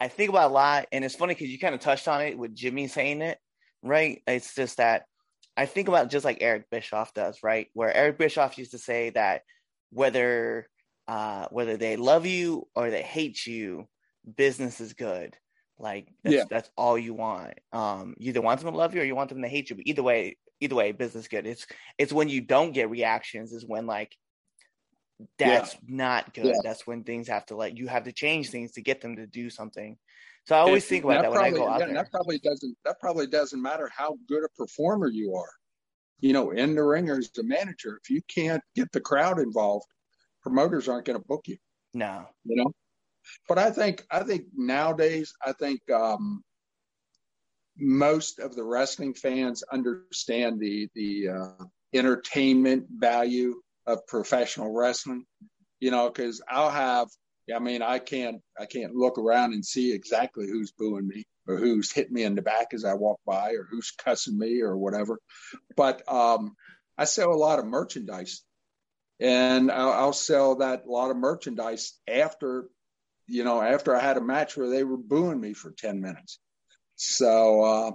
I 0.00 0.08
think 0.08 0.30
about 0.30 0.50
a 0.50 0.54
lot, 0.54 0.86
and 0.90 1.04
it's 1.04 1.14
funny 1.14 1.34
because 1.34 1.48
you 1.48 1.60
kind 1.60 1.76
of 1.76 1.80
touched 1.80 2.08
on 2.08 2.22
it 2.22 2.36
with 2.36 2.54
Jimmy 2.56 2.88
saying 2.88 3.22
it, 3.22 3.38
right? 3.84 4.20
It's 4.26 4.52
just 4.54 4.78
that 4.78 5.04
I 5.56 5.66
think 5.66 5.86
about 5.86 6.10
just 6.10 6.24
like 6.24 6.38
Eric 6.40 6.70
Bischoff 6.70 7.14
does, 7.14 7.38
right? 7.44 7.68
Where 7.74 7.94
Eric 7.94 8.18
Bischoff 8.18 8.58
used 8.58 8.72
to 8.72 8.78
say 8.78 9.10
that 9.10 9.42
whether 9.90 10.66
uh 11.06 11.46
whether 11.50 11.76
they 11.76 11.94
love 11.96 12.26
you 12.26 12.66
or 12.74 12.90
they 12.90 13.02
hate 13.02 13.46
you, 13.46 13.86
business 14.36 14.80
is 14.80 14.94
good, 14.94 15.36
Like 15.78 16.08
that's, 16.22 16.36
Yeah. 16.36 16.44
that's 16.48 16.70
all 16.76 16.98
you 16.98 17.14
want. 17.14 17.54
Um, 17.72 18.14
you 18.18 18.30
either 18.30 18.40
want 18.40 18.60
them 18.60 18.70
to 18.72 18.76
love 18.76 18.94
you 18.94 19.00
or 19.00 19.04
you 19.04 19.16
want 19.16 19.30
them 19.30 19.42
to 19.42 19.48
hate 19.48 19.70
you. 19.70 19.76
But 19.76 19.86
either 19.86 20.02
way, 20.02 20.36
either 20.60 20.74
way, 20.74 20.92
business 20.92 21.28
good. 21.28 21.46
It's 21.46 21.66
it's 21.98 22.12
when 22.12 22.28
you 22.28 22.40
don't 22.40 22.72
get 22.72 22.90
reactions 22.90 23.52
is 23.52 23.66
when 23.66 23.86
like 23.86 24.16
that's 25.38 25.76
not 25.86 26.34
good. 26.34 26.46
Yeah. 26.46 26.60
That's 26.62 26.86
when 26.86 27.04
things 27.04 27.28
have 27.28 27.46
to 27.46 27.56
like 27.56 27.78
you 27.78 27.88
have 27.88 28.04
to 28.04 28.12
change 28.12 28.50
things 28.50 28.72
to 28.72 28.82
get 28.82 29.00
them 29.00 29.16
to 29.16 29.26
do 29.26 29.50
something. 29.50 29.96
So 30.44 30.56
I 30.56 30.58
always 30.58 30.86
think 30.86 31.04
about 31.04 31.22
that, 31.22 31.30
when 31.30 31.40
I 31.40 31.50
go 31.50 31.68
out 31.68 31.80
yeah, 31.80 31.86
there. 31.86 31.94
That 31.94 32.10
probably 32.10 32.38
doesn't. 32.40 32.76
That 32.84 32.98
probably 33.00 33.26
doesn't 33.26 33.62
matter 33.62 33.90
how 33.96 34.16
good 34.28 34.44
a 34.44 34.48
performer 34.56 35.08
you 35.08 35.34
are. 35.34 35.50
You 36.20 36.32
know, 36.32 36.50
in 36.50 36.74
the 36.74 36.82
ring 36.82 37.08
or 37.10 37.18
as 37.18 37.30
a 37.38 37.42
manager, 37.42 38.00
if 38.02 38.10
you 38.10 38.20
can't 38.28 38.62
get 38.74 38.90
the 38.92 39.00
crowd 39.00 39.38
involved, 39.38 39.86
promoters 40.42 40.88
aren't 40.88 41.04
going 41.04 41.18
to 41.18 41.24
book 41.24 41.46
you. 41.46 41.56
No. 41.94 42.26
You 42.44 42.56
know, 42.56 42.72
but 43.48 43.58
I 43.58 43.70
think 43.70 44.04
I 44.10 44.22
think 44.22 44.46
nowadays 44.54 45.32
I 45.44 45.52
think 45.52 45.80
um, 45.90 46.42
most 47.78 48.38
of 48.38 48.54
the 48.54 48.64
wrestling 48.64 49.14
fans 49.14 49.62
understand 49.72 50.60
the 50.60 50.88
the 50.94 51.28
uh, 51.28 51.64
entertainment 51.94 52.86
value 52.90 53.60
of 53.86 54.06
professional 54.06 54.72
wrestling. 54.72 55.24
You 55.80 55.90
know, 55.90 56.08
because 56.08 56.40
I'll 56.48 56.70
have. 56.70 57.08
I 57.52 57.58
mean, 57.58 57.82
I 57.82 57.98
can't 57.98 58.40
I 58.58 58.66
can't 58.66 58.94
look 58.94 59.18
around 59.18 59.52
and 59.52 59.64
see 59.64 59.92
exactly 59.92 60.46
who's 60.46 60.70
booing 60.70 61.08
me 61.08 61.24
or 61.48 61.56
who's 61.56 61.92
hitting 61.92 62.14
me 62.14 62.22
in 62.22 62.34
the 62.34 62.42
back 62.42 62.68
as 62.72 62.84
I 62.84 62.94
walk 62.94 63.20
by 63.26 63.50
or 63.52 63.66
who's 63.68 63.90
cussing 63.90 64.38
me 64.38 64.60
or 64.60 64.76
whatever. 64.76 65.18
But 65.76 66.02
um, 66.10 66.54
I 66.96 67.04
sell 67.04 67.32
a 67.32 67.34
lot 67.34 67.58
of 67.58 67.66
merchandise, 67.66 68.42
and 69.18 69.70
I'll, 69.70 69.92
I'll 69.92 70.12
sell 70.12 70.56
that 70.56 70.86
lot 70.86 71.10
of 71.10 71.16
merchandise 71.16 71.98
after, 72.06 72.68
you 73.32 73.44
know, 73.44 73.62
after 73.62 73.96
I 73.96 74.00
had 74.00 74.18
a 74.18 74.20
match 74.20 74.56
where 74.56 74.68
they 74.68 74.84
were 74.84 74.98
booing 74.98 75.40
me 75.40 75.54
for 75.54 75.70
ten 75.70 76.00
minutes. 76.02 76.38
So, 76.96 77.62
uh, 77.62 77.90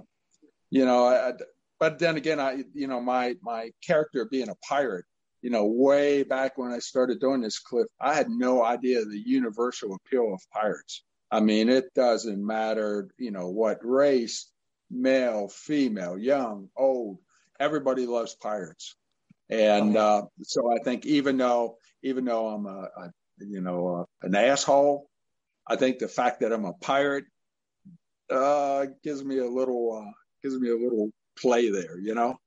you 0.70 0.84
know, 0.84 1.06
I, 1.06 1.32
but 1.78 2.00
then 2.00 2.16
again, 2.16 2.40
I, 2.40 2.64
you 2.74 2.88
know, 2.88 3.00
my 3.00 3.36
my 3.40 3.70
character 3.86 4.24
being 4.24 4.48
a 4.48 4.56
pirate, 4.68 5.04
you 5.40 5.50
know, 5.50 5.66
way 5.66 6.24
back 6.24 6.58
when 6.58 6.72
I 6.72 6.80
started 6.80 7.20
doing 7.20 7.40
this, 7.40 7.60
Cliff, 7.60 7.86
I 8.00 8.14
had 8.14 8.28
no 8.28 8.64
idea 8.64 9.04
the 9.04 9.22
universal 9.24 9.94
appeal 9.94 10.34
of 10.34 10.40
pirates. 10.50 11.04
I 11.30 11.38
mean, 11.38 11.68
it 11.68 11.94
doesn't 11.94 12.44
matter, 12.44 13.08
you 13.16 13.30
know, 13.30 13.48
what 13.48 13.78
race, 13.82 14.50
male, 14.90 15.48
female, 15.48 16.18
young, 16.18 16.68
old, 16.76 17.18
everybody 17.60 18.06
loves 18.06 18.34
pirates. 18.34 18.96
And 19.50 19.96
uh, 19.96 20.22
so 20.42 20.74
I 20.74 20.82
think 20.82 21.06
even 21.06 21.36
though 21.36 21.78
even 22.02 22.24
though 22.24 22.48
I'm 22.48 22.66
a, 22.66 22.88
a 22.96 23.12
you 23.38 23.60
know 23.60 24.00
uh, 24.00 24.26
an 24.26 24.34
asshole, 24.34 25.07
I 25.68 25.76
think 25.76 25.98
the 25.98 26.08
fact 26.08 26.40
that 26.40 26.52
I'm 26.52 26.64
a 26.64 26.72
pirate 26.74 27.24
uh, 28.30 28.86
gives 29.02 29.24
me 29.24 29.38
a 29.38 29.46
little 29.46 30.04
uh, 30.06 30.12
gives 30.42 30.58
me 30.58 30.70
a 30.70 30.76
little 30.76 31.10
play 31.38 31.70
there. 31.70 31.98
You 31.98 32.14
know, 32.14 32.38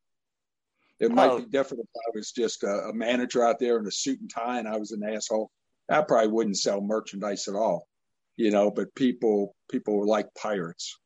it 1.00 1.12
might 1.12 1.32
Oh. 1.32 1.40
be 1.40 1.46
different 1.46 1.84
if 1.84 1.90
I 1.96 2.18
was 2.18 2.32
just 2.32 2.64
a, 2.64 2.90
a 2.90 2.94
manager 2.94 3.44
out 3.46 3.60
there 3.60 3.78
in 3.80 3.86
a 3.88 3.92
suit 3.92 4.20
and 4.20 4.30
tie 4.30 4.60
and 4.60 4.68
I 4.68 4.78
was 4.78 4.92
an 4.92 5.04
asshole. 5.04 5.52
I 5.90 6.02
probably 6.02 6.30
wouldn't 6.30 6.58
sell 6.58 6.82
merchandise 6.82 7.48
at 7.48 7.56
all. 7.56 7.88
You 8.38 8.50
know, 8.50 8.72
but 8.72 8.94
people 8.96 9.56
people 9.70 10.08
like 10.08 10.34
pirates. 10.34 10.98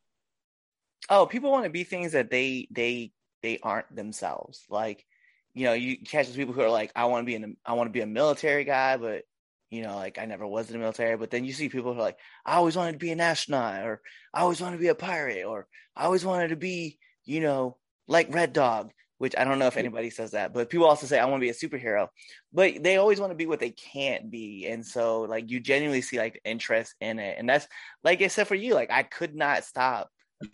Oh, 1.10 1.26
people 1.26 1.52
want 1.52 1.66
to 1.66 1.70
be 1.70 1.84
things 1.84 2.14
that 2.14 2.30
they 2.30 2.68
they 2.72 3.12
they 3.42 3.60
aren't 3.62 3.94
themselves. 3.96 4.64
Like, 4.70 5.06
you 5.54 5.66
know, 5.66 5.74
you 5.74 5.98
catch 5.98 6.28
those 6.28 6.36
people 6.36 6.54
who 6.54 6.62
are 6.62 6.70
like, 6.70 6.92
I 6.96 7.06
want 7.06 7.22
to 7.22 7.26
be 7.26 7.36
in, 7.36 7.58
I 7.66 7.74
want 7.74 7.88
to 7.88 7.92
be 7.92 8.02
a 8.02 8.08
military 8.08 8.64
guy, 8.64 8.98
but 8.98 9.24
you 9.70 9.82
know, 9.82 9.96
like 9.96 10.18
I 10.18 10.26
never 10.26 10.46
was 10.46 10.68
in 10.68 10.74
the 10.74 10.80
military. 10.80 11.18
But 11.18 11.32
then 11.32 11.46
you 11.46 11.54
see 11.54 11.70
people 11.70 11.94
who 11.94 12.00
are 12.00 12.04
like, 12.04 12.18
I 12.46 12.56
always 12.56 12.76
wanted 12.76 12.94
to 12.94 12.98
be 12.98 13.12
an 13.12 13.22
astronaut, 13.22 13.84
or 13.84 14.02
I 14.34 14.42
always 14.42 14.62
wanted 14.62 14.78
to 14.78 14.82
be 14.82 14.88
a 14.90 14.96
pirate, 14.96 15.46
or 15.46 15.68
I 15.96 16.06
always 16.06 16.26
wanted 16.26 16.50
to 16.50 16.56
be, 16.56 17.00
you 17.24 17.42
know, 17.42 17.78
like 18.08 18.34
Red 18.34 18.54
Dog. 18.54 18.92
Which 19.18 19.34
I 19.38 19.46
don't 19.46 19.60
know 19.60 19.68
if 19.68 19.78
anybody 19.78 20.10
says 20.10 20.32
that, 20.32 20.54
but 20.54 20.70
people 20.70 20.88
also 20.88 21.08
say 21.08 21.18
I 21.18 21.24
want 21.24 21.42
to 21.42 21.46
be 21.46 21.50
a 21.50 21.54
superhero. 21.54 22.10
But 22.52 22.84
they 22.84 22.98
always 22.98 23.18
want 23.18 23.32
to 23.32 23.38
be 23.38 23.46
what 23.46 23.62
they 23.62 23.70
can't 23.70 24.30
be, 24.30 24.68
and 24.68 24.86
so 24.86 25.22
like 25.22 25.50
you 25.50 25.62
genuinely 25.62 26.02
see 26.02 26.18
like 26.18 26.42
interest 26.44 26.96
in 27.00 27.20
it, 27.20 27.38
and 27.40 27.48
that's 27.48 27.66
like 28.04 28.22
I 28.22 28.28
said 28.28 28.50
for 28.50 28.56
you, 28.56 28.74
like 28.74 28.92
I 28.92 29.04
could 29.04 29.34
not 29.34 29.64
stop 29.64 30.10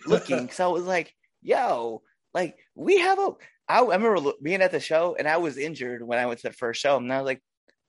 looking 0.06 0.50
so 0.52 0.70
I 0.70 0.72
was 0.72 0.86
like, 0.86 1.12
yo, 1.42 2.04
like 2.36 2.56
we 2.76 3.00
have 3.00 3.18
a. 3.18 3.32
I, 3.68 3.80
I 3.80 3.96
remember 3.96 4.32
being 4.44 4.62
at 4.62 4.72
the 4.72 4.80
show 4.80 5.16
and 5.18 5.28
I 5.28 5.38
was 5.38 5.58
injured 5.58 6.06
when 6.06 6.20
I 6.20 6.28
went 6.28 6.42
to 6.42 6.50
the 6.50 6.54
first 6.54 6.82
show, 6.82 6.98
and 6.98 7.12
I 7.12 7.18
was 7.18 7.26
like, 7.26 7.42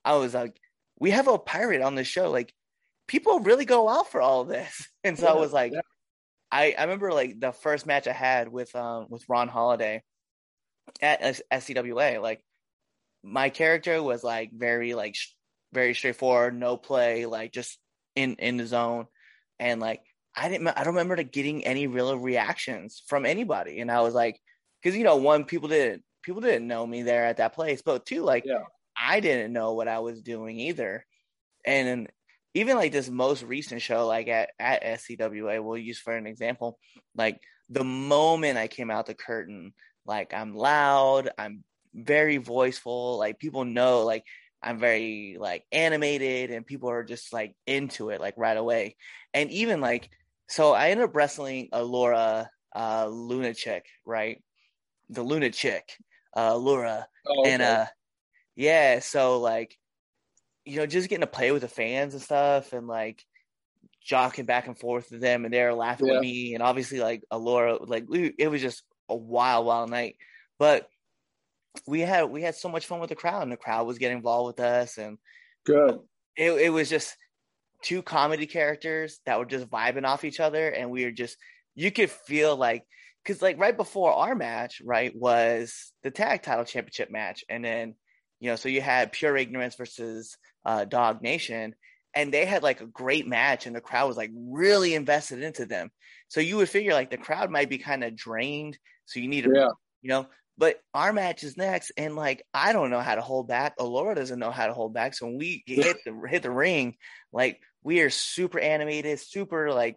I 0.03 0.15
was 0.15 0.33
like, 0.33 0.59
we 0.99 1.11
have 1.11 1.27
a 1.27 1.37
pirate 1.37 1.81
on 1.81 1.95
the 1.95 2.03
show. 2.03 2.29
Like, 2.31 2.53
people 3.07 3.39
really 3.39 3.65
go 3.65 3.89
out 3.89 4.11
for 4.11 4.21
all 4.21 4.43
this, 4.45 4.87
and 5.03 5.17
so 5.17 5.27
I 5.27 5.33
was 5.39 5.53
like, 5.53 5.73
yeah. 5.73 5.81
I 6.51 6.75
I 6.77 6.83
remember 6.83 7.11
like 7.11 7.39
the 7.39 7.51
first 7.51 7.85
match 7.85 8.07
I 8.07 8.13
had 8.13 8.49
with 8.49 8.75
um 8.75 9.07
with 9.09 9.25
Ron 9.27 9.47
Holiday 9.47 10.03
at 11.01 11.41
SCWA, 11.51 12.21
like 12.21 12.43
my 13.23 13.49
character 13.49 14.01
was 14.03 14.23
like 14.23 14.51
very 14.53 14.93
like 14.93 15.15
sh- 15.15 15.33
very 15.73 15.93
straightforward, 15.93 16.57
no 16.57 16.77
play, 16.77 17.25
like 17.25 17.51
just 17.51 17.79
in 18.15 18.35
in 18.35 18.57
the 18.57 18.67
zone, 18.67 19.07
and 19.59 19.81
like 19.81 20.01
I 20.35 20.49
didn't 20.49 20.67
I 20.67 20.83
don't 20.83 20.95
remember 20.95 21.21
getting 21.23 21.65
any 21.65 21.87
real 21.87 22.17
reactions 22.17 23.01
from 23.07 23.25
anybody, 23.25 23.79
and 23.79 23.91
I 23.91 24.01
was 24.01 24.13
like, 24.13 24.39
because 24.81 24.97
you 24.97 25.03
know, 25.03 25.17
one 25.17 25.45
people 25.45 25.69
didn't 25.69 26.03
people 26.23 26.41
didn't 26.41 26.67
know 26.67 26.85
me 26.85 27.03
there 27.03 27.25
at 27.25 27.37
that 27.37 27.53
place, 27.53 27.81
but 27.81 28.05
two 28.05 28.23
like 28.23 28.43
Yeah. 28.45 28.63
I 29.03 29.19
didn't 29.19 29.53
know 29.53 29.73
what 29.73 29.87
I 29.87 29.99
was 29.99 30.21
doing 30.21 30.59
either, 30.59 31.05
and 31.65 32.07
even 32.53 32.77
like 32.77 32.91
this 32.91 33.09
most 33.09 33.43
recent 33.43 33.81
show, 33.81 34.07
like 34.07 34.27
at 34.27 34.51
at 34.59 34.83
SCWA, 34.83 35.61
we'll 35.63 35.77
use 35.77 35.99
for 35.99 36.15
an 36.15 36.27
example, 36.27 36.79
like 37.15 37.41
the 37.69 37.83
moment 37.83 38.57
I 38.57 38.67
came 38.67 38.89
out 38.89 39.07
the 39.07 39.13
curtain, 39.13 39.73
like 40.05 40.33
I'm 40.33 40.55
loud, 40.55 41.29
I'm 41.37 41.63
very 41.93 42.37
voiceful, 42.37 43.17
like 43.17 43.39
people 43.39 43.65
know, 43.65 44.03
like 44.03 44.23
I'm 44.61 44.79
very 44.79 45.35
like 45.39 45.65
animated, 45.71 46.51
and 46.51 46.65
people 46.65 46.89
are 46.89 47.03
just 47.03 47.33
like 47.33 47.55
into 47.67 48.09
it 48.09 48.21
like 48.21 48.35
right 48.37 48.57
away, 48.57 48.95
and 49.33 49.51
even 49.51 49.81
like 49.81 50.09
so 50.47 50.73
I 50.73 50.89
ended 50.89 51.05
up 51.09 51.15
wrestling 51.15 51.69
a 51.73 51.83
Laura 51.83 52.49
uh 52.75 53.07
Luna 53.07 53.53
chick, 53.53 53.85
right? 54.05 54.41
The 55.09 55.23
Luna 55.23 55.49
chick, 55.49 55.97
uh 56.37 56.55
Laura, 56.55 57.07
Oh, 57.27 57.45
and 57.45 57.61
uh 57.61 57.85
yeah 58.55 58.99
so 58.99 59.39
like 59.39 59.77
you 60.65 60.77
know 60.77 60.85
just 60.85 61.09
getting 61.09 61.21
to 61.21 61.27
play 61.27 61.51
with 61.51 61.61
the 61.61 61.67
fans 61.67 62.13
and 62.13 62.21
stuff 62.21 62.73
and 62.73 62.87
like 62.87 63.23
jocking 64.07 64.45
back 64.45 64.67
and 64.67 64.77
forth 64.77 65.11
with 65.11 65.21
them 65.21 65.45
and 65.45 65.53
they're 65.53 65.73
laughing 65.73 66.07
Yeah. 66.07 66.13
with 66.15 66.21
me 66.21 66.53
and 66.53 66.63
obviously 66.63 66.99
like 66.99 67.23
Alora 67.31 67.77
like 67.83 68.05
we, 68.07 68.33
it 68.37 68.49
was 68.49 68.61
just 68.61 68.83
a 69.09 69.15
wild 69.15 69.65
wild 69.65 69.89
night 69.89 70.17
but 70.59 70.87
we 71.87 72.01
had 72.01 72.25
we 72.25 72.41
had 72.41 72.55
so 72.55 72.69
much 72.69 72.85
fun 72.85 72.99
with 72.99 73.09
the 73.09 73.15
crowd 73.15 73.43
and 73.43 73.51
the 73.51 73.57
crowd 73.57 73.87
was 73.87 73.97
getting 73.97 74.17
involved 74.17 74.47
with 74.47 74.65
us 74.65 74.97
and 74.97 75.17
good. 75.65 75.99
it, 76.37 76.51
it 76.51 76.69
was 76.69 76.89
just 76.89 77.15
two 77.81 78.01
comedy 78.01 78.45
characters 78.45 79.19
that 79.25 79.39
were 79.39 79.45
just 79.45 79.69
vibing 79.69 80.05
off 80.05 80.23
each 80.23 80.39
other 80.39 80.69
and 80.69 80.89
we 80.89 81.03
were 81.03 81.11
just 81.11 81.37
you 81.75 81.91
could 81.91 82.09
feel 82.09 82.55
like 82.55 82.83
because 83.23 83.41
like 83.41 83.59
right 83.59 83.75
before 83.75 84.11
our 84.13 84.35
match 84.35 84.81
right 84.85 85.15
was 85.15 85.91
the 86.03 86.11
tag 86.11 86.41
title 86.41 86.65
championship 86.65 87.09
match 87.11 87.43
and 87.49 87.63
then 87.63 87.95
you 88.43 88.49
know 88.49 88.57
so 88.57 88.67
you 88.67 88.81
had 88.81 89.13
pure 89.13 89.37
ignorance 89.37 89.75
versus 89.75 90.37
uh 90.65 90.83
dog 90.83 91.21
nation 91.21 91.73
and 92.13 92.31
they 92.33 92.45
had 92.45 92.61
like 92.61 92.81
a 92.81 92.85
great 92.85 93.25
match 93.25 93.65
and 93.65 93.73
the 93.75 93.79
crowd 93.81 94.07
was 94.07 94.17
like 94.17 94.31
really 94.35 94.93
invested 94.93 95.41
into 95.41 95.65
them. 95.65 95.89
So 96.27 96.41
you 96.41 96.57
would 96.57 96.69
figure 96.69 96.93
like 96.93 97.09
the 97.09 97.17
crowd 97.17 97.49
might 97.49 97.69
be 97.69 97.77
kind 97.77 98.03
of 98.03 98.17
drained 98.17 98.77
so 99.05 99.21
you 99.21 99.29
need 99.29 99.45
to 99.45 99.51
Yeah. 99.55 99.69
you 100.01 100.09
know 100.09 100.27
but 100.57 100.79
our 100.93 101.13
match 101.13 101.43
is 101.43 101.55
next 101.57 101.91
and 101.97 102.15
like 102.17 102.43
i 102.53 102.73
don't 102.73 102.89
know 102.91 102.99
how 102.99 103.15
to 103.15 103.21
hold 103.21 103.47
back. 103.47 103.75
Alora 103.79 104.13
doesn't 104.13 104.39
know 104.39 104.51
how 104.51 104.67
to 104.67 104.73
hold 104.73 104.93
back 104.93 105.13
so 105.13 105.25
when 105.25 105.37
we 105.37 105.63
hit 105.67 105.97
the 106.05 106.13
hit 106.27 106.43
the 106.43 106.51
ring 106.51 106.97
like 107.31 107.61
we 107.81 108.01
are 108.01 108.09
super 108.09 108.59
animated 108.59 109.19
super 109.21 109.71
like 109.71 109.95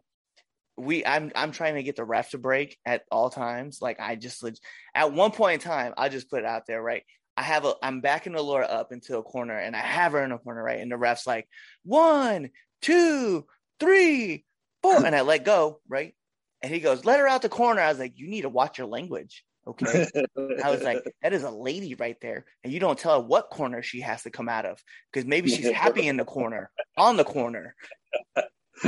we 0.79 1.05
i'm 1.05 1.33
i'm 1.35 1.51
trying 1.51 1.75
to 1.75 1.83
get 1.83 1.97
the 1.97 2.05
ref 2.05 2.31
to 2.31 2.39
break 2.39 2.79
at 2.87 3.03
all 3.11 3.29
times. 3.29 3.83
Like 3.83 3.99
i 3.99 4.15
just 4.15 4.45
at 4.95 5.13
one 5.13 5.33
point 5.33 5.55
in 5.65 5.69
time 5.69 5.95
i 5.97 6.09
just 6.09 6.31
put 6.31 6.41
it 6.45 6.47
out 6.47 6.63
there 6.69 6.81
right 6.81 7.03
i 7.37 7.43
have 7.43 7.65
a 7.65 7.75
i'm 7.83 8.01
backing 8.01 8.35
alora 8.35 8.67
up 8.67 8.93
into 8.93 9.17
a 9.19 9.23
corner 9.23 9.57
and 9.59 9.77
i 9.77 9.81
have 9.81 10.13
her 10.13 10.23
in 10.23 10.33
a 10.33 10.39
corner 10.39 10.63
right 10.63 10.81
and 10.81 10.91
the 10.91 10.97
ref's 10.97 11.27
like 11.27 11.49
one 11.85 12.51
two 12.83 13.47
three 13.81 14.45
four 14.83 15.05
and 15.05 15.15
i 15.15 15.21
let 15.21 15.45
go 15.45 15.81
right 15.89 16.15
and 16.63 16.73
he 16.73 16.81
goes 16.81 17.05
let 17.05 17.21
her 17.21 17.29
out 17.29 17.43
the 17.43 17.49
corner 17.49 17.81
i 17.81 17.89
was 17.89 17.99
like 17.99 18.19
you 18.19 18.29
need 18.29 18.43
to 18.43 18.49
watch 18.49 18.79
your 18.79 18.87
language 18.87 19.45
okay 19.67 20.07
I 20.63 20.71
was 20.71 20.83
like, 20.83 21.03
that 21.23 21.33
is 21.33 21.43
a 21.43 21.51
lady 21.51 21.95
right 21.95 22.17
there. 22.21 22.45
And 22.63 22.73
you 22.73 22.81
don't 22.81 22.99
tell 22.99 23.21
her 23.21 23.27
what 23.27 23.51
corner 23.51 23.83
she 23.83 24.01
has 24.01 24.23
to 24.23 24.31
come 24.31 24.49
out 24.49 24.65
of 24.65 24.81
because 25.13 25.27
maybe 25.27 25.51
she's 25.51 25.71
happy 25.71 26.07
in 26.07 26.17
the 26.17 26.25
corner, 26.25 26.71
on 26.97 27.17
the 27.17 27.25
corner. 27.25 27.75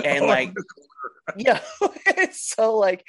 And 0.05 0.27
like, 0.27 0.55
yeah. 1.37 1.61
so 2.33 2.77
like, 2.77 3.05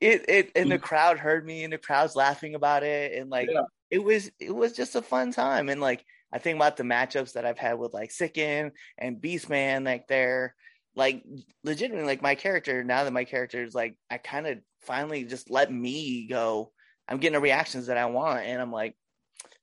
it, 0.00 0.24
it, 0.28 0.52
and 0.56 0.70
the 0.70 0.78
crowd 0.78 1.18
heard 1.18 1.46
me 1.46 1.64
and 1.64 1.72
the 1.72 1.78
crowd's 1.78 2.16
laughing 2.16 2.54
about 2.54 2.82
it. 2.82 3.16
And 3.18 3.30
like, 3.30 3.48
Yeah. 3.52 3.62
It 3.90 4.02
was, 4.02 4.30
it 4.38 4.54
was 4.54 4.72
just 4.72 4.96
a 4.96 5.02
fun 5.02 5.32
time. 5.32 5.68
And 5.68 5.80
like, 5.80 6.04
I 6.32 6.38
think 6.38 6.56
about 6.56 6.76
the 6.76 6.82
matchups 6.82 7.32
that 7.34 7.46
I've 7.46 7.58
had 7.58 7.78
with 7.78 7.94
like 7.94 8.10
Sicken 8.10 8.72
and 8.98 9.20
Beastman, 9.20 9.84
like 9.84 10.08
they're, 10.08 10.54
like 10.96 11.22
legitimately 11.62 12.06
like 12.06 12.22
my 12.22 12.34
character 12.34 12.82
now 12.82 13.04
that 13.04 13.12
my 13.12 13.24
character 13.24 13.62
is 13.62 13.74
like 13.74 13.96
I 14.10 14.16
kind 14.16 14.46
of 14.46 14.58
finally 14.80 15.24
just 15.24 15.50
let 15.50 15.70
me 15.70 16.26
go. 16.26 16.72
I'm 17.06 17.18
getting 17.18 17.34
the 17.34 17.40
reactions 17.40 17.86
that 17.86 17.98
I 17.98 18.06
want, 18.06 18.46
and 18.46 18.60
I'm 18.60 18.72
like, 18.72 18.96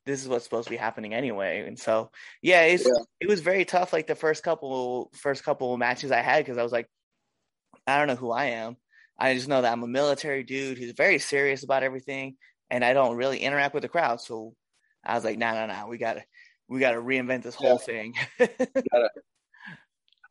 this 0.06 0.22
is 0.22 0.30
what's 0.30 0.44
supposed 0.44 0.68
to 0.68 0.70
be 0.70 0.78
happening 0.78 1.14
anyway. 1.14 1.66
And 1.68 1.78
so 1.78 2.12
yeah, 2.42 2.62
it's 2.62 2.86
Yeah. 2.86 3.04
it 3.20 3.28
was 3.28 3.42
very 3.42 3.66
tough. 3.66 3.92
Like 3.92 4.06
the 4.06 4.16
first 4.16 4.44
couple 4.44 5.12
first 5.16 5.44
couple 5.44 5.76
matches 5.76 6.12
I 6.12 6.22
had 6.22 6.46
because 6.46 6.60
I 6.60 6.64
was 6.64 6.72
like, 6.72 6.88
I 7.88 7.98
don't 7.98 8.08
know 8.08 8.16
who 8.16 8.32
I 8.32 8.46
am. 8.46 8.78
I 9.18 9.34
just 9.34 9.48
know 9.48 9.62
that 9.62 9.72
I'm 9.72 9.84
a 9.84 9.88
military 9.88 10.44
dude 10.44 10.78
who's 10.78 10.92
very 10.92 11.18
serious 11.18 11.64
about 11.64 11.84
everything, 11.84 12.36
and 12.74 12.84
I 12.84 12.94
don't 12.94 13.16
really 13.18 13.38
interact 13.38 13.76
with 13.76 13.84
the 13.84 13.90
crowd. 13.90 14.20
So 14.20 14.56
I 15.06 15.14
was 15.14 15.24
like, 15.24 15.38
no, 15.38 15.54
no, 15.54 15.68
no, 15.68 15.88
we 15.88 16.00
gotta 16.00 16.24
we 16.68 16.80
gotta 16.80 16.98
reinvent 16.98 17.44
this 17.44 17.54
whole 17.54 17.78
thing. 17.78 18.16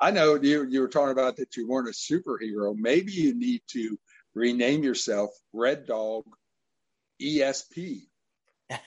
I 0.00 0.10
know 0.10 0.34
you 0.34 0.66
you 0.68 0.80
were 0.80 0.88
talking 0.88 1.12
about 1.12 1.36
that 1.36 1.56
you 1.56 1.68
weren't 1.68 1.88
a 1.88 1.92
superhero. 1.92 2.74
Maybe 2.76 3.12
you 3.12 3.38
need 3.38 3.62
to 3.68 3.96
rename 4.34 4.82
yourself 4.82 5.30
Red 5.52 5.86
Dog 5.86 6.24
ESP. 7.22 8.00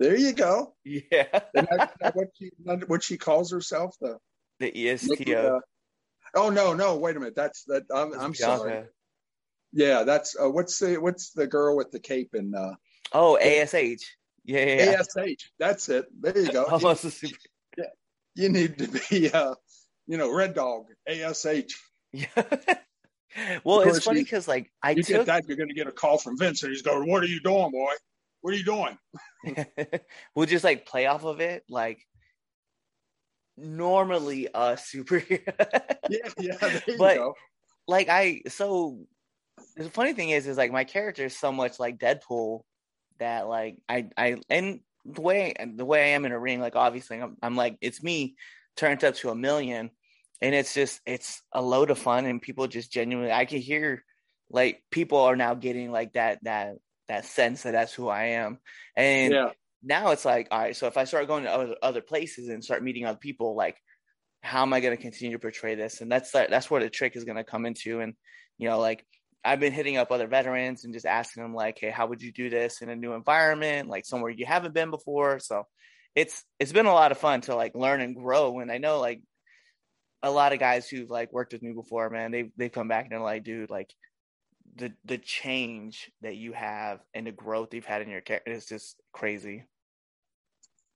There 0.00 0.16
you 0.18 0.32
go. 0.32 0.74
yeah, 0.84 1.26
that- 1.54 1.94
that 2.00 2.16
what 2.16 2.26
she 2.36 2.50
what 2.88 3.02
she 3.02 3.16
calls 3.16 3.50
herself? 3.52 3.94
The 4.00 4.18
the 4.58 4.66
Nikki, 4.66 4.88
ESTO. 4.90 5.56
uh, 5.56 5.60
oh 6.34 6.50
no 6.50 6.74
no 6.74 6.96
wait 6.96 7.16
a 7.16 7.20
minute 7.20 7.36
that's 7.36 7.62
that 7.68 7.84
I'm, 7.94 8.12
I'm 8.20 8.34
sorry. 8.34 8.84
Yeah 9.74 10.04
that's 10.04 10.36
uh, 10.40 10.48
what's 10.48 10.78
the 10.78 10.96
what's 10.96 11.30
the 11.32 11.46
girl 11.46 11.76
with 11.76 11.90
the 11.90 12.00
cape 12.00 12.30
and 12.34 12.54
uh, 12.54 12.72
Oh, 13.12 13.36
ASH. 13.36 13.74
Yeah, 13.74 13.96
yeah, 14.44 14.90
yeah. 14.92 15.00
ASH 15.00 15.50
that's 15.58 15.88
it 15.88 16.06
there 16.20 16.38
you 16.38 16.50
go 16.52 16.64
Almost 16.70 17.04
a 17.04 17.10
super. 17.10 17.36
you 18.34 18.48
need 18.48 18.78
to 18.78 18.88
be 19.10 19.30
uh 19.30 19.54
you 20.06 20.16
know 20.16 20.32
Red 20.32 20.54
Dog 20.54 20.86
ASH 21.08 21.44
Yeah. 22.12 22.26
well, 23.64 23.80
it's 23.80 24.04
funny 24.04 24.22
because 24.22 24.46
like 24.46 24.70
I 24.82 24.90
you 24.92 25.02
took 25.02 25.16
get 25.18 25.26
that 25.26 25.48
you're 25.48 25.56
going 25.56 25.68
to 25.68 25.74
get 25.74 25.86
a 25.88 25.92
call 25.92 26.18
from 26.18 26.38
Vince 26.38 26.62
and 26.62 26.70
he's 26.72 26.82
going 26.82 27.08
what 27.10 27.22
are 27.22 27.26
you 27.26 27.40
doing 27.40 27.70
boy 27.70 27.92
what 28.42 28.54
are 28.54 28.56
you 28.56 28.64
doing 28.64 28.96
we'll 30.34 30.46
just 30.46 30.64
like 30.64 30.86
play 30.86 31.06
off 31.06 31.24
of 31.24 31.40
it 31.40 31.64
like 31.68 32.06
normally 33.56 34.46
a 34.46 34.72
superhero 34.74 35.40
yeah 36.10 36.18
yeah 36.38 36.56
there 36.56 36.82
you 36.88 36.98
But- 36.98 37.16
go 37.16 37.34
like 37.86 38.08
i 38.08 38.42
so 38.48 39.06
the 39.76 39.90
funny 39.90 40.12
thing 40.12 40.30
is 40.30 40.46
is 40.46 40.56
like 40.56 40.72
my 40.72 40.84
character 40.84 41.24
is 41.24 41.36
so 41.36 41.52
much 41.52 41.78
like 41.78 41.98
deadpool 41.98 42.62
that 43.18 43.48
like 43.48 43.76
i 43.88 44.08
i 44.16 44.36
and 44.48 44.80
the 45.04 45.20
way 45.20 45.54
the 45.76 45.84
way 45.84 46.02
i 46.02 46.06
am 46.08 46.24
in 46.24 46.32
a 46.32 46.38
ring 46.38 46.60
like 46.60 46.76
obviously 46.76 47.20
i'm, 47.20 47.36
I'm 47.42 47.56
like 47.56 47.76
it's 47.80 48.02
me 48.02 48.36
turned 48.76 49.04
up 49.04 49.14
to 49.16 49.30
a 49.30 49.34
million 49.34 49.90
and 50.40 50.54
it's 50.54 50.74
just 50.74 51.00
it's 51.06 51.42
a 51.52 51.62
load 51.62 51.90
of 51.90 51.98
fun 51.98 52.26
and 52.26 52.42
people 52.42 52.66
just 52.66 52.92
genuinely 52.92 53.32
i 53.32 53.44
can 53.44 53.58
hear 53.60 54.04
like 54.50 54.82
people 54.90 55.18
are 55.18 55.36
now 55.36 55.54
getting 55.54 55.92
like 55.92 56.14
that 56.14 56.42
that 56.42 56.74
that 57.08 57.24
sense 57.24 57.62
that 57.62 57.72
that's 57.72 57.92
who 57.92 58.08
i 58.08 58.24
am 58.24 58.58
and 58.96 59.32
yeah 59.32 59.50
now 59.84 60.10
it's 60.10 60.24
like, 60.24 60.48
all 60.50 60.58
right, 60.58 60.74
so 60.74 60.86
if 60.86 60.96
I 60.96 61.04
start 61.04 61.28
going 61.28 61.44
to 61.44 61.52
other, 61.52 61.76
other 61.82 62.00
places 62.00 62.48
and 62.48 62.64
start 62.64 62.82
meeting 62.82 63.04
other 63.04 63.18
people, 63.18 63.54
like, 63.54 63.76
how 64.42 64.62
am 64.62 64.72
I 64.72 64.80
going 64.80 64.96
to 64.96 65.02
continue 65.02 65.36
to 65.36 65.40
portray 65.40 65.74
this? 65.74 66.00
And 66.00 66.10
that's 66.10 66.30
that's 66.32 66.70
where 66.70 66.82
the 66.82 66.90
trick 66.90 67.16
is 67.16 67.24
going 67.24 67.36
to 67.36 67.44
come 67.44 67.66
into. 67.66 68.00
And 68.00 68.14
you 68.58 68.68
know, 68.68 68.78
like 68.78 69.04
I've 69.44 69.60
been 69.60 69.72
hitting 69.72 69.96
up 69.96 70.10
other 70.10 70.26
veterans 70.26 70.84
and 70.84 70.94
just 70.94 71.06
asking 71.06 71.42
them, 71.42 71.54
like, 71.54 71.78
hey, 71.78 71.90
how 71.90 72.06
would 72.06 72.22
you 72.22 72.32
do 72.32 72.48
this 72.48 72.80
in 72.80 72.88
a 72.88 72.96
new 72.96 73.12
environment, 73.12 73.88
like 73.88 74.06
somewhere 74.06 74.30
you 74.30 74.46
haven't 74.46 74.74
been 74.74 74.90
before? 74.90 75.38
So 75.38 75.66
it's 76.14 76.44
it's 76.58 76.72
been 76.72 76.86
a 76.86 76.94
lot 76.94 77.12
of 77.12 77.18
fun 77.18 77.42
to 77.42 77.54
like 77.54 77.74
learn 77.74 78.00
and 78.00 78.16
grow. 78.16 78.60
And 78.60 78.70
I 78.70 78.78
know 78.78 79.00
like 79.00 79.20
a 80.22 80.30
lot 80.30 80.52
of 80.52 80.58
guys 80.58 80.88
who've 80.88 81.10
like 81.10 81.32
worked 81.32 81.52
with 81.52 81.62
me 81.62 81.72
before, 81.72 82.08
man, 82.10 82.30
they 82.30 82.50
they 82.56 82.68
come 82.68 82.88
back 82.88 83.04
and 83.04 83.12
they're 83.12 83.20
like, 83.20 83.44
dude, 83.44 83.70
like 83.70 83.92
the 84.76 84.92
the 85.04 85.18
change 85.18 86.10
that 86.22 86.36
you 86.36 86.52
have 86.52 87.00
and 87.12 87.26
the 87.26 87.32
growth 87.32 87.74
you've 87.74 87.84
had 87.84 88.02
in 88.02 88.08
your 88.08 88.20
character 88.20 88.52
is 88.52 88.66
just 88.66 88.96
crazy. 89.12 89.64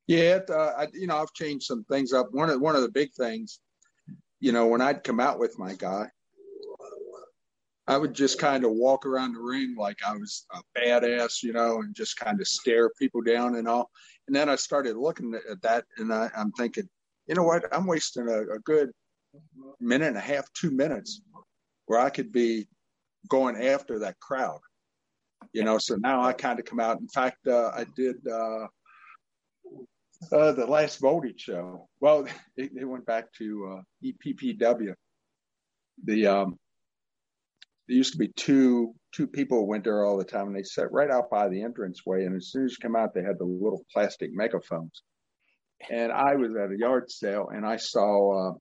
Yeah, 0.06 0.38
uh, 0.48 0.72
I, 0.78 0.86
you 0.94 1.06
know, 1.06 1.18
I've 1.18 1.34
changed 1.34 1.66
some 1.66 1.84
things 1.84 2.14
up. 2.14 2.28
One 2.30 2.48
of 2.48 2.60
one 2.60 2.74
of 2.74 2.82
the 2.82 2.90
big 2.90 3.12
things, 3.12 3.60
you 4.40 4.52
know, 4.52 4.66
when 4.66 4.80
I'd 4.80 5.04
come 5.04 5.20
out 5.20 5.38
with 5.38 5.58
my 5.58 5.74
guy, 5.74 6.06
I 7.88 7.96
would 7.96 8.12
just 8.12 8.38
kind 8.38 8.64
of 8.64 8.72
walk 8.72 9.06
around 9.06 9.32
the 9.32 9.40
ring 9.40 9.74
like 9.76 9.96
I 10.06 10.14
was 10.14 10.44
a 10.52 10.60
badass, 10.78 11.42
you 11.42 11.54
know, 11.54 11.80
and 11.80 11.94
just 11.94 12.18
kind 12.18 12.38
of 12.38 12.46
stare 12.46 12.90
people 12.98 13.22
down 13.22 13.56
and 13.56 13.66
all. 13.66 13.90
And 14.26 14.36
then 14.36 14.50
I 14.50 14.56
started 14.56 14.96
looking 14.96 15.34
at 15.34 15.62
that, 15.62 15.86
and 15.96 16.12
I, 16.12 16.30
I'm 16.36 16.52
thinking, 16.52 16.86
you 17.26 17.34
know 17.34 17.44
what? 17.44 17.64
I'm 17.74 17.86
wasting 17.86 18.28
a, 18.28 18.40
a 18.42 18.58
good 18.64 18.90
minute 19.80 20.08
and 20.08 20.18
a 20.18 20.20
half, 20.20 20.52
two 20.52 20.70
minutes, 20.70 21.22
where 21.86 21.98
I 21.98 22.10
could 22.10 22.30
be 22.30 22.68
going 23.30 23.56
after 23.56 23.98
that 24.00 24.20
crowd. 24.20 24.60
You 25.54 25.64
know, 25.64 25.78
so 25.78 25.96
now 25.96 26.22
I 26.22 26.34
kind 26.34 26.58
of 26.58 26.66
come 26.66 26.80
out. 26.80 27.00
In 27.00 27.08
fact, 27.08 27.46
uh, 27.46 27.70
I 27.74 27.86
did. 27.96 28.16
Uh, 28.26 28.66
uh, 30.32 30.50
the 30.52 30.66
last 30.66 31.00
voltage 31.00 31.40
show. 31.40 31.88
Well, 32.00 32.26
it, 32.56 32.72
it 32.76 32.84
went 32.84 33.06
back 33.06 33.32
to 33.34 33.78
uh, 33.78 33.82
EPPW. 34.04 34.94
The 36.04 36.26
um, 36.26 36.58
there 37.88 37.96
used 37.96 38.12
to 38.12 38.18
be 38.18 38.28
two 38.36 38.94
two 39.14 39.26
people 39.26 39.66
went 39.66 39.84
there 39.84 40.04
all 40.04 40.18
the 40.18 40.24
time, 40.24 40.48
and 40.48 40.56
they 40.56 40.62
sat 40.62 40.92
right 40.92 41.10
out 41.10 41.30
by 41.30 41.48
the 41.48 41.62
entranceway. 41.62 42.24
And 42.24 42.36
as 42.36 42.50
soon 42.50 42.64
as 42.64 42.72
you 42.72 42.76
come 42.80 42.96
out, 42.96 43.14
they 43.14 43.22
had 43.22 43.38
the 43.38 43.44
little 43.44 43.84
plastic 43.92 44.30
megaphones. 44.32 45.02
And 45.90 46.12
I 46.12 46.34
was 46.36 46.54
at 46.56 46.70
a 46.70 46.78
yard 46.78 47.10
sale, 47.10 47.48
and 47.50 47.64
I 47.64 47.76
saw, 47.76 48.50
uh, 48.50 48.54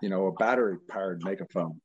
you 0.00 0.08
know, 0.08 0.28
a 0.28 0.32
battery 0.32 0.78
powered 0.88 1.22
megaphone. 1.24 1.80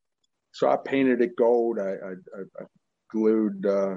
So 0.54 0.70
I 0.70 0.78
painted 0.78 1.22
it 1.22 1.36
gold. 1.38 1.80
I, 1.80 1.90
I, 1.90 2.12
I, 2.60 2.66
glued, 3.12 3.66
uh, 3.66 3.96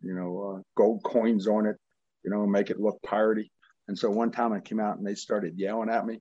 you 0.00 0.14
know, 0.14 0.58
uh, 0.58 0.62
gold 0.76 1.02
coins 1.04 1.48
on 1.48 1.66
it, 1.66 1.76
you 2.24 2.30
know, 2.30 2.46
make 2.46 2.70
it 2.70 2.80
look 2.80 2.98
piratey. 3.06 3.48
And 3.88 3.98
so 3.98 4.10
one 4.10 4.30
time 4.30 4.52
I 4.52 4.60
came 4.60 4.80
out 4.80 4.98
and 4.98 5.06
they 5.06 5.14
started 5.14 5.54
yelling 5.56 5.90
at 5.90 6.06
me. 6.06 6.18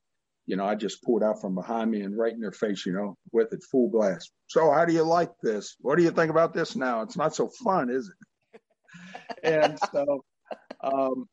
You 0.47 0.55
know, 0.55 0.65
I 0.65 0.75
just 0.75 1.03
pulled 1.03 1.23
out 1.23 1.41
from 1.41 1.55
behind 1.55 1.91
me 1.91 2.01
and 2.01 2.17
right 2.17 2.33
in 2.33 2.39
their 2.39 2.53
face, 2.53 2.85
you 2.85 2.93
know, 2.93 3.17
with 3.31 3.51
it 3.53 3.63
full 3.69 3.89
blast. 3.89 4.31
So 4.47 4.71
how 4.71 4.85
do 4.85 4.93
you 4.93 5.03
like 5.03 5.31
this? 5.43 5.75
What 5.81 5.97
do 5.97 6.03
you 6.03 6.11
think 6.11 6.31
about 6.31 6.53
this 6.53 6.75
now? 6.75 7.01
It's 7.01 7.17
not 7.17 7.35
so 7.35 7.49
fun, 7.49 7.89
is 7.89 8.09
it? 8.09 8.61
and 9.43 9.77
so 9.91 10.23
um 10.81 11.27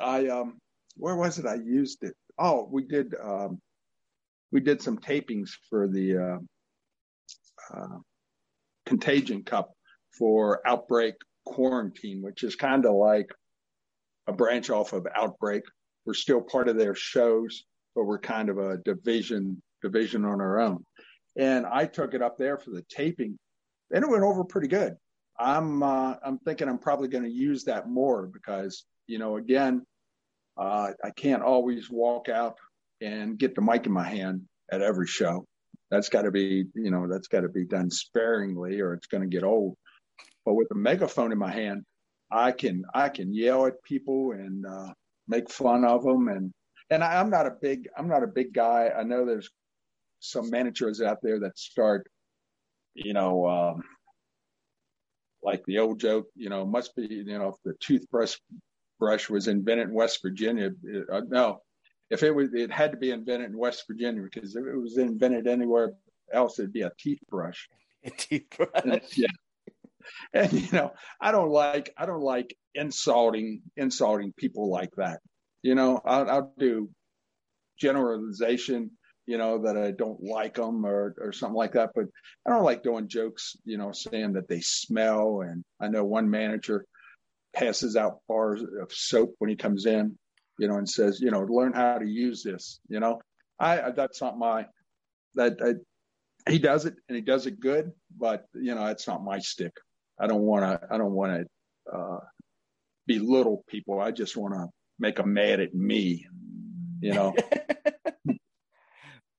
I 0.00 0.26
um 0.26 0.58
where 0.96 1.14
was 1.14 1.38
it 1.38 1.46
I 1.46 1.54
used 1.54 2.02
it? 2.02 2.14
Oh, 2.36 2.68
we 2.70 2.82
did 2.82 3.14
um 3.22 3.60
we 4.50 4.60
did 4.60 4.82
some 4.82 4.98
tapings 4.98 5.50
for 5.70 5.86
the 5.88 6.18
uh, 6.18 6.38
uh 7.76 7.98
Contagion 8.86 9.44
Cup 9.44 9.72
for 10.18 10.60
Outbreak 10.66 11.14
Quarantine, 11.46 12.22
which 12.22 12.42
is 12.42 12.56
kind 12.56 12.84
of 12.84 12.94
like 12.94 13.30
a 14.26 14.32
branch 14.32 14.70
off 14.70 14.92
of 14.92 15.06
Outbreak. 15.14 15.62
We're 16.04 16.14
still 16.14 16.40
part 16.40 16.68
of 16.68 16.76
their 16.76 16.94
shows, 16.94 17.64
but 17.94 18.04
we're 18.04 18.18
kind 18.18 18.48
of 18.48 18.58
a 18.58 18.78
division 18.78 19.62
division 19.82 20.24
on 20.24 20.40
our 20.40 20.60
own. 20.60 20.84
And 21.36 21.66
I 21.66 21.86
took 21.86 22.14
it 22.14 22.22
up 22.22 22.38
there 22.38 22.58
for 22.58 22.70
the 22.70 22.84
taping, 22.88 23.38
and 23.92 24.04
it 24.04 24.10
went 24.10 24.22
over 24.22 24.44
pretty 24.44 24.68
good. 24.68 24.96
I'm 25.38 25.82
uh, 25.82 26.14
I'm 26.24 26.38
thinking 26.38 26.68
I'm 26.68 26.78
probably 26.78 27.08
going 27.08 27.24
to 27.24 27.30
use 27.30 27.64
that 27.64 27.88
more 27.88 28.26
because 28.26 28.84
you 29.06 29.18
know 29.18 29.36
again, 29.36 29.84
uh, 30.56 30.92
I 31.02 31.10
can't 31.10 31.42
always 31.42 31.90
walk 31.90 32.28
out 32.28 32.58
and 33.00 33.38
get 33.38 33.54
the 33.54 33.62
mic 33.62 33.86
in 33.86 33.92
my 33.92 34.08
hand 34.08 34.42
at 34.70 34.82
every 34.82 35.06
show. 35.06 35.46
That's 35.90 36.08
got 36.08 36.22
to 36.22 36.30
be 36.30 36.66
you 36.74 36.90
know 36.90 37.08
that's 37.08 37.28
got 37.28 37.40
to 37.40 37.48
be 37.48 37.64
done 37.64 37.90
sparingly, 37.90 38.80
or 38.80 38.94
it's 38.94 39.06
going 39.06 39.22
to 39.22 39.34
get 39.34 39.44
old. 39.44 39.76
But 40.44 40.54
with 40.54 40.68
a 40.72 40.76
megaphone 40.76 41.32
in 41.32 41.38
my 41.38 41.52
hand, 41.52 41.84
I 42.30 42.52
can 42.52 42.84
I 42.94 43.08
can 43.08 43.32
yell 43.32 43.66
at 43.66 43.82
people 43.82 44.32
and 44.32 44.66
uh, 44.66 44.92
make 45.28 45.50
fun 45.50 45.84
of 45.84 46.02
them 46.02 46.28
and 46.28 46.52
and 46.92 47.02
I, 47.02 47.18
I'm 47.18 47.30
not 47.30 47.46
a 47.46 47.50
big 47.50 47.88
I'm 47.96 48.08
not 48.08 48.22
a 48.22 48.28
big 48.28 48.52
guy. 48.52 48.90
I 48.96 49.02
know 49.02 49.24
there's 49.24 49.50
some 50.20 50.50
managers 50.50 51.00
out 51.00 51.18
there 51.22 51.40
that 51.40 51.58
start, 51.58 52.06
you 52.94 53.12
know, 53.12 53.46
um, 53.48 53.82
like 55.42 55.64
the 55.64 55.78
old 55.78 55.98
joke, 55.98 56.26
you 56.36 56.48
know, 56.48 56.64
must 56.64 56.94
be 56.94 57.06
you 57.08 57.38
know 57.38 57.48
if 57.48 57.56
the 57.64 57.74
toothbrush 57.80 58.36
brush 58.98 59.28
was 59.28 59.48
invented 59.48 59.88
in 59.88 59.94
West 59.94 60.20
Virginia, 60.22 60.70
it, 60.84 61.06
uh, 61.10 61.22
no, 61.28 61.62
if 62.10 62.22
it 62.22 62.30
was 62.30 62.52
it 62.54 62.70
had 62.70 62.92
to 62.92 62.98
be 62.98 63.10
invented 63.10 63.50
in 63.50 63.56
West 63.58 63.84
Virginia 63.88 64.22
because 64.22 64.54
if 64.54 64.64
it 64.64 64.76
was 64.76 64.98
invented 64.98 65.46
anywhere 65.46 65.92
else, 66.32 66.58
it'd 66.58 66.72
be 66.72 66.82
a 66.82 66.92
teeth 66.98 67.20
brush. 67.28 67.68
Teeth 68.16 68.46
brush. 68.56 69.16
yeah 69.16 69.28
and 70.34 70.52
you 70.52 70.68
know 70.72 70.92
i 71.20 71.30
don't 71.30 71.50
like 71.50 71.92
i 71.96 72.06
don't 72.06 72.22
like 72.22 72.56
insulting 72.74 73.62
insulting 73.76 74.32
people 74.32 74.68
like 74.68 74.90
that 74.96 75.20
you 75.62 75.74
know 75.74 76.00
i'll, 76.04 76.30
I'll 76.30 76.54
do 76.58 76.90
generalization 77.78 78.90
you 79.26 79.38
know 79.38 79.62
that 79.62 79.76
i 79.76 79.90
don't 79.90 80.22
like 80.22 80.54
them 80.54 80.84
or 80.84 81.14
or 81.20 81.32
something 81.32 81.56
like 81.56 81.72
that 81.72 81.90
but 81.94 82.06
i 82.46 82.50
don't 82.50 82.64
like 82.64 82.82
doing 82.82 83.08
jokes 83.08 83.56
you 83.64 83.78
know 83.78 83.92
saying 83.92 84.34
that 84.34 84.48
they 84.48 84.60
smell 84.60 85.42
and 85.42 85.64
i 85.80 85.88
know 85.88 86.04
one 86.04 86.28
manager 86.30 86.84
passes 87.54 87.96
out 87.96 88.18
bars 88.28 88.62
of 88.62 88.92
soap 88.92 89.34
when 89.38 89.50
he 89.50 89.56
comes 89.56 89.86
in 89.86 90.16
you 90.58 90.68
know 90.68 90.76
and 90.76 90.88
says 90.88 91.20
you 91.20 91.30
know 91.30 91.40
learn 91.40 91.72
how 91.72 91.98
to 91.98 92.06
use 92.06 92.42
this 92.42 92.80
you 92.88 93.00
know 93.00 93.20
I 93.62 93.92
that's 93.92 94.20
not 94.20 94.38
my 94.38 94.66
that 95.36 95.58
I, 95.64 96.50
he 96.50 96.58
does 96.58 96.84
it 96.84 96.94
and 97.08 97.16
he 97.16 97.22
does 97.22 97.46
it 97.46 97.60
good, 97.60 97.92
but 98.18 98.44
you 98.54 98.74
know 98.74 98.86
that's 98.86 99.06
not 99.06 99.24
my 99.24 99.38
stick. 99.38 99.72
I 100.20 100.26
don't 100.26 100.42
want 100.42 100.64
to. 100.64 100.88
I 100.92 100.98
don't 100.98 101.12
want 101.12 101.46
to 101.86 101.96
uh, 101.96 102.20
belittle 103.06 103.64
people. 103.68 104.00
I 104.00 104.10
just 104.10 104.36
want 104.36 104.54
to 104.54 104.66
make 104.98 105.16
them 105.16 105.34
mad 105.34 105.60
at 105.60 105.74
me. 105.74 106.26
You 107.00 107.14
know. 107.14 107.34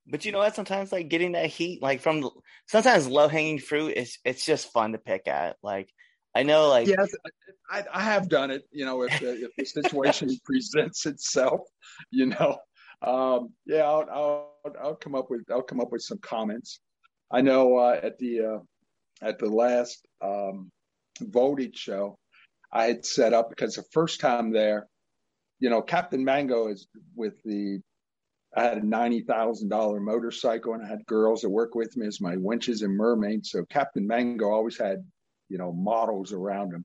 but 0.07 0.25
you 0.25 0.31
know 0.31 0.39
what? 0.39 0.55
Sometimes 0.55 0.91
like 0.91 1.09
getting 1.09 1.33
that 1.33 1.47
heat, 1.47 1.81
like 1.81 2.01
from 2.01 2.29
sometimes 2.67 3.07
low 3.07 3.27
hanging 3.27 3.59
fruit, 3.59 3.93
is 3.95 4.17
it's 4.23 4.45
just 4.45 4.71
fun 4.71 4.91
to 4.91 4.97
pick 4.97 5.27
at. 5.27 5.57
Like 5.63 5.89
I 6.35 6.43
know, 6.43 6.69
like 6.69 6.87
yes, 6.87 7.09
I, 7.69 7.83
I 7.91 8.01
have 8.01 8.29
done 8.29 8.51
it. 8.51 8.63
You 8.71 8.85
know, 8.85 9.03
if 9.03 9.19
the, 9.19 9.45
if 9.45 9.51
the 9.57 9.65
situation 9.65 10.37
presents 10.45 11.05
itself, 11.05 11.61
you 12.11 12.27
know, 12.27 12.57
um, 13.01 13.49
yeah, 13.65 13.83
I'll, 13.83 14.07
I'll 14.11 14.53
I'll 14.81 14.95
come 14.95 15.15
up 15.15 15.29
with 15.29 15.43
I'll 15.51 15.61
come 15.61 15.79
up 15.79 15.91
with 15.91 16.01
some 16.01 16.19
comments. 16.19 16.79
I 17.31 17.41
know 17.41 17.77
uh, 17.77 17.99
at 18.01 18.17
the 18.19 18.41
uh, 18.41 19.27
at 19.27 19.39
the 19.39 19.49
last 19.49 20.05
um, 20.21 20.71
voltage 21.19 21.77
show, 21.77 22.17
I 22.71 22.85
had 22.85 23.05
set 23.05 23.33
up 23.33 23.49
because 23.49 23.75
the 23.75 23.83
first 23.91 24.19
time 24.19 24.51
there, 24.51 24.87
you 25.63 25.69
know, 25.69 25.81
Captain 25.81 26.21
Mango 26.25 26.67
is 26.67 26.87
with 27.15 27.41
the. 27.45 27.79
I 28.55 28.63
had 28.63 28.79
a 28.79 28.85
ninety 28.85 29.21
thousand 29.21 29.69
dollar 29.69 30.01
motorcycle, 30.01 30.73
and 30.73 30.83
I 30.83 30.89
had 30.89 31.05
girls 31.05 31.41
that 31.41 31.49
work 31.49 31.73
with 31.73 31.95
me 31.95 32.05
as 32.05 32.19
my 32.19 32.35
winches 32.35 32.81
and 32.81 32.97
mermaids. 32.97 33.51
So 33.51 33.63
Captain 33.69 34.05
Mango 34.05 34.49
always 34.49 34.77
had, 34.77 34.97
you 35.47 35.57
know, 35.57 35.71
models 35.71 36.33
around 36.33 36.73
him. 36.73 36.83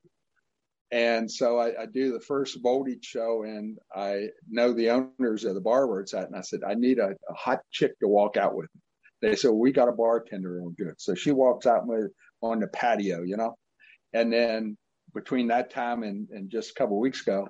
And 0.92 1.28
so 1.28 1.58
I, 1.58 1.82
I, 1.82 1.86
do 1.86 2.12
the 2.12 2.20
first 2.20 2.62
voltage 2.62 3.04
show, 3.04 3.42
and 3.42 3.76
I 3.94 4.28
know 4.48 4.72
the 4.72 4.90
owners 4.90 5.44
of 5.44 5.54
the 5.54 5.60
bar 5.60 5.88
where 5.88 6.00
it's 6.00 6.14
at, 6.14 6.28
and 6.28 6.36
I 6.36 6.40
said 6.42 6.60
I 6.64 6.74
need 6.74 7.00
a, 7.00 7.08
a 7.28 7.34
hot 7.34 7.58
chick 7.72 7.98
to 7.98 8.06
walk 8.06 8.36
out 8.36 8.54
with. 8.54 8.70
They 9.20 9.34
said 9.34 9.50
we 9.50 9.72
got 9.72 9.88
a 9.88 9.92
bartender 9.92 10.62
on 10.62 10.76
good, 10.78 10.94
so 10.98 11.16
she 11.16 11.32
walks 11.32 11.66
out 11.66 11.84
with 11.84 12.12
on 12.42 12.60
the 12.60 12.68
patio, 12.68 13.22
you 13.22 13.36
know. 13.36 13.56
And 14.12 14.32
then 14.32 14.78
between 15.14 15.48
that 15.48 15.70
time 15.70 16.04
and, 16.04 16.28
and 16.30 16.48
just 16.48 16.70
a 16.70 16.74
couple 16.74 17.00
weeks 17.00 17.22
ago, 17.22 17.48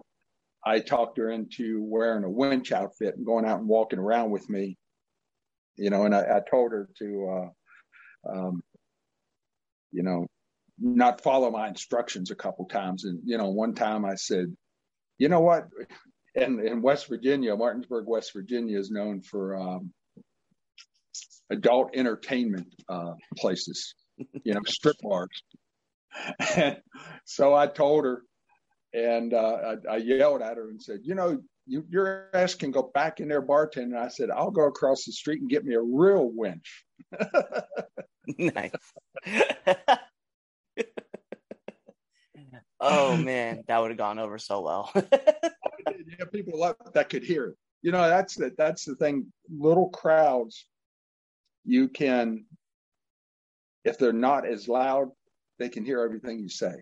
I 0.64 0.80
talked 0.80 1.18
her 1.18 1.30
into 1.30 1.82
wearing 1.82 2.24
a 2.24 2.30
winch 2.30 2.72
outfit 2.72 3.16
and 3.16 3.24
going 3.24 3.44
out 3.44 3.60
and 3.60 3.68
walking 3.68 3.98
around 3.98 4.30
with 4.30 4.48
me, 4.50 4.76
you 5.76 5.90
know. 5.90 6.04
And 6.04 6.14
I, 6.14 6.20
I 6.20 6.40
told 6.50 6.72
her 6.72 6.88
to, 6.98 7.50
uh, 8.28 8.30
um, 8.32 8.62
you 9.92 10.02
know, 10.02 10.26
not 10.78 11.22
follow 11.22 11.50
my 11.50 11.68
instructions 11.68 12.30
a 12.30 12.36
couple 12.36 12.66
times. 12.66 13.04
And, 13.04 13.20
you 13.24 13.38
know, 13.38 13.48
one 13.48 13.74
time 13.74 14.04
I 14.04 14.14
said, 14.14 14.54
you 15.18 15.28
know 15.28 15.40
what? 15.40 15.68
In, 16.34 16.64
in 16.64 16.82
West 16.82 17.08
Virginia, 17.08 17.56
Martinsburg, 17.56 18.06
West 18.06 18.32
Virginia 18.32 18.78
is 18.78 18.90
known 18.90 19.22
for 19.22 19.56
um, 19.56 19.92
adult 21.50 21.90
entertainment 21.94 22.68
uh, 22.88 23.14
places, 23.36 23.94
you 24.44 24.54
know, 24.54 24.60
strip 24.66 24.96
bars. 25.02 25.28
And 26.56 26.78
so 27.26 27.54
I 27.54 27.68
told 27.68 28.04
her, 28.04 28.22
and 28.94 29.34
uh, 29.34 29.76
I, 29.88 29.94
I, 29.94 29.96
yelled 29.98 30.42
at 30.42 30.56
her 30.56 30.70
and 30.70 30.80
said, 30.80 31.00
you 31.02 31.14
know, 31.14 31.40
you, 31.66 31.84
your 31.90 32.28
ass 32.32 32.54
can 32.54 32.70
go 32.70 32.90
back 32.94 33.20
in 33.20 33.28
there 33.28 33.42
bartending. 33.42 33.82
And 33.84 33.98
I 33.98 34.08
said, 34.08 34.30
I'll 34.30 34.50
go 34.50 34.66
across 34.66 35.04
the 35.04 35.12
street 35.12 35.40
and 35.40 35.50
get 35.50 35.64
me 35.64 35.74
a 35.74 35.80
real 35.80 36.30
winch. 36.32 36.84
nice. 38.38 38.72
oh 42.80 43.16
man, 43.16 43.64
that 43.68 43.78
would 43.80 43.90
have 43.90 43.98
gone 43.98 44.18
over 44.18 44.38
so 44.38 44.62
well. 44.62 44.90
yeah, 44.94 46.24
people 46.32 46.74
that 46.94 47.10
could 47.10 47.22
hear 47.22 47.48
it. 47.48 47.56
You 47.82 47.92
know, 47.92 48.08
that's 48.08 48.34
the 48.34 48.52
that's 48.56 48.84
the 48.84 48.96
thing. 48.96 49.32
Little 49.50 49.90
crowds, 49.90 50.66
you 51.64 51.88
can, 51.88 52.46
if 53.84 53.98
they're 53.98 54.12
not 54.12 54.46
as 54.46 54.66
loud, 54.66 55.10
they 55.58 55.68
can 55.68 55.84
hear 55.84 56.00
everything 56.00 56.40
you 56.40 56.48
say. 56.48 56.74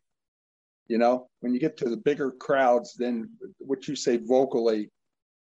You 0.88 0.98
know, 0.98 1.28
when 1.40 1.52
you 1.52 1.60
get 1.60 1.76
to 1.78 1.88
the 1.88 1.96
bigger 1.96 2.30
crowds, 2.30 2.94
then 2.98 3.30
what 3.58 3.88
you 3.88 3.96
say 3.96 4.18
vocally 4.18 4.90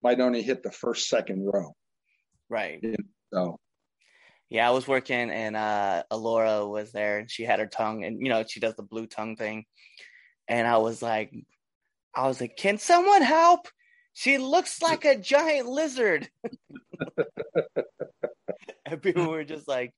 might 0.04 0.20
only 0.20 0.42
hit 0.42 0.64
the 0.64 0.72
first 0.72 1.08
second 1.10 1.46
row. 1.46 1.74
Right. 2.50 2.80
You 2.82 2.92
know, 2.92 2.96
so 3.34 3.60
yeah, 4.50 4.68
I 4.68 4.72
was 4.72 4.88
working 4.88 5.30
and 5.30 5.56
uh 5.56 6.04
Alora 6.12 6.66
was 6.68 6.92
there 6.92 7.20
and 7.20 7.30
she 7.30 7.44
had 7.44 7.60
her 7.60 7.68
tongue 7.68 8.04
and 8.04 8.20
you 8.22 8.30
know, 8.30 8.44
she 8.48 8.60
does 8.60 8.76
the 8.76 8.84
blue 8.84 9.08
tongue 9.08 9.36
thing. 9.36 9.66
And 10.48 10.68
I 10.68 10.78
was 10.78 11.02
like 11.02 11.34
I 12.16 12.28
was 12.28 12.40
like, 12.40 12.56
Can 12.58 12.78
someone 12.78 13.22
help? 13.22 13.68
She 14.14 14.38
looks 14.38 14.82
like 14.82 15.06
a 15.06 15.18
giant 15.18 15.68
lizard. 15.68 16.30
and 18.86 19.02
people 19.02 19.28
were 19.28 19.44
just 19.44 19.68
like 19.68 19.94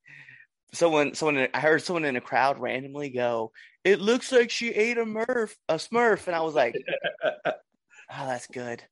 someone 0.74 1.13
someone 1.15 1.47
I 1.53 1.59
heard 1.59 1.82
someone 1.82 2.05
in 2.05 2.15
a 2.15 2.22
crowd 2.22 2.59
randomly 2.59 3.09
go, 3.09 3.51
It 3.84 3.99
looks 3.99 4.32
like 4.32 4.49
she 4.49 4.70
ate 4.70 4.97
a 4.97 5.05
Murph 5.05 5.55
a 5.70 5.76
smurf. 5.76 6.28
And 6.28 6.36
I 6.36 6.41
was 6.41 6.55
like, 6.55 6.76
Oh, 7.24 8.26
that's 8.26 8.47
good. 8.47 8.84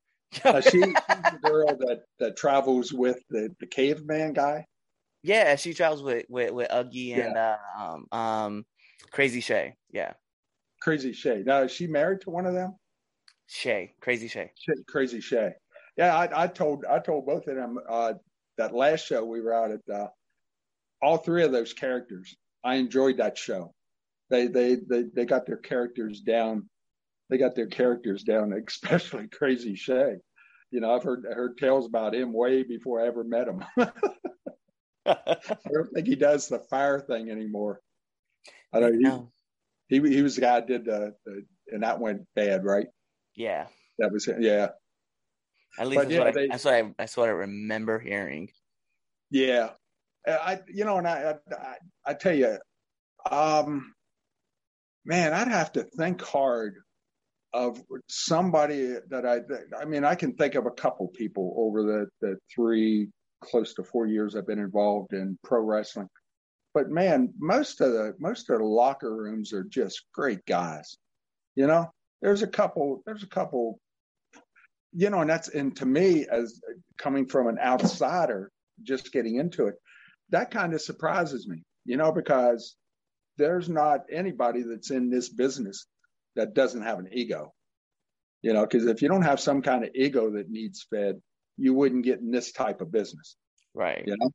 uh, 0.44 0.60
she, 0.60 0.72
she's 0.82 0.82
the 0.82 1.40
girl 1.42 1.68
that, 1.68 2.02
that 2.20 2.36
travels 2.36 2.92
with 2.92 3.18
the, 3.30 3.56
the 3.62 3.68
caveman 3.68 4.34
guy. 4.34 4.66
Yeah, 5.24 5.56
she 5.56 5.74
travels 5.74 6.04
with 6.04 6.26
with 6.30 6.52
with 6.52 6.70
Uggy 6.70 7.14
and 7.14 7.34
yeah. 7.36 7.56
uh, 7.78 7.84
um 7.84 8.08
um 8.12 8.66
Crazy 9.12 9.42
Shay. 9.42 9.76
Yeah. 9.92 10.14
Crazy 10.82 11.14
Shay. 11.14 11.42
Now 11.46 11.64
is 11.64 11.72
she 11.72 11.88
married 11.88 12.22
to 12.22 12.30
one 12.30 12.46
of 12.46 12.54
them? 12.54 12.76
Shay, 13.48 13.94
Crazy 14.02 14.28
Shay. 14.28 14.52
Shay 14.56 14.74
Crazy 14.88 15.22
Shay. 15.22 15.54
Yeah, 15.98 16.16
I, 16.16 16.44
I 16.44 16.48
told 16.48 16.86
I 16.86 17.00
told 17.00 17.26
both 17.26 17.48
of 17.48 17.56
them 17.56 17.80
uh, 17.90 18.14
that 18.58 18.76
last 18.76 19.08
show 19.08 19.26
we 19.26 19.42
were 19.42 19.54
out 19.54 19.72
at. 19.72 19.80
All 21.06 21.18
three 21.18 21.43
of 21.43 21.51
those 21.51 21.72
characters, 21.72 22.36
I 22.64 22.76
enjoyed 22.76 23.18
that 23.18 23.38
show. 23.38 23.76
They 24.32 24.47
they 24.47 24.76
they 24.76 25.03
they 25.03 25.26
got 25.26 25.45
their 25.45 25.58
characters 25.58 26.22
down. 26.22 26.68
They 27.30 27.38
got 27.38 27.53
their 27.53 27.68
characters 27.68 28.24
down, 28.24 28.53
especially 28.68 29.28
Crazy 29.28 29.76
Shay. 29.76 30.16
You 30.72 30.80
know, 30.80 30.95
I've 30.95 31.03
heard 31.03 31.26
heard 31.32 31.60
tales 31.60 31.86
about 31.86 32.16
him 32.16 32.34
way 32.34 32.64
before 32.64 33.03
I 33.03 33.08
ever 33.08 33.24
met 33.24 33.47
him. 33.47 33.64
I 35.06 35.38
don't 35.72 35.91
think 35.93 36.08
he 36.08 36.16
does 36.16 36.47
the 36.47 36.58
fire 36.58 36.99
thing 36.99 37.30
anymore. 37.30 37.82
I 38.74 38.80
don't. 38.80 38.99
know. 38.99 39.32
He, 39.88 39.99
he 39.99 40.16
he 40.16 40.22
was 40.24 40.34
the 40.34 40.41
guy 40.41 40.56
that 40.56 40.68
did 40.68 40.86
the, 40.86 41.14
the 41.24 41.45
and 41.72 41.84
that 41.84 41.99
went 41.99 42.26
bad, 42.36 42.66
right? 42.66 42.88
Yeah. 43.36 43.68
That 43.99 44.12
was 44.12 44.28
it. 44.28 44.38
Yeah. 44.41 44.70
At 45.78 45.88
least 45.88 46.01
that's, 46.01 46.14
yeah, 46.14 46.20
what 46.20 46.28
I, 46.28 46.32
they, 46.32 46.47
that's, 46.47 46.66
what 46.66 46.74
I, 46.74 46.93
that's 46.97 47.18
what 47.18 47.30
I 47.30 47.34
remember 47.34 47.99
hearing. 47.99 48.49
Yeah, 49.30 49.70
I 50.28 50.60
you 50.68 50.86
know, 50.86 50.98
and 50.98 51.08
I 51.08 51.36
I, 51.52 51.76
I 52.06 52.14
tell 52.14 52.36
you, 52.36 52.58
um, 53.30 53.94
man, 55.06 55.34
I'd 55.34 55.48
have 55.48 55.72
to 55.74 55.84
think 55.84 56.22
hard 56.22 56.76
of 57.54 57.82
somebody 58.08 58.96
that 59.10 59.26
I 59.26 59.40
I 59.80 59.86
mean 59.86 60.04
I 60.04 60.16
can 60.16 60.34
think 60.34 60.56
of 60.56 60.66
a 60.66 60.72
couple 60.72 61.08
people 61.10 61.54
over 61.58 61.84
the 61.84 62.08
the 62.22 62.38
three 62.54 63.10
close 63.42 63.74
to 63.76 63.84
four 63.84 64.08
years 64.08 64.36
I've 64.36 64.48
been 64.48 64.60
involved 64.60 65.14
in 65.14 65.38
pro 65.44 65.62
wrestling. 65.62 66.10
But 66.74 66.90
man, 66.90 67.34
most 67.40 67.80
of 67.80 67.94
the 67.94 68.14
most 68.20 68.50
of 68.50 68.60
the 68.60 68.66
locker 68.66 69.16
rooms 69.16 69.54
are 69.54 69.64
just 69.64 70.06
great 70.14 70.46
guys. 70.46 70.98
You 71.56 71.68
know, 71.68 71.90
there's 72.22 72.42
a 72.42 72.48
couple. 72.48 73.02
There's 73.06 73.24
a 73.24 73.28
couple. 73.30 73.80
You 74.94 75.10
know, 75.10 75.22
and 75.22 75.30
that's 75.30 75.48
and 75.50 75.76
to 75.78 75.86
me, 75.86 76.26
as 76.30 76.60
coming 76.98 77.28
from 77.28 77.48
an 77.48 77.60
outsider, 77.60 78.52
just 78.84 79.12
getting 79.12 79.36
into 79.36 79.68
it, 79.68 79.76
that 80.36 80.52
kind 80.52 80.74
of 80.74 80.82
surprises 80.82 81.48
me. 81.48 81.64
You 81.86 81.98
know, 81.98 82.12
because 82.12 82.76
there's 83.38 83.70
not 83.70 84.02
anybody 84.12 84.64
that's 84.64 84.92
in 84.92 85.10
this 85.10 85.30
business 85.30 85.86
that 86.36 86.54
doesn't 86.54 86.82
have 86.82 87.00
an 87.00 87.10
ego. 87.12 87.54
You 88.42 88.54
know, 88.54 88.62
because 88.62 88.86
if 88.86 89.02
you 89.02 89.08
don't 89.08 89.24
have 89.24 89.40
some 89.40 89.62
kind 89.62 89.84
of 89.84 89.92
ego 89.96 90.32
that 90.32 90.50
needs 90.50 90.86
fed, 90.90 91.22
you 91.58 91.74
wouldn't 91.74 92.06
get 92.06 92.20
in 92.20 92.32
this 92.32 92.52
type 92.52 92.82
of 92.82 92.92
business. 92.92 93.38
Right. 93.74 94.04
You 94.06 94.18
know, 94.18 94.30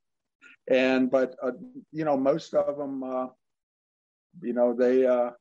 and 0.69 1.09
but 1.09 1.35
uh, 1.41 1.51
you 1.91 2.05
know 2.05 2.17
most 2.17 2.53
of 2.53 2.77
them, 2.77 3.03
uh, 3.03 3.27
you 4.41 4.53
know 4.53 4.73
they 4.73 5.05
uh, 5.05 5.31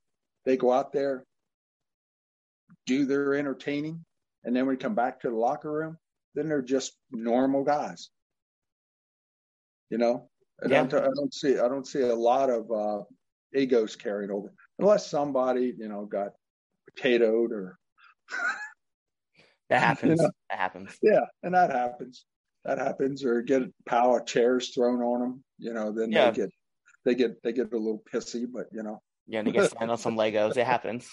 they 0.45 0.57
go 0.57 0.73
out 0.73 0.93
there, 0.93 1.25
do 2.87 3.07
their 3.07 3.35
entertaining, 3.35 4.05
and 4.45 4.55
then 4.55 4.67
when 4.67 4.77
we 4.77 4.83
come 4.83 4.95
back 4.95 5.21
to 5.21 5.31
the 5.31 5.37
locker 5.37 5.71
room, 5.71 5.99
then 6.35 6.49
they're 6.49 6.63
just 6.63 6.93
normal 7.11 7.65
guys. 7.65 8.11
You 9.91 9.99
know, 9.99 10.30
and 10.63 10.71
yeah. 10.71 10.83
I, 10.83 10.87
don't, 10.87 11.03
I 11.03 11.11
don't 11.15 11.35
see 11.35 11.59
I 11.59 11.69
don't 11.69 11.87
see 11.87 12.03
a 12.03 12.15
lot 12.15 12.51
of 12.51 12.71
uh, 12.71 13.03
egos 13.55 13.97
carried 13.97 14.31
over 14.31 14.53
unless 14.79 15.11
somebody 15.11 15.75
you 15.79 15.89
know 15.89 16.05
got 16.05 16.33
potatoed 16.91 17.51
or 17.51 17.79
That 19.71 19.83
happens. 19.83 20.21
You 20.21 20.27
know? 20.27 20.31
That 20.51 20.59
happens. 20.59 20.99
Yeah, 21.01 21.25
and 21.43 21.55
that 21.55 21.71
happens. 21.71 22.25
That 22.65 22.79
happens, 22.79 23.25
or 23.25 23.41
get 23.41 23.63
a 23.63 23.71
pile 23.87 24.17
of 24.17 24.27
chairs 24.27 24.71
thrown 24.71 25.01
on 25.01 25.21
them. 25.21 25.45
You 25.59 25.73
know, 25.73 25.93
then 25.93 26.13
yeah. 26.13 26.31
they 26.31 26.37
get 26.37 26.51
they 27.05 27.15
get 27.15 27.43
they 27.43 27.53
get 27.53 27.73
a 27.73 27.79
little 27.79 28.03
pissy, 28.13 28.47
but 28.53 28.67
you 28.73 28.83
know. 28.83 29.01
Yeah, 29.27 29.39
and 29.39 29.49
they 29.49 29.53
get 29.53 29.71
stand 29.71 29.91
on 29.91 29.97
some 29.97 30.17
Legos. 30.17 30.57
It 30.57 30.67
happens. 30.67 31.09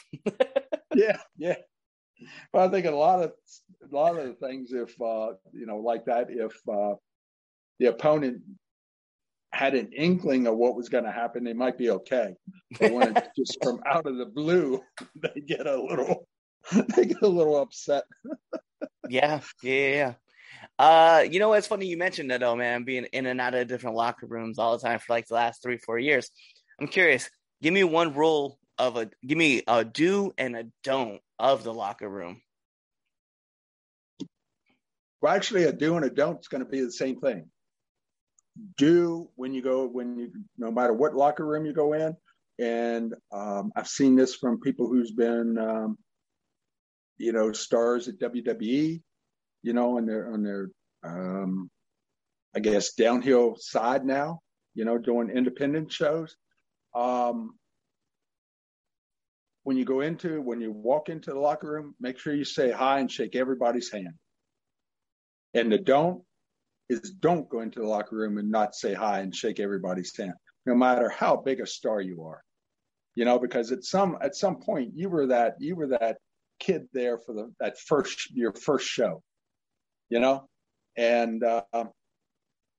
yeah, 0.96 1.18
yeah. 1.38 1.56
Well, 2.52 2.68
I 2.68 2.72
think 2.72 2.88
a 2.88 2.92
lot 2.92 3.22
of 3.22 3.34
a 3.90 3.96
lot 3.96 4.18
of 4.18 4.26
the 4.26 4.34
things, 4.34 4.72
if 4.74 5.00
uh, 5.00 5.34
you 5.54 5.68
know, 5.68 5.78
like 5.78 6.06
that, 6.06 6.28
if 6.32 6.58
uh, 6.68 6.96
the 7.80 7.86
opponent 7.86 8.42
had 9.54 9.76
an 9.76 9.92
inkling 9.94 10.48
of 10.48 10.56
what 10.56 10.76
was 10.76 10.90
going 10.90 11.06
to 11.06 11.12
happen, 11.12 11.44
they 11.44 11.54
might 11.54 11.78
be 11.78 11.90
okay. 11.90 12.36
But 12.80 12.92
when 12.92 13.16
it's 13.16 13.30
just 13.38 13.58
from 13.64 13.82
out 13.86 14.06
of 14.06 14.18
the 14.18 14.26
blue, 14.26 14.82
they 15.16 15.42
get 15.42 15.68
a 15.68 15.82
little 15.82 16.28
they 16.96 17.06
get 17.06 17.22
a 17.22 17.28
little 17.28 17.58
upset. 17.58 18.04
yeah, 19.08 19.40
yeah, 19.64 19.90
yeah. 19.90 20.14
Uh, 20.80 21.24
you 21.30 21.40
know, 21.40 21.54
it's 21.54 21.68
funny 21.68 21.88
you 21.88 21.98
mentioned 21.98 22.30
that, 22.30 22.42
though, 22.42 22.56
man, 22.56 22.84
being 22.84 23.06
in 23.06 23.26
and 23.26 23.42
out 23.42 23.56
of 23.56 23.68
different 23.68 23.96
locker 23.96 24.28
rooms 24.28 24.60
all 24.60 24.78
the 24.78 24.86
time 24.86 25.00
for 25.00 25.14
like 25.14 25.28
the 25.28 25.34
last 25.34 25.64
three, 25.64 25.78
four 25.78 25.98
years. 25.98 26.30
I'm 26.80 26.88
curious. 26.88 27.30
Give 27.62 27.74
me 27.74 27.84
one 27.84 28.14
rule 28.14 28.60
of 28.78 28.98
a. 28.98 29.10
Give 29.26 29.38
me 29.38 29.64
a 29.68 29.84
do 29.84 30.34
and 30.38 30.56
a 30.56 30.66
don't 30.84 31.22
of 31.40 31.64
the 31.64 31.74
locker 31.74 32.08
room. 32.08 32.42
Well, 35.22 35.34
actually, 35.34 35.64
a 35.64 35.72
do 35.72 35.96
and 35.96 36.06
a 36.06 36.12
don't 36.12 36.40
is 36.40 36.48
going 36.48 36.64
to 36.64 36.70
be 36.70 36.82
the 36.82 36.92
same 36.92 37.20
thing. 37.20 37.50
Do 38.78 39.30
when 39.36 39.54
you 39.54 39.62
go 39.62 39.88
when 39.88 40.18
you 40.18 40.32
no 40.58 40.72
matter 40.72 40.94
what 40.94 41.16
locker 41.16 41.46
room 41.46 41.66
you 41.66 41.74
go 41.74 41.94
in, 41.94 42.16
and 42.60 43.14
um, 43.32 43.72
I've 43.76 43.88
seen 43.88 44.16
this 44.16 44.36
from 44.36 44.60
people 44.60 44.88
who's 44.88 45.12
been 45.12 45.58
um, 45.58 45.98
you 47.18 47.34
know 47.34 47.52
stars 47.52 48.08
at 48.08 48.20
WWE, 48.20 49.02
you 49.64 49.74
know, 49.74 49.98
on 49.98 50.06
their 50.06 50.32
on 50.34 50.44
their 50.44 50.70
um, 51.04 51.70
I 52.56 52.60
guess 52.60 52.94
downhill 52.94 53.56
side 53.60 54.06
now, 54.06 54.40
you 54.74 54.86
know, 54.86 54.98
doing 54.98 55.30
independent 55.30 55.92
shows. 55.92 56.36
Um, 56.96 57.56
when 59.64 59.78
you 59.78 59.86
go 59.86 60.02
into 60.02 60.42
when 60.42 60.62
you 60.62 60.72
walk 60.72 61.10
into 61.10 61.32
the 61.32 61.40
locker 61.40 61.70
room, 61.70 61.96
make 62.00 62.18
sure 62.18 62.34
you 62.34 62.46
say 62.46 62.72
hi 62.72 63.00
and 63.00 63.12
shake 63.12 63.36
everybody's 63.36 63.92
hand. 63.92 64.14
And 65.54 65.72
the 65.72 65.78
don't 65.78 66.24
is 66.90 67.12
don't 67.12 67.50
go 67.50 67.62
into 67.62 67.80
the 67.80 67.88
locker 67.88 68.16
room 68.16 68.38
and 68.38 68.50
not 68.50 68.76
say 68.76 68.94
hi 68.94 69.20
and 69.20 69.36
shake 69.36 69.60
everybody's 69.60 70.16
hand, 70.16 70.34
no 70.66 70.76
matter 70.76 71.10
how 71.10 71.36
big 71.36 71.60
a 71.60 71.68
star 71.68 72.02
you 72.02 72.24
are. 72.24 72.42
You 73.16 73.26
know, 73.26 73.40
because 73.40 73.72
at 73.72 73.84
some 73.84 74.18
at 74.22 74.36
some 74.36 74.58
point 74.58 74.92
you 74.96 75.10
were 75.10 75.28
that 75.28 75.56
you 75.60 75.76
were 75.76 75.88
that 75.88 76.18
kid 76.60 76.88
there 76.94 77.18
for 77.18 77.34
the 77.34 77.52
that 77.60 77.78
first 77.80 78.32
your 78.32 78.54
first 78.54 78.88
show. 78.88 79.24
You 80.10 80.20
know, 80.20 80.48
and 80.96 81.44
uh, 81.44 81.64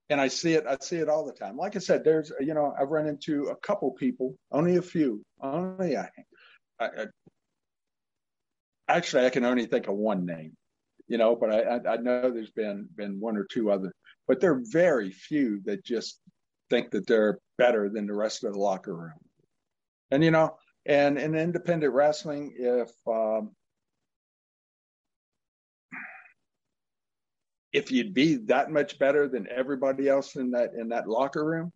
and 0.09 0.21
I 0.21 0.29
see 0.29 0.53
it 0.53 0.65
I 0.65 0.77
see 0.81 0.97
it 0.97 1.09
all 1.09 1.25
the 1.25 1.33
time. 1.33 1.57
Like 1.57 1.75
I 1.75 1.79
said, 1.79 2.03
there's 2.03 2.31
you 2.39 2.53
know 2.53 2.73
I've 2.79 2.89
run 2.89 3.07
into 3.07 3.45
a 3.45 3.55
couple 3.57 3.91
people, 3.91 4.35
only 4.51 4.77
a 4.77 4.81
few, 4.81 5.21
only 5.41 5.97
I, 5.97 6.09
I, 6.79 6.85
I 6.87 7.05
actually 8.87 9.25
I 9.25 9.29
can 9.29 9.43
only 9.43 9.65
think 9.65 9.87
of 9.87 9.95
one 9.95 10.25
name 10.25 10.55
you 11.09 11.17
know, 11.17 11.35
but 11.35 11.51
I, 11.51 11.93
I 11.93 11.97
know 11.97 12.31
there's 12.31 12.51
been 12.51 12.87
been 12.95 13.19
one 13.19 13.35
or 13.35 13.43
two 13.43 13.71
other, 13.71 13.91
but 14.29 14.39
there 14.39 14.53
are 14.53 14.61
very 14.63 15.09
few 15.11 15.59
that 15.65 15.83
just 15.83 16.19
think 16.69 16.91
that 16.91 17.07
they're 17.07 17.39
better 17.57 17.89
than 17.89 18.05
the 18.05 18.13
rest 18.13 18.43
of 18.43 18.53
the 18.53 18.59
locker 18.59 18.95
room. 18.95 19.19
And 20.11 20.23
you 20.23 20.29
know, 20.29 20.55
and 20.85 21.17
in 21.17 21.33
independent 21.33 21.91
wrestling, 21.93 22.53
if 22.55 22.91
um, 23.07 23.51
if 27.73 27.91
you'd 27.91 28.13
be 28.13 28.35
that 28.45 28.69
much 28.69 28.99
better 28.99 29.27
than 29.27 29.47
everybody 29.49 30.07
else 30.07 30.35
in 30.35 30.51
that 30.51 30.73
in 30.79 30.89
that 30.89 31.09
locker 31.09 31.43
room, 31.43 31.71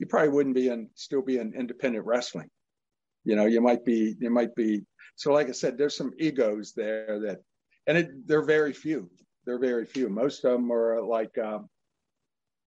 you 0.00 0.06
probably 0.06 0.30
wouldn't 0.30 0.56
be 0.56 0.68
in 0.68 0.90
still 0.96 1.22
be 1.22 1.38
in 1.38 1.54
independent 1.54 2.04
wrestling. 2.04 2.48
You 3.24 3.36
know, 3.36 3.46
you 3.46 3.60
might 3.60 3.84
be 3.84 4.16
you 4.18 4.30
might 4.30 4.56
be 4.56 4.82
so 5.14 5.32
like 5.32 5.48
I 5.48 5.52
said, 5.52 5.78
there's 5.78 5.96
some 5.96 6.12
egos 6.18 6.72
there 6.72 7.20
that 7.20 7.38
and 7.86 7.96
it, 7.96 8.26
they're 8.26 8.44
very 8.44 8.72
few. 8.72 9.08
They're 9.44 9.60
very 9.60 9.86
few. 9.86 10.08
Most 10.08 10.44
of 10.44 10.50
them 10.50 10.72
are 10.72 11.00
like, 11.00 11.38
um, 11.38 11.68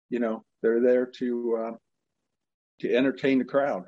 you 0.10 0.20
know, 0.20 0.44
they're 0.62 0.82
there 0.82 1.06
to 1.06 1.58
uh, 1.58 1.72
to 2.82 2.96
entertain 2.96 3.40
the 3.40 3.46
crowd. 3.46 3.84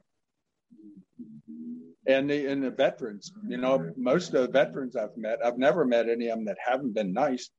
And 2.07 2.29
the 2.29 2.47
and 2.47 2.63
the 2.63 2.71
veterans, 2.71 3.31
you 3.47 3.57
know, 3.57 3.91
most 3.95 4.33
of 4.33 4.41
the 4.41 4.51
veterans 4.51 4.95
I've 4.95 5.15
met, 5.15 5.39
I've 5.45 5.57
never 5.57 5.85
met 5.85 6.09
any 6.09 6.27
of 6.27 6.37
them 6.37 6.45
that 6.45 6.57
haven't 6.63 6.95
been 6.95 7.13
nice. 7.13 7.49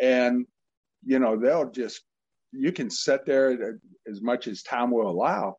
And 0.00 0.46
you 1.04 1.18
know, 1.18 1.36
they'll 1.36 1.70
just 1.70 2.02
you 2.52 2.72
can 2.72 2.90
sit 2.90 3.26
there 3.26 3.78
as 4.08 4.22
much 4.22 4.46
as 4.46 4.62
time 4.62 4.90
will 4.90 5.08
allow, 5.08 5.56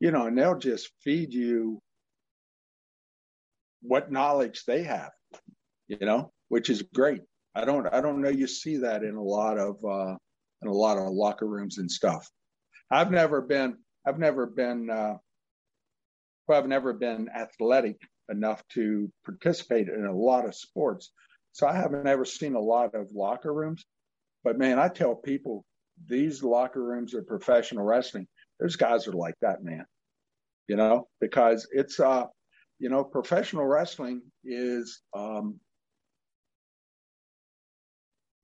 you 0.00 0.10
know, 0.10 0.26
and 0.26 0.36
they'll 0.36 0.58
just 0.58 0.90
feed 1.02 1.32
you 1.32 1.80
what 3.80 4.10
knowledge 4.10 4.64
they 4.66 4.82
have, 4.82 5.10
you 5.86 5.98
know, 6.00 6.32
which 6.48 6.70
is 6.70 6.82
great. 6.82 7.22
I 7.54 7.64
don't 7.64 7.86
I 7.92 8.00
don't 8.00 8.20
know 8.20 8.28
you 8.28 8.46
see 8.46 8.78
that 8.78 9.04
in 9.04 9.14
a 9.14 9.22
lot 9.22 9.58
of 9.58 9.76
uh, 9.84 10.16
in 10.62 10.68
a 10.68 10.72
lot 10.72 10.98
of 10.98 11.12
locker 11.12 11.46
rooms 11.46 11.78
and 11.78 11.90
stuff. 11.90 12.28
I've 12.90 13.10
never 13.10 13.40
been 13.40 13.76
I've 14.06 14.18
never 14.18 14.46
been 14.46 14.90
uh, 14.90 15.16
well, 16.46 16.58
I've 16.58 16.68
never 16.68 16.92
been 16.92 17.28
athletic 17.28 18.00
enough 18.30 18.62
to 18.68 19.10
participate 19.24 19.88
in 19.88 20.06
a 20.06 20.16
lot 20.16 20.46
of 20.46 20.54
sports, 20.54 21.12
so 21.52 21.66
I 21.66 21.74
haven't 21.74 22.06
ever 22.06 22.24
seen 22.24 22.54
a 22.54 22.60
lot 22.60 22.94
of 22.94 23.08
locker 23.12 23.52
rooms. 23.52 23.84
But 24.44 24.58
man, 24.58 24.78
I 24.78 24.88
tell 24.88 25.14
people 25.14 25.64
these 26.06 26.42
locker 26.42 26.82
rooms 26.82 27.14
are 27.14 27.22
professional 27.22 27.84
wrestling. 27.84 28.26
There's 28.58 28.76
guys 28.76 29.04
that 29.04 29.14
are 29.14 29.18
like 29.18 29.36
that, 29.42 29.62
man. 29.62 29.84
You 30.68 30.76
know, 30.76 31.08
because 31.20 31.66
it's 31.72 32.00
uh, 32.00 32.26
you 32.78 32.88
know, 32.88 33.04
professional 33.04 33.64
wrestling 33.64 34.22
is 34.44 35.00
um, 35.14 35.58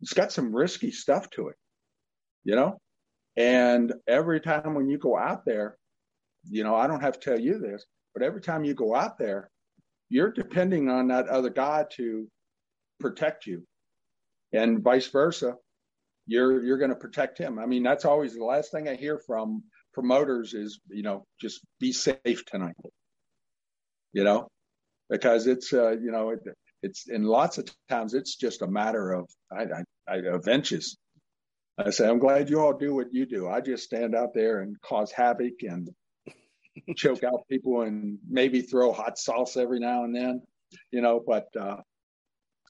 it's 0.01 0.13
got 0.13 0.33
some 0.33 0.55
risky 0.55 0.91
stuff 0.91 1.31
to 1.31 1.49
it, 1.49 1.57
you 2.45 2.55
know? 2.57 2.79
And 3.37 3.93
every 4.07 4.41
time 4.41 4.75
when 4.75 4.89
you 4.89 4.99
go 4.99 5.19
out 5.19 5.45
there, 5.45 5.77
you 6.49 6.63
know, 6.63 6.77
I 6.77 6.87
don't 6.87 7.01
have 7.01 7.19
to 7.19 7.31
tell 7.31 7.41
you 7.41 7.59
this, 7.59 7.85
but 8.13 8.23
every 8.23 8.41
time 8.41 8.65
you 8.65 8.75
go 8.75 8.95
out 8.95 9.19
there, 9.19 9.51
you're 10.09 10.31
depending 10.31 10.89
on 10.89 11.09
that 11.09 11.29
other 11.29 11.51
guy 11.51 11.87
to 11.97 12.29
protect 13.01 13.47
you. 13.47 13.65
And 14.53 14.83
vice 14.83 15.09
versa, 15.09 15.55
you're 16.27 16.63
you're 16.65 16.79
going 16.79 16.91
to 16.91 16.97
protect 16.97 17.39
him. 17.39 17.59
I 17.59 17.67
mean, 17.67 17.83
that's 17.83 18.05
always 18.05 18.35
the 18.35 18.45
last 18.45 18.71
thing 18.71 18.89
I 18.89 18.95
hear 18.95 19.19
from 19.27 19.65
promoters 19.93 20.55
is, 20.55 20.81
you 20.89 21.03
know, 21.03 21.25
just 21.41 21.61
be 21.81 21.93
safe 21.93 22.45
tonight. 22.47 22.77
You 24.13 24.23
know, 24.23 24.49
because 25.11 25.47
it's 25.49 25.73
uh, 25.73 25.93
you 25.93 26.13
know, 26.13 26.31
it, 26.31 26.41
it's 26.83 27.09
in 27.09 27.25
lots 27.25 27.59
of 27.59 27.69
times 27.89 28.15
it's 28.15 28.37
just 28.37 28.63
a 28.63 28.67
matter 28.69 29.13
of 29.13 29.29
I, 29.51 29.63
I, 29.65 29.85
I, 30.07 30.17
of 30.33 30.47
inches. 30.47 30.97
I 31.77 31.91
say, 31.91 32.09
I'm 32.09 32.19
glad 32.19 32.51
you 32.51 32.61
all 32.61 32.73
do 32.73 32.95
what 32.95 33.13
you 33.13 33.27
do. 33.27 33.49
I 33.49 33.61
just 33.61 33.85
stand 33.85 34.15
out 34.15 34.33
there 34.33 34.61
and 34.61 34.81
cause 34.81 35.11
havoc 35.11 35.63
and 35.63 35.91
choke 36.97 37.25
out 37.25 37.49
people 37.51 37.83
and 37.83 38.19
maybe 38.29 38.63
throw 38.63 38.93
hot 38.93 39.19
sauce 39.19 39.57
every 39.57 39.81
now 39.81 40.05
and 40.05 40.15
then, 40.15 40.43
you 40.93 41.01
know. 41.01 41.23
But 41.25 41.49
uh, 41.59 41.79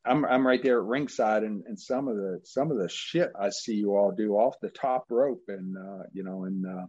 I'm 0.04 0.24
I'm 0.24 0.46
right 0.46 0.62
there 0.62 0.78
at 0.78 0.84
ringside, 0.84 1.42
and, 1.42 1.64
and 1.66 1.78
some 1.78 2.08
of 2.08 2.16
the 2.16 2.40
some 2.44 2.70
of 2.70 2.78
the 2.78 2.88
shit 2.88 3.30
I 3.38 3.50
see 3.50 3.74
you 3.74 3.94
all 3.96 4.12
do 4.12 4.34
off 4.34 4.54
the 4.60 4.70
top 4.70 5.04
rope, 5.10 5.42
and 5.48 5.76
uh, 5.76 6.04
you 6.12 6.24
know, 6.24 6.44
and 6.44 6.66
uh, 6.66 6.86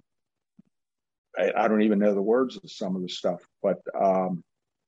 I, 1.38 1.66
I 1.66 1.68
don't 1.68 1.82
even 1.82 2.00
know 2.00 2.14
the 2.14 2.22
words 2.22 2.58
of 2.58 2.72
some 2.72 2.96
of 2.96 3.02
the 3.02 3.10
stuff, 3.10 3.42
but 3.62 3.80
um, 4.00 4.44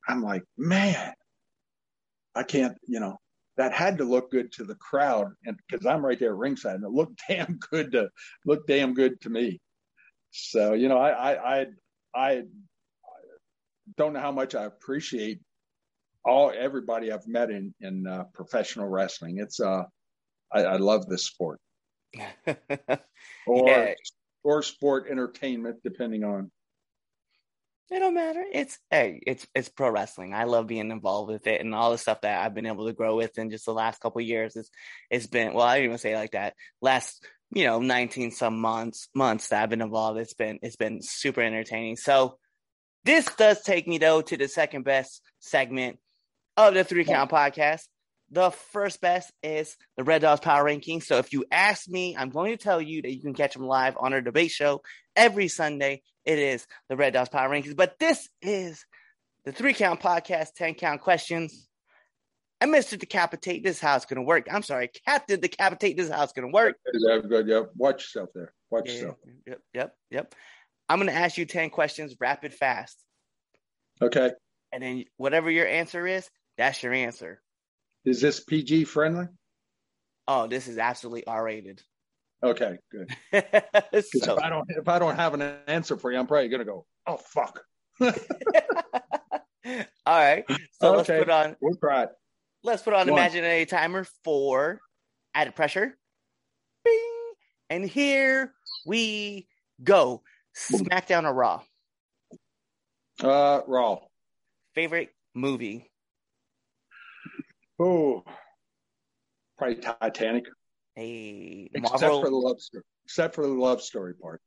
I'm 0.07 0.21
like, 0.21 0.43
man, 0.57 1.13
I 2.35 2.43
can't, 2.43 2.77
you 2.87 2.99
know, 2.99 3.17
that 3.57 3.73
had 3.73 3.97
to 3.97 4.03
look 4.03 4.31
good 4.31 4.51
to 4.53 4.63
the 4.63 4.75
crowd, 4.75 5.31
and 5.45 5.57
because 5.67 5.85
I'm 5.85 6.05
right 6.05 6.19
there 6.19 6.35
ringside, 6.35 6.75
and 6.75 6.83
it 6.83 6.91
looked 6.91 7.21
damn 7.29 7.57
good 7.71 7.91
to 7.93 8.09
look 8.45 8.67
damn 8.67 8.93
good 8.93 9.19
to 9.21 9.29
me. 9.29 9.59
So 10.31 10.73
you 10.73 10.87
know, 10.87 10.97
I 10.97 11.33
I 11.33 11.55
I, 11.55 11.67
I 12.15 12.43
don't 13.95 14.13
know 14.13 14.19
how 14.19 14.31
much 14.31 14.55
I 14.55 14.63
appreciate 14.63 15.39
all 16.23 16.51
everybody 16.55 17.11
I've 17.11 17.27
met 17.27 17.49
in 17.49 17.73
in 17.81 18.05
uh, 18.05 18.25
professional 18.33 18.87
wrestling. 18.87 19.39
It's 19.39 19.59
uh, 19.59 19.83
I, 20.51 20.63
I 20.63 20.77
love 20.77 21.07
this 21.07 21.25
sport, 21.25 21.59
or 23.47 23.69
yeah. 23.69 23.93
or 24.43 24.61
sport 24.61 25.07
entertainment, 25.09 25.77
depending 25.83 26.23
on 26.23 26.51
it 27.89 27.99
don't 27.99 28.13
matter. 28.13 28.43
It's 28.51 28.77
hey, 28.91 29.21
it's 29.25 29.47
it's 29.55 29.69
pro 29.69 29.89
wrestling. 29.89 30.33
I 30.33 30.43
love 30.43 30.67
being 30.67 30.91
involved 30.91 31.31
with 31.31 31.47
it 31.47 31.61
and 31.61 31.73
all 31.73 31.91
the 31.91 31.97
stuff 31.97 32.21
that 32.21 32.43
I've 32.43 32.53
been 32.53 32.65
able 32.65 32.87
to 32.87 32.93
grow 32.93 33.15
with 33.15 33.37
in 33.37 33.49
just 33.49 33.65
the 33.65 33.73
last 33.73 34.01
couple 34.01 34.21
years. 34.21 34.55
It's 34.55 34.69
it's 35.09 35.27
been 35.27 35.53
well, 35.53 35.65
I 35.65 35.77
didn't 35.77 35.85
even 35.85 35.97
say 35.97 36.15
like 36.15 36.31
that. 36.31 36.53
Last 36.81 37.25
you 37.51 37.63
know, 37.63 37.79
nineteen 37.79 38.31
some 38.31 38.59
months 38.59 39.07
months 39.15 39.49
that 39.49 39.63
I've 39.63 39.69
been 39.69 39.81
involved. 39.81 40.19
It's 40.19 40.33
been 40.33 40.59
it's 40.61 40.75
been 40.75 41.01
super 41.01 41.41
entertaining. 41.41 41.95
So 41.95 42.37
this 43.05 43.25
does 43.35 43.61
take 43.61 43.87
me 43.87 43.99
though 43.99 44.21
to 44.21 44.35
the 44.35 44.49
second 44.49 44.83
best 44.83 45.21
segment 45.39 45.97
of 46.57 46.73
the 46.73 46.83
three 46.83 47.05
count 47.05 47.31
podcast. 47.31 47.83
The 48.31 48.51
first 48.51 48.99
best 48.99 49.31
is 49.41 49.77
the 49.95 50.03
Red 50.03 50.21
Dogs 50.21 50.41
Power 50.41 50.65
Ranking. 50.65 50.99
So 50.99 51.17
if 51.17 51.31
you 51.31 51.45
ask 51.49 51.87
me, 51.87 52.17
I'm 52.17 52.29
going 52.29 52.51
to 52.51 52.61
tell 52.61 52.81
you 52.81 53.01
that 53.01 53.13
you 53.13 53.21
can 53.21 53.33
catch 53.33 53.53
them 53.53 53.65
live 53.65 53.95
on 53.97 54.11
our 54.11 54.19
debate 54.19 54.51
show 54.51 54.81
every 55.15 55.47
Sunday. 55.47 56.01
It 56.27 56.39
is 56.39 56.67
the 56.89 56.97
Red 56.97 57.13
Dogs 57.13 57.29
Power 57.29 57.49
Rankings. 57.49 57.75
But 57.75 57.97
this 57.99 58.27
is 58.41 58.85
the 59.45 59.53
three 59.53 59.73
count 59.73 60.01
podcast, 60.01 60.49
10 60.57 60.73
count 60.75 61.01
questions. 61.01 61.69
And 62.59 62.73
Mr. 62.73 62.99
Decapitate, 62.99 63.63
this 63.63 63.77
is 63.77 63.81
how 63.81 63.95
it's 63.95 64.05
going 64.05 64.17
to 64.17 64.23
work. 64.27 64.47
I'm 64.51 64.61
sorry, 64.63 64.89
Captain 65.07 65.39
Decapitate, 65.39 65.95
this 65.95 66.07
is 66.07 66.11
how 66.11 66.23
it's 66.23 66.33
going 66.33 66.47
to 66.49 66.53
work. 66.53 66.75
Good. 66.91 67.47
Yeah, 67.47 67.61
watch 67.77 68.03
yourself 68.03 68.29
there. 68.35 68.51
Watch 68.69 68.89
Yeah, 68.89 68.99
stuff. 68.99 69.15
Yep, 69.45 69.61
yep, 69.73 69.95
yep. 70.11 70.35
I'm 70.89 70.99
gonna 70.99 71.11
ask 71.11 71.37
you 71.37 71.45
ten 71.45 71.69
questions, 71.69 72.15
rapid 72.19 72.53
fast, 72.53 72.97
Okay. 74.01 74.31
and 74.71 74.81
then 74.83 75.03
whatever 75.17 75.51
your 75.51 75.67
answer 75.67 76.07
is, 76.07 76.29
that's 76.57 76.81
your 76.81 76.93
answer. 76.93 77.41
Is 78.05 78.21
this 78.21 78.39
PG 78.41 78.85
friendly? 78.85 79.27
Oh, 80.29 80.47
this 80.47 80.67
is 80.69 80.77
absolutely 80.77 81.25
R-rated. 81.27 81.81
Okay, 82.43 82.77
good. 82.91 83.09
so, 83.33 84.35
if 84.35 84.39
I 84.39 84.49
don't 84.49 84.65
if 84.69 84.87
I 84.87 84.99
don't 84.99 85.15
have 85.15 85.33
an 85.33 85.41
answer 85.67 85.97
for 85.97 86.11
you, 86.11 86.19
I'm 86.19 86.27
probably 86.27 86.49
gonna 86.49 86.65
go, 86.65 86.85
oh 87.07 87.17
fuck. 87.17 87.61
all 88.01 88.11
right. 90.05 90.45
So 90.79 90.95
let's 90.95 91.07
put 91.07 91.29
on 91.29 91.55
We'll 91.61 91.75
try 91.77 92.03
it. 92.03 92.09
let's 92.63 92.83
put 92.83 92.93
on 92.93 93.09
One. 93.09 93.19
imaginary 93.19 93.65
timer 93.65 94.05
for 94.23 94.79
added 95.33 95.55
pressure. 95.55 95.97
Bing, 96.85 97.33
and 97.71 97.85
here 97.85 98.53
we 98.85 99.47
go. 99.83 100.21
SmackDown 100.55 101.23
or 101.23 101.33
Raw? 101.33 101.61
Uh 103.23 103.61
raw. 103.67 103.97
Favorite 104.75 105.09
movie? 105.33 105.89
Oh 107.79 108.23
probably 109.57 109.77
Titanic. 109.77 110.45
A 110.97 111.69
Except 111.73 112.01
for 112.01 112.29
the 112.29 112.35
love 112.35 112.59
story. 112.59 112.83
Except 113.05 113.35
for 113.35 113.43
the 113.43 113.53
love 113.53 113.81
story 113.81 114.13
part. 114.15 114.41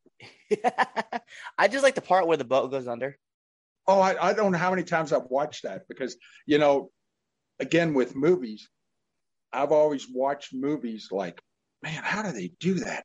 I 1.58 1.68
just 1.68 1.84
like 1.84 1.94
the 1.94 2.00
part 2.00 2.26
where 2.26 2.36
the 2.36 2.44
boat 2.44 2.70
goes 2.70 2.88
under. 2.88 3.16
Oh, 3.86 4.00
I, 4.00 4.30
I 4.30 4.32
don't 4.34 4.52
know 4.52 4.58
how 4.58 4.70
many 4.70 4.82
times 4.82 5.12
I've 5.12 5.30
watched 5.30 5.62
that 5.62 5.88
because, 5.88 6.16
you 6.46 6.58
know, 6.58 6.90
again 7.58 7.94
with 7.94 8.14
movies, 8.16 8.68
I've 9.52 9.72
always 9.72 10.06
watched 10.12 10.52
movies 10.52 11.08
like, 11.10 11.40
man, 11.82 12.02
how 12.02 12.22
do 12.22 12.32
they 12.32 12.52
do 12.60 12.74
that? 12.74 13.04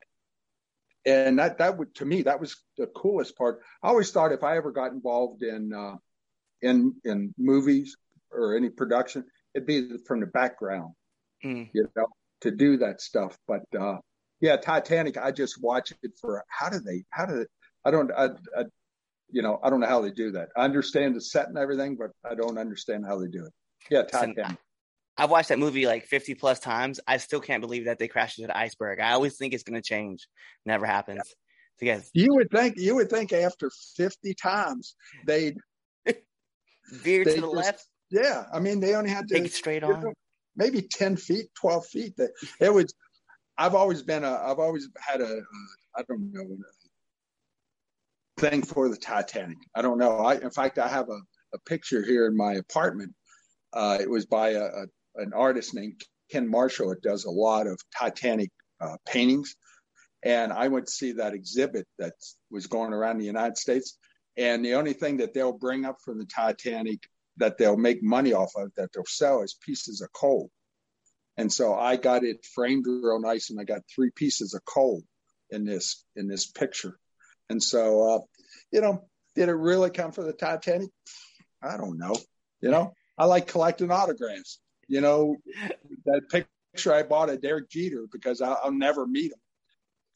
And 1.06 1.38
that 1.40 1.60
that 1.60 1.78
would 1.78 1.94
to 1.96 2.06
me 2.06 2.24
that 2.24 2.40
was 2.40 2.56
the 2.78 2.88
coolest 2.88 3.38
part. 3.38 3.62
I 3.84 3.90
always 3.90 4.12
thought 4.12 4.32
if 4.32 4.44
I 4.44 4.58
ever 4.58 4.72
got 4.72 4.92
involved 4.92 5.44
in 5.44 5.72
uh, 5.72 5.96
in 6.62 6.96
in 7.04 7.34
movies 7.38 7.96
or 8.32 8.58
any 8.58 8.70
production, 8.70 9.24
it'd 9.54 9.68
be 9.68 9.98
from 10.08 10.20
the 10.20 10.26
background, 10.26 10.94
Mm. 11.44 11.70
you 11.74 11.88
know, 11.96 12.08
to 12.46 12.52
do 12.52 12.78
that 12.78 13.02
stuff. 13.02 13.38
But 13.48 13.64
uh, 13.80 13.98
yeah, 14.40 14.56
Titanic, 14.58 15.18
I 15.18 15.32
just 15.32 15.62
watch 15.62 15.92
it 16.04 16.12
for 16.20 16.44
how 16.48 16.70
do 16.70 16.80
they 16.80 17.04
how 17.10 17.26
do 17.26 17.40
they, 17.40 17.46
I 17.84 17.92
don't 17.92 18.12
I, 18.12 18.30
I 18.58 18.64
you 19.32 19.42
know 19.42 19.60
I 19.64 19.70
don't 19.70 19.80
know 19.82 19.88
how 19.88 20.02
they 20.02 20.12
do 20.12 20.32
that. 20.32 20.50
I 20.56 20.64
understand 20.64 21.16
the 21.16 21.22
set 21.22 21.48
and 21.50 21.58
everything, 21.58 21.98
but 21.98 22.12
I 22.30 22.36
don't 22.36 22.58
understand 22.58 23.06
how 23.06 23.20
they 23.20 23.28
do 23.28 23.46
it. 23.46 23.54
Yeah, 23.90 24.04
Titanic. 24.04 24.58
I've 25.18 25.30
watched 25.30 25.48
that 25.50 25.60
movie 25.60 25.86
like 25.86 26.04
50 26.06 26.36
plus 26.36 26.60
times. 26.60 27.00
I 27.08 27.18
still 27.18 27.40
can't 27.40 27.62
believe 27.62 27.86
that 27.86 28.00
they 28.00 28.08
crashed 28.10 28.38
into 28.38 28.48
the 28.48 28.58
iceberg. 28.58 29.00
I 29.00 29.14
always 29.14 29.38
think 29.38 29.54
it's 29.54 29.64
going 29.64 29.82
to 29.82 29.88
change. 29.88 30.28
Never 30.66 30.86
happens. 30.86 31.22
So, 31.80 31.86
yes, 31.86 32.10
You 32.14 32.34
would 32.36 32.52
think 32.52 32.76
you 32.78 32.96
would 32.96 33.10
think 33.10 33.32
after 33.34 33.70
fifty 33.98 34.34
times 34.34 34.96
they'd 35.26 35.58
veer 36.92 37.24
to 37.24 37.30
the 37.32 37.42
just- 37.42 37.54
left, 37.54 37.88
yeah. 38.12 38.46
I 38.54 38.60
mean 38.60 38.80
they 38.80 38.94
only 38.96 39.10
had 39.10 39.28
to 39.30 39.40
take 39.42 39.52
straight 39.52 39.84
on. 39.84 40.02
know, 40.02 40.14
maybe 40.56 40.82
10 40.82 41.18
feet 41.18 41.48
12 41.56 41.86
feet. 41.88 42.14
It 42.60 42.74
was 42.74 42.94
i've 43.58 43.76
always 43.76 44.04
been 44.04 44.26
a 44.26 44.32
i've 44.32 44.60
always 44.60 44.90
had 45.00 45.22
a 45.22 45.38
uh, 45.38 46.04
don't 46.10 46.34
know 46.34 46.58
thing 48.38 48.62
for 48.62 48.90
the 48.90 48.98
titanic. 48.98 49.58
I 49.76 49.82
don't 49.82 49.98
know. 49.98 50.18
I 50.18 50.36
in 50.36 50.52
fact 50.52 50.78
i 50.78 50.88
have 50.88 51.10
a, 51.10 51.20
a 51.54 51.60
picture 51.66 52.04
here 52.04 52.28
in 52.28 52.36
my 52.36 52.54
apartment. 52.54 53.14
Uh, 53.74 53.98
it 54.00 54.10
was 54.10 54.26
by 54.26 54.50
a, 54.50 54.64
a 54.64 54.86
an 55.16 55.32
artist 55.34 55.74
named 55.74 56.02
ken 56.32 56.50
marshall. 56.50 56.92
It 56.92 57.02
does 57.02 57.26
a 57.26 57.32
lot 57.32 57.68
of 57.68 57.80
titanic 57.98 58.52
uh, 58.82 58.98
paintings. 59.08 59.56
And 60.24 60.52
i 60.52 60.68
went 60.68 60.88
to 60.88 60.92
see 60.92 61.14
that 61.14 61.34
exhibit 61.34 61.88
that 62.00 62.14
was 62.52 62.68
going 62.68 62.94
around 62.94 63.20
the 63.20 63.26
united 63.26 63.58
states. 63.58 63.98
And 64.38 64.66
the 64.66 64.74
only 64.74 64.94
thing 64.94 65.18
that 65.18 65.34
they'll 65.34 65.58
bring 65.58 65.86
up 65.86 65.98
from 66.04 66.18
the 66.18 66.26
titanic 66.26 67.00
that 67.38 67.58
they'll 67.58 67.78
make 67.78 68.02
money 68.02 68.34
off 68.34 68.52
of 68.56 68.72
that 68.76 68.90
they'll 68.94 69.06
sell 69.06 69.44
as 69.44 69.54
pieces 69.54 70.02
of 70.02 70.12
coal. 70.14 70.50
And 71.38 71.52
so 71.52 71.76
I 71.76 71.98
got 71.98 72.24
it 72.24 72.46
framed 72.54 72.86
real 72.88 73.20
nice 73.20 73.50
and 73.50 73.60
I 73.60 73.66
got 73.66 73.82
three 73.94 74.12
pieces 74.16 74.54
of 74.54 74.64
coal 74.66 75.04
in 75.50 75.66
this 75.66 76.06
in 76.16 76.28
this 76.28 76.48
picture. 76.48 76.98
And 77.50 77.62
so 77.62 78.16
uh, 78.16 78.20
you 78.72 78.82
know, 78.82 79.08
did 79.36 79.50
it 79.50 79.54
really 79.54 79.90
come 79.90 80.12
from 80.12 80.26
the 80.26 80.34
Titanic? 80.34 80.90
I 81.62 81.78
don't 81.78 81.98
know. 81.98 82.16
You 82.62 82.72
know, 82.72 82.94
I 83.18 83.26
like 83.26 83.48
collecting 83.48 83.92
autographs. 83.92 84.60
You 84.88 85.02
know, 85.02 85.38
that 86.06 86.22
picture 86.30 86.94
I 86.94 87.04
bought 87.04 87.30
of 87.30 87.42
Derek 87.42 87.70
Jeter 87.70 88.06
because 88.12 88.42
I'll, 88.42 88.60
I'll 88.64 88.72
never 88.72 89.06
meet 89.06 89.32
him. 89.32 89.40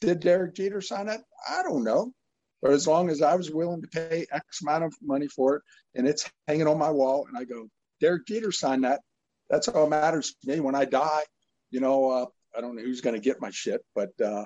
Did 0.02 0.22
Derek 0.22 0.56
Jeter 0.56 0.82
sign 0.82 1.08
that? 1.08 1.22
I 1.50 1.64
don't 1.64 1.84
know. 1.84 2.14
But 2.62 2.72
as 2.72 2.88
long 2.88 3.10
as 3.10 3.22
I 3.22 3.36
was 3.36 3.52
willing 3.52 3.82
to 3.82 3.88
pay 3.88 4.26
X 4.32 4.62
amount 4.62 4.84
of 4.84 4.94
money 5.02 5.28
for 5.28 5.58
it 5.58 5.62
and 5.96 6.08
it's 6.08 6.30
hanging 6.48 6.68
on 6.68 6.78
my 6.78 6.90
wall 6.92 7.26
and 7.28 7.38
I 7.38 7.46
go, 7.46 7.70
Derek 8.02 8.28
Jeter 8.28 8.52
signed 8.52 8.84
that. 8.84 9.02
That's 9.50 9.68
all 9.68 9.90
that 9.90 10.02
matters 10.02 10.36
to 10.42 10.52
me. 10.52 10.60
When 10.60 10.76
I 10.76 10.86
die, 10.86 11.24
you 11.72 11.80
know, 11.80 12.12
uh, 12.12 12.26
I 12.56 12.62
don't 12.62 12.76
know 12.76 12.84
who's 12.84 13.02
going 13.02 13.16
to 13.16 13.22
get 13.22 13.42
my 13.42 13.50
shit, 13.50 13.84
but 13.96 14.10
uh, 14.24 14.46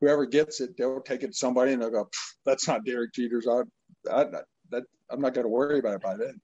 whoever 0.00 0.26
gets 0.26 0.60
it, 0.60 0.76
they'll 0.76 1.00
take 1.00 1.22
it 1.22 1.28
to 1.28 1.32
somebody 1.32 1.72
and 1.72 1.80
they'll 1.80 1.90
go, 1.90 2.08
that's 2.44 2.66
not 2.66 2.84
Derek 2.84 3.12
Jeter's. 3.12 3.46
I, 3.46 3.62
I, 4.10 4.24
that, 4.70 4.84
I'm 5.10 5.20
not 5.20 5.34
going 5.34 5.44
to 5.44 5.50
worry 5.50 5.78
about 5.78 5.94
it 5.94 6.02
by 6.02 6.16
then. 6.16 6.40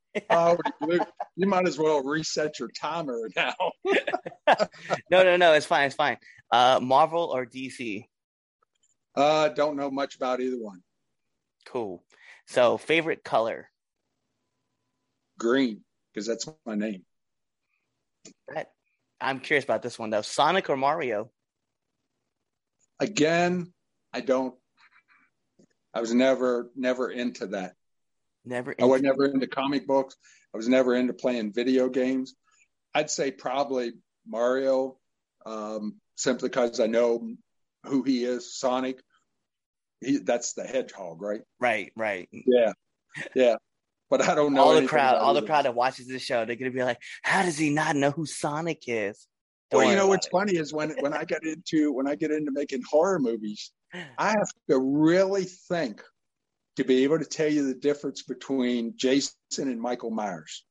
Luke, 0.80 1.08
you 1.36 1.46
might 1.46 1.66
as 1.66 1.78
well 1.78 2.02
reset 2.02 2.58
your 2.58 2.68
timer 2.68 3.28
now. 3.36 3.54
No, 5.10 5.22
no, 5.22 5.36
no. 5.36 5.52
It's 5.54 5.66
fine. 5.66 5.86
It's 5.86 5.94
fine. 5.94 6.16
Uh, 6.50 6.80
Marvel 6.82 7.24
or 7.24 7.46
DC? 7.46 8.06
Uh, 9.14 9.48
don't 9.48 9.76
know 9.76 9.90
much 9.90 10.16
about 10.16 10.40
either 10.40 10.58
one. 10.58 10.82
Cool. 11.68 12.02
So, 12.46 12.78
favorite 12.78 13.22
color? 13.22 13.68
Green, 15.38 15.82
because 16.12 16.26
that's 16.26 16.48
my 16.64 16.74
name. 16.74 17.02
That, 18.52 18.70
I'm 19.20 19.40
curious 19.40 19.64
about 19.64 19.82
this 19.82 19.98
one 19.98 20.10
though. 20.10 20.22
Sonic 20.22 20.70
or 20.70 20.76
Mario? 20.76 21.30
Again, 23.00 23.72
I 24.12 24.20
don't. 24.20 24.54
I 25.92 26.00
was 26.00 26.12
never, 26.14 26.70
never 26.74 27.10
into 27.10 27.48
that. 27.48 27.74
Never. 28.44 28.74
I 28.80 28.84
was 28.84 29.02
never 29.02 29.26
into 29.26 29.46
comic 29.46 29.86
books. 29.86 30.16
I 30.54 30.56
was 30.56 30.68
never 30.68 30.94
into 30.94 31.12
playing 31.12 31.52
video 31.52 31.88
games. 31.88 32.34
I'd 32.94 33.10
say 33.10 33.30
probably 33.30 33.92
Mario, 34.26 34.96
um, 35.44 36.00
simply 36.16 36.48
because 36.48 36.80
I 36.80 36.86
know 36.86 37.28
who 37.84 38.02
he 38.02 38.24
is. 38.24 38.58
Sonic, 38.58 39.00
he, 40.00 40.18
that's 40.18 40.52
the 40.54 40.64
hedgehog, 40.64 41.20
right? 41.22 41.42
Right, 41.60 41.92
right. 41.96 42.28
Yeah, 42.32 42.72
yeah. 43.34 43.56
But 44.10 44.26
I 44.26 44.34
don't 44.34 44.54
know 44.54 44.62
all 44.62 44.74
the 44.74 44.86
crowd, 44.86 45.16
all 45.16 45.34
the 45.34 45.42
crowd 45.42 45.66
that 45.66 45.74
watches 45.74 46.08
this 46.08 46.22
show, 46.22 46.44
they're 46.44 46.56
gonna 46.56 46.70
be 46.70 46.82
like, 46.82 46.98
"How 47.22 47.42
does 47.42 47.58
he 47.58 47.70
not 47.70 47.94
know 47.96 48.10
who 48.10 48.24
Sonic 48.24 48.84
is?" 48.86 49.26
Don't 49.70 49.82
Well, 49.82 49.90
you 49.90 49.96
know 49.96 50.06
what's 50.06 50.26
it. 50.26 50.30
funny 50.30 50.56
is 50.56 50.72
when 50.72 50.90
when 51.00 51.12
I 51.12 51.24
get 51.24 51.44
into 51.44 51.92
when 51.92 52.08
I 52.08 52.14
get 52.14 52.30
into 52.30 52.50
making 52.50 52.82
horror 52.88 53.18
movies, 53.18 53.70
I 53.92 54.30
have 54.30 54.48
to 54.70 54.78
really 54.78 55.44
think 55.44 56.02
to 56.76 56.84
be 56.84 57.04
able 57.04 57.18
to 57.18 57.24
tell 57.24 57.52
you 57.52 57.66
the 57.66 57.74
difference 57.74 58.22
between 58.22 58.94
Jason 58.96 59.34
and 59.58 59.80
Michael 59.80 60.10
Myers. 60.10 60.64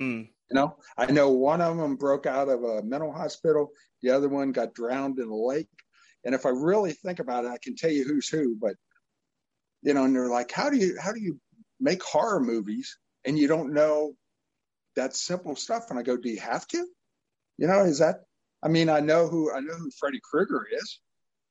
Mm, 0.00 0.28
You 0.50 0.54
know, 0.54 0.76
I 0.98 1.06
know 1.06 1.30
one 1.30 1.60
of 1.60 1.76
them 1.76 1.96
broke 1.96 2.26
out 2.26 2.48
of 2.48 2.62
a 2.64 2.82
mental 2.82 3.12
hospital, 3.12 3.70
the 4.02 4.10
other 4.10 4.28
one 4.28 4.52
got 4.52 4.74
drowned 4.74 5.18
in 5.18 5.28
a 5.28 5.34
lake. 5.34 5.68
And 6.24 6.34
if 6.34 6.46
I 6.46 6.50
really 6.50 6.92
think 6.92 7.18
about 7.18 7.44
it, 7.44 7.50
I 7.50 7.58
can 7.62 7.74
tell 7.76 7.90
you 7.90 8.04
who's 8.04 8.28
who. 8.28 8.56
But 8.60 8.74
you 9.82 9.94
know, 9.94 10.04
and 10.04 10.14
they're 10.14 10.28
like, 10.28 10.50
how 10.52 10.70
do 10.70 10.76
you 10.76 10.96
how 11.00 11.12
do 11.12 11.20
you 11.20 11.38
make 11.80 12.02
horror 12.02 12.40
movies 12.40 12.96
and 13.24 13.38
you 13.38 13.48
don't 13.48 13.72
know 13.72 14.14
that 14.96 15.16
simple 15.16 15.56
stuff? 15.56 15.86
And 15.90 15.98
I 15.98 16.02
go, 16.02 16.16
do 16.16 16.28
you 16.28 16.40
have 16.40 16.66
to? 16.68 16.86
You 17.58 17.66
know, 17.66 17.84
is 17.84 17.98
that? 17.98 18.20
I 18.62 18.68
mean, 18.68 18.88
I 18.88 19.00
know 19.00 19.26
who 19.26 19.52
I 19.52 19.60
know 19.60 19.74
who 19.74 19.90
Freddy 19.98 20.20
Krueger 20.22 20.66
is. 20.72 21.00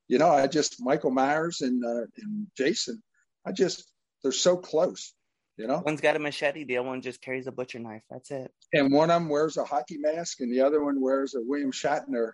You 0.08 0.18
know, 0.18 0.30
I 0.30 0.48
just 0.48 0.78
Michael 0.80 1.12
Myers 1.12 1.62
and 1.62 1.84
uh, 1.86 2.06
and 2.18 2.48
Jason. 2.58 3.02
I 3.46 3.52
just 3.52 3.92
they're 4.24 4.32
so 4.32 4.58
close. 4.58 5.14
You 5.58 5.68
know, 5.68 5.84
One's 5.86 6.02
got 6.02 6.16
a 6.16 6.20
machete, 6.20 6.64
the 6.64 6.78
other 6.78 6.88
one 6.88 7.02
just 7.02 7.22
carries 7.22 7.46
a 7.46 7.52
butcher 7.52 7.78
knife. 7.78 8.02
That's 8.10 8.32
it. 8.32 8.52
and 8.74 8.92
one 8.92 9.12
of 9.12 9.22
them 9.22 9.30
wears 9.30 9.58
a 9.58 9.66
hockey 9.66 9.98
mask, 9.98 10.40
and 10.40 10.52
the 10.52 10.62
other 10.62 10.84
one 10.84 11.02
wears 11.02 11.36
a 11.36 11.42
William 11.42 11.72
Shatner 11.72 12.32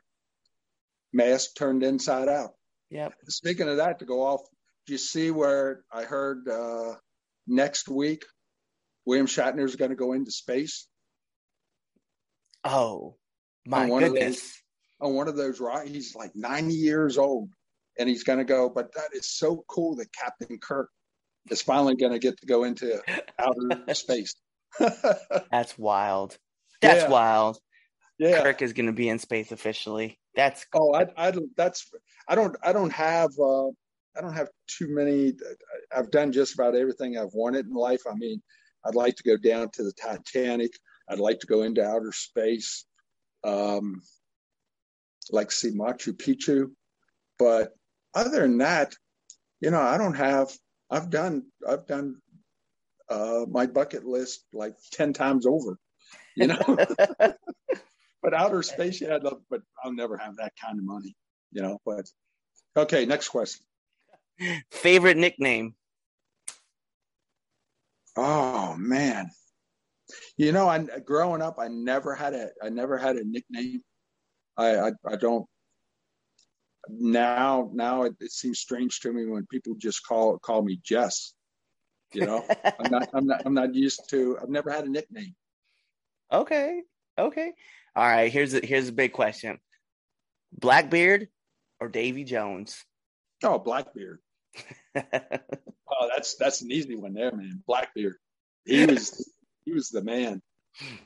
mask 1.18 1.55
turned 1.57 1.84
inside 1.84 2.30
out. 2.30 2.51
Yeah. 2.89 3.09
Speaking 3.28 3.68
of 3.68 3.78
that, 3.78 3.99
to 3.99 4.05
go 4.05 4.22
off, 4.26 4.41
do 4.86 4.93
you 4.93 4.97
see 4.99 5.32
where 5.32 5.84
I 5.91 6.03
heard 6.03 6.47
uh, 6.47 6.93
next 7.47 7.89
week 7.89 8.24
William 9.05 9.26
Shatner 9.28 9.65
is 9.65 9.76
going 9.76 9.89
to 9.91 9.95
go 9.97 10.13
into 10.13 10.32
space 10.32 10.88
Oh, 12.63 13.15
my 13.65 13.84
On 13.84 13.89
one 13.89 14.03
of 14.03 14.13
goodness. 14.13 14.61
on 14.99 15.13
one 15.13 15.28
of 15.28 15.36
those 15.38 15.59
rockets? 15.59 15.91
He's 15.91 16.15
like 16.15 16.32
90 16.36 16.74
years 16.74 17.18
old, 17.18 17.49
and 17.97 18.09
he's 18.09 18.24
going 18.24 18.39
to 18.39 18.45
go. 18.45 18.70
But 18.70 18.93
that 18.95 19.09
is 19.13 19.30
so 19.30 19.63
cool 19.68 19.95
that 19.97 20.07
Captain 20.13 20.57
Kirk 20.59 20.89
is 21.49 21.61
finally 21.61 21.95
going 21.95 22.11
to 22.11 22.20
get 22.20 22.38
to 22.41 22.45
go 22.45 22.63
into 22.65 23.01
outer 23.39 23.93
space. 23.93 24.36
That's 25.51 25.78
wild. 25.78 26.38
That's 26.82 27.03
Yeah. 27.03 27.09
wild. 27.09 27.57
yeah. 28.20 28.41
Kirk 28.43 28.61
is 28.61 28.74
gonna 28.74 28.91
be 28.93 29.09
in 29.09 29.18
space 29.20 29.51
officially. 29.51 30.20
That's 30.38 30.66
Oh, 30.76 30.94
I, 30.96 31.08
I, 31.18 31.34
that's, 31.58 31.92
I 32.30 32.36
don't, 32.36 32.56
I 32.64 32.74
don't 32.74 32.94
have, 32.94 33.32
uh, 33.40 33.70
I 33.70 34.22
don't 34.22 34.36
have 34.36 34.50
too 34.68 34.88
many. 34.90 35.34
I've 35.96 36.12
done 36.12 36.32
just 36.32 36.56
about 36.56 36.76
everything 36.76 37.18
I've 37.18 37.34
wanted 37.34 37.68
in 37.68 37.74
life. 37.74 38.04
I 38.10 38.16
mean, 38.16 38.42
I'd 38.86 38.96
like 38.96 39.18
to 39.18 39.24
go 39.24 39.38
down 39.38 39.72
to 39.74 39.84
the 39.84 39.94
Titanic. 39.94 40.72
I'd 41.10 41.20
like 41.20 41.40
to 41.42 41.48
go 41.48 41.64
into 41.64 41.86
outer 41.86 42.14
space. 42.14 42.86
Um, 43.44 44.02
like 45.32 45.52
see 45.52 45.72
Machu 45.72 46.14
Picchu, 46.14 46.72
but 47.40 47.74
other 48.16 48.42
than 48.42 48.60
that, 48.60 48.96
you 49.62 49.72
know, 49.72 49.82
I 49.82 49.98
don't 49.98 50.16
have. 50.16 50.52
I've 50.92 51.10
done. 51.10 51.44
I've 51.68 51.88
done 51.88 52.18
uh, 53.10 53.46
my 53.50 53.68
bucket 53.68 54.06
list 54.06 54.46
like 54.54 54.76
ten 54.92 55.14
times 55.14 55.46
over. 55.48 55.78
You 56.36 56.48
know, 56.48 56.60
but 58.22 58.34
outer 58.34 58.63
space, 58.63 59.01
yeah, 59.01 59.15
I'd 59.15 59.24
love, 59.24 59.41
but 59.49 59.61
I'll 59.84 59.93
never 59.93 60.18
have 60.18 60.38
that 60.38 60.53
kind 60.61 60.78
of 60.80 60.86
money. 60.86 61.15
You 61.51 61.61
know, 61.61 61.80
but 61.86 62.09
okay. 62.76 63.05
Next 63.05 63.30
question. 63.30 63.65
Favorite 64.72 65.18
nickname? 65.18 65.76
Oh 68.15 68.76
man, 68.78 69.30
you 70.38 70.51
know, 70.51 70.68
I 70.68 70.86
growing 71.05 71.41
up, 71.41 71.57
I 71.59 71.68
never 71.68 72.15
had 72.15 72.34
a, 72.34 72.49
I 72.63 72.70
never 72.70 72.97
had 72.97 73.15
a 73.15 73.24
nickname. 73.24 73.82
I, 74.55 74.78
I, 74.78 74.91
I 75.07 75.15
don't. 75.15 75.45
Now, 76.89 77.70
now 77.74 78.03
it, 78.03 78.15
it 78.20 78.32
seems 78.32 78.59
strange 78.59 79.01
to 79.01 79.11
me 79.11 79.26
when 79.26 79.45
people 79.47 79.76
just 79.78 80.05
call 80.05 80.38
call 80.39 80.63
me 80.63 80.80
Jess. 80.84 81.34
You 82.13 82.26
know, 82.26 82.45
I'm 82.80 82.91
not, 82.91 83.09
I'm 83.13 83.28
not, 83.28 83.41
I'm 83.45 83.53
not 83.53 83.76
used 83.76 84.09
to. 84.09 84.38
I've 84.41 84.49
never 84.49 84.72
had 84.72 84.86
a 84.86 84.89
nickname. 84.89 85.36
Okay, 86.32 86.82
okay, 87.18 87.51
all 87.98 88.08
right. 88.08 88.32
Here's 88.32 88.54
a 88.54 88.64
here's 88.64 88.89
a 88.89 88.93
big 88.93 89.12
question: 89.12 89.58
Blackbeard 90.54 91.30
or 91.80 91.89
Davy 91.89 92.24
Jones? 92.26 92.86
Oh, 93.43 93.58
Blackbeard. 93.58 94.20
oh, 94.95 96.10
that's 96.16 96.36
that's 96.36 96.62
an 96.62 96.72
easy 96.72 96.95
one 96.95 97.16
there, 97.16 97.36
man. 97.36 97.64
Blackbeard. 97.66 98.18
He 98.66 98.86
was 98.86 99.34
he 99.66 99.72
was 99.72 99.89
the 99.89 100.04
man, 100.04 100.43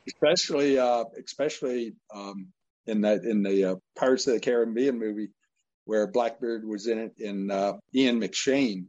especially 0.05 0.77
uh, 0.77 1.05
especially 1.23 1.93
um, 2.13 2.47
in 2.87 2.99
that 3.01 3.23
in 3.23 3.41
the 3.41 3.63
uh, 3.63 3.75
Pirates 3.97 4.27
of 4.27 4.33
the 4.33 4.41
Caribbean 4.41 4.99
movie 4.99 5.29
where 5.85 6.07
Blackbeard 6.07 6.65
was 6.65 6.87
in 6.87 6.99
it. 6.99 7.13
In 7.19 7.51
uh, 7.51 7.77
Ian 7.95 8.19
McShane 8.19 8.87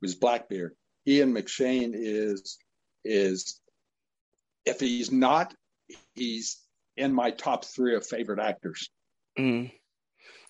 was 0.00 0.14
Blackbeard. 0.14 0.76
Ian 1.08 1.34
McShane 1.34 1.94
is 1.94 2.58
is 3.04 3.60
if 4.64 4.78
he's 4.78 5.10
not, 5.10 5.52
he's 6.14 6.63
in 6.96 7.12
my 7.12 7.30
top 7.30 7.64
three 7.64 7.94
of 7.94 8.06
favorite 8.06 8.40
actors. 8.40 8.90
Mm. 9.38 9.72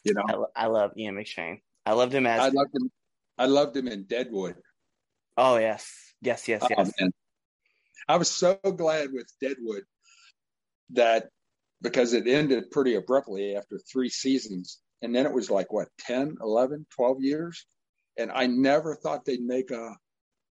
You 0.05 0.15
know, 0.15 0.49
I, 0.55 0.65
I 0.65 0.67
love 0.67 0.93
Ian 0.97 1.17
McShane. 1.17 1.61
I 1.87 1.93
loved 1.93 2.15
him 2.15 2.27
as. 2.27 2.41
I 2.41 2.49
loved 2.49 2.75
him. 2.75 2.91
I 3.39 3.47
loved 3.47 3.77
him 3.77 3.89
in 3.89 4.05
Deadwood. 4.05 4.57
oh 5.37 5.57
yes, 5.57 5.93
yes, 6.21 6.47
yes, 6.47 6.63
Oh, 6.63 6.69
yes. 6.71 7.11
I 8.09 8.17
was 8.17 8.31
so 8.31 8.59
glad 8.63 9.13
with 9.13 9.27
Deadwood 9.41 9.85
that 10.91 11.29
because 11.85 12.15
it 12.15 12.27
ended 12.27 12.71
pretty 12.71 12.95
abruptly 12.95 13.57
after 13.57 13.79
three 13.79 14.09
seasons. 14.09 14.81
And 15.03 15.15
then 15.15 15.27
it 15.27 15.33
was 15.33 15.51
like, 15.51 15.73
what, 15.73 15.89
10, 16.01 16.37
11, 16.41 16.87
12 16.97 17.21
years? 17.21 17.67
And 18.19 18.33
I 18.33 18.47
never 18.47 18.95
thought 18.95 19.25
they'd 19.25 19.43
make 19.43 19.71
a, 19.71 19.95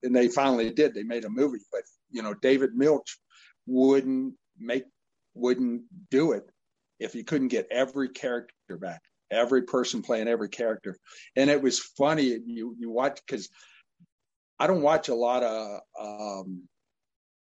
and 0.03 0.15
they 0.15 0.29
finally 0.29 0.71
did. 0.71 0.93
They 0.93 1.03
made 1.03 1.25
a 1.25 1.29
movie, 1.29 1.59
but, 1.71 1.81
you 2.09 2.21
know, 2.21 2.33
David 2.33 2.75
Milch 2.75 3.17
wouldn't 3.65 4.35
make, 4.57 4.85
wouldn't 5.37 5.83
do 6.09 6.33
it 6.33 6.49
if 6.99 7.13
he 7.13 7.23
couldn't 7.23 7.49
get 7.49 7.67
every 7.71 8.09
character 8.09 8.77
back, 8.77 9.01
every 9.31 9.63
person 9.63 10.01
playing 10.01 10.27
every 10.27 10.49
character. 10.49 10.97
And 11.35 11.49
it 11.49 11.61
was 11.61 11.79
funny. 11.79 12.39
You, 12.45 12.75
you 12.77 12.89
watch, 12.89 13.19
because 13.25 13.49
I 14.59 14.67
don't 14.67 14.81
watch 14.81 15.09
a 15.09 15.15
lot 15.15 15.43
of, 15.43 15.79
um, 15.99 16.63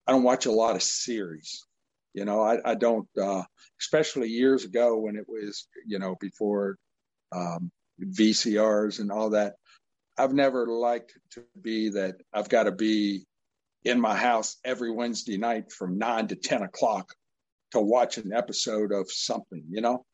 I 0.07 0.11
don't 0.11 0.23
watch 0.23 0.45
a 0.45 0.51
lot 0.51 0.75
of 0.75 0.83
series. 0.83 1.65
You 2.13 2.25
know, 2.25 2.41
I, 2.41 2.59
I 2.63 2.75
don't, 2.75 3.07
uh, 3.19 3.43
especially 3.79 4.29
years 4.29 4.65
ago 4.65 4.97
when 4.97 5.15
it 5.15 5.25
was, 5.27 5.67
you 5.85 5.97
know, 5.97 6.15
before 6.19 6.77
um, 7.31 7.71
VCRs 8.01 8.99
and 8.99 9.11
all 9.11 9.31
that. 9.31 9.55
I've 10.17 10.33
never 10.33 10.67
liked 10.67 11.13
to 11.31 11.43
be 11.59 11.89
that 11.89 12.15
I've 12.33 12.49
got 12.49 12.63
to 12.63 12.71
be 12.71 13.25
in 13.83 13.99
my 13.99 14.15
house 14.15 14.57
every 14.63 14.91
Wednesday 14.91 15.37
night 15.37 15.71
from 15.71 15.97
nine 15.97 16.27
to 16.27 16.35
10 16.35 16.63
o'clock 16.63 17.15
to 17.71 17.79
watch 17.79 18.17
an 18.17 18.33
episode 18.33 18.91
of 18.91 19.11
something, 19.11 19.63
you 19.69 19.81
know, 19.81 20.05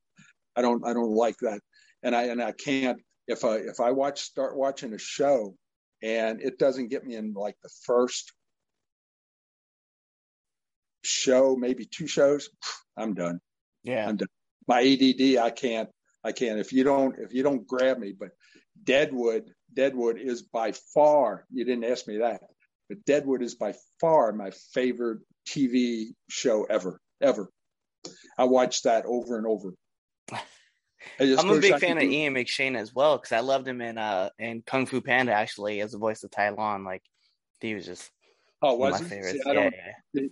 I 0.55 0.61
don't, 0.61 0.85
I 0.85 0.93
don't 0.93 1.11
like 1.11 1.37
that. 1.41 1.59
And 2.03 2.15
I, 2.15 2.23
and 2.23 2.41
I 2.41 2.51
can't, 2.51 2.99
if 3.27 3.43
I, 3.43 3.57
if 3.57 3.79
I 3.79 3.91
watch, 3.91 4.21
start 4.21 4.57
watching 4.57 4.93
a 4.93 4.99
show 4.99 5.55
and 6.03 6.41
it 6.41 6.59
doesn't 6.59 6.89
get 6.89 7.05
me 7.05 7.15
in 7.15 7.33
like 7.33 7.55
the 7.63 7.69
first 7.85 8.31
show, 11.03 11.55
maybe 11.55 11.85
two 11.85 12.07
shows, 12.07 12.49
I'm 12.97 13.13
done. 13.13 13.39
Yeah. 13.83 14.07
I'm 14.07 14.17
done. 14.17 14.27
My 14.67 14.81
ADD, 14.81 15.37
I 15.37 15.49
can't, 15.49 15.89
I 16.23 16.31
can't. 16.33 16.59
If 16.59 16.73
you 16.73 16.83
don't, 16.83 17.15
if 17.19 17.33
you 17.33 17.43
don't 17.43 17.65
grab 17.65 17.97
me, 17.97 18.13
but 18.17 18.29
Deadwood, 18.83 19.51
Deadwood 19.73 20.19
is 20.19 20.41
by 20.41 20.73
far. 20.93 21.45
You 21.51 21.63
didn't 21.63 21.85
ask 21.85 22.07
me 22.07 22.17
that, 22.17 22.41
but 22.89 23.03
Deadwood 23.05 23.41
is 23.41 23.55
by 23.55 23.73
far 23.99 24.33
my 24.33 24.51
favorite 24.73 25.21
TV 25.47 26.07
show 26.29 26.65
ever, 26.65 26.99
ever. 27.21 27.49
I 28.37 28.45
watched 28.45 28.83
that 28.83 29.05
over 29.05 29.37
and 29.37 29.47
over. 29.47 29.73
I'm 31.19 31.49
a 31.49 31.59
big 31.59 31.79
fan 31.79 31.97
of 31.97 32.03
Ian 32.03 32.33
McShane 32.33 32.75
as 32.75 32.93
well 32.93 33.17
because 33.17 33.31
I 33.31 33.39
loved 33.39 33.67
him 33.67 33.81
in 33.81 33.97
uh 33.97 34.29
in 34.39 34.61
Kung 34.65 34.85
Fu 34.85 34.99
Panda 35.01 35.31
actually 35.31 35.81
as 35.81 35.91
the 35.91 35.97
voice 35.97 36.23
of 36.23 36.31
Tai 36.31 36.49
Lung. 36.49 36.83
Like 36.83 37.01
he 37.61 37.73
was 37.75 37.85
just 37.85 38.11
Oh, 38.61 38.75
was 38.75 38.93
my 38.93 38.99
he? 38.99 39.09
favorites. 39.15 39.31
See, 39.43 39.49
I 39.49 39.53
yeah, 39.53 39.69
don't 39.69 39.75
yeah. 40.13 40.27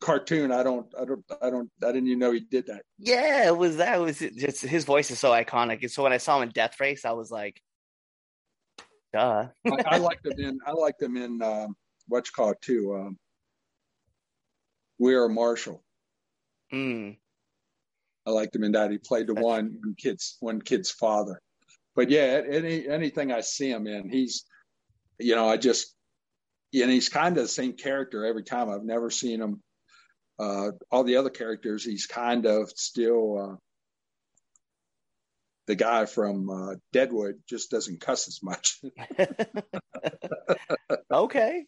cartoon. 0.00 0.52
I 0.52 0.62
don't, 0.62 0.86
I 1.00 1.04
don't, 1.04 1.24
I 1.40 1.50
don't. 1.50 1.70
I 1.82 1.86
didn't 1.86 2.08
even 2.08 2.18
know 2.18 2.32
he 2.32 2.40
did 2.40 2.66
that. 2.66 2.82
Yeah, 2.98 3.46
it 3.48 3.56
was 3.56 3.78
that. 3.78 3.98
It 3.98 4.02
was 4.02 4.18
just 4.18 4.62
his 4.62 4.84
voice 4.84 5.10
is 5.10 5.18
so 5.18 5.30
iconic. 5.30 5.80
And 5.82 5.90
so 5.90 6.02
when 6.02 6.12
I 6.12 6.18
saw 6.18 6.36
him 6.36 6.44
in 6.44 6.50
Death 6.50 6.78
Race, 6.80 7.04
I 7.04 7.12
was 7.12 7.30
like, 7.30 7.60
duh. 9.12 9.48
I, 9.66 9.84
I 9.86 9.96
liked 9.98 10.26
him 10.26 10.38
in. 10.38 10.58
I 10.66 10.72
liked 10.72 11.00
him 11.00 11.16
in 11.16 11.40
um, 11.42 11.74
what's 12.08 12.30
called 12.30 12.56
too. 12.60 12.94
Um, 12.94 13.18
we 14.98 15.14
are 15.14 15.28
Marshall. 15.28 15.82
Mm. 16.76 17.16
I 18.26 18.30
liked 18.30 18.54
him 18.54 18.64
in 18.64 18.72
that. 18.72 18.90
He 18.90 18.98
played 18.98 19.28
the 19.28 19.34
one 19.34 19.78
one 19.80 19.94
kid's 19.96 20.36
one 20.40 20.60
kid's 20.60 20.90
father. 20.90 21.40
But 21.94 22.10
yeah, 22.10 22.42
any 22.48 22.86
anything 22.88 23.32
I 23.32 23.40
see 23.40 23.70
him 23.70 23.86
in, 23.86 24.10
he's, 24.10 24.44
you 25.18 25.34
know, 25.34 25.48
I 25.48 25.56
just, 25.56 25.94
and 26.74 26.90
he's 26.90 27.08
kind 27.08 27.36
of 27.36 27.44
the 27.44 27.48
same 27.48 27.72
character 27.72 28.26
every 28.26 28.42
time. 28.42 28.68
I've 28.68 28.84
never 28.84 29.10
seen 29.10 29.40
him. 29.40 29.62
Uh, 30.38 30.72
all 30.90 31.04
the 31.04 31.16
other 31.16 31.30
characters, 31.30 31.84
he's 31.84 32.06
kind 32.06 32.44
of 32.44 32.68
still 32.70 33.38
uh, 33.38 33.56
the 35.66 35.74
guy 35.74 36.04
from 36.04 36.50
uh, 36.50 36.74
Deadwood. 36.92 37.36
Just 37.48 37.70
doesn't 37.70 38.02
cuss 38.02 38.28
as 38.28 38.42
much. 38.42 38.82
okay. 41.10 41.64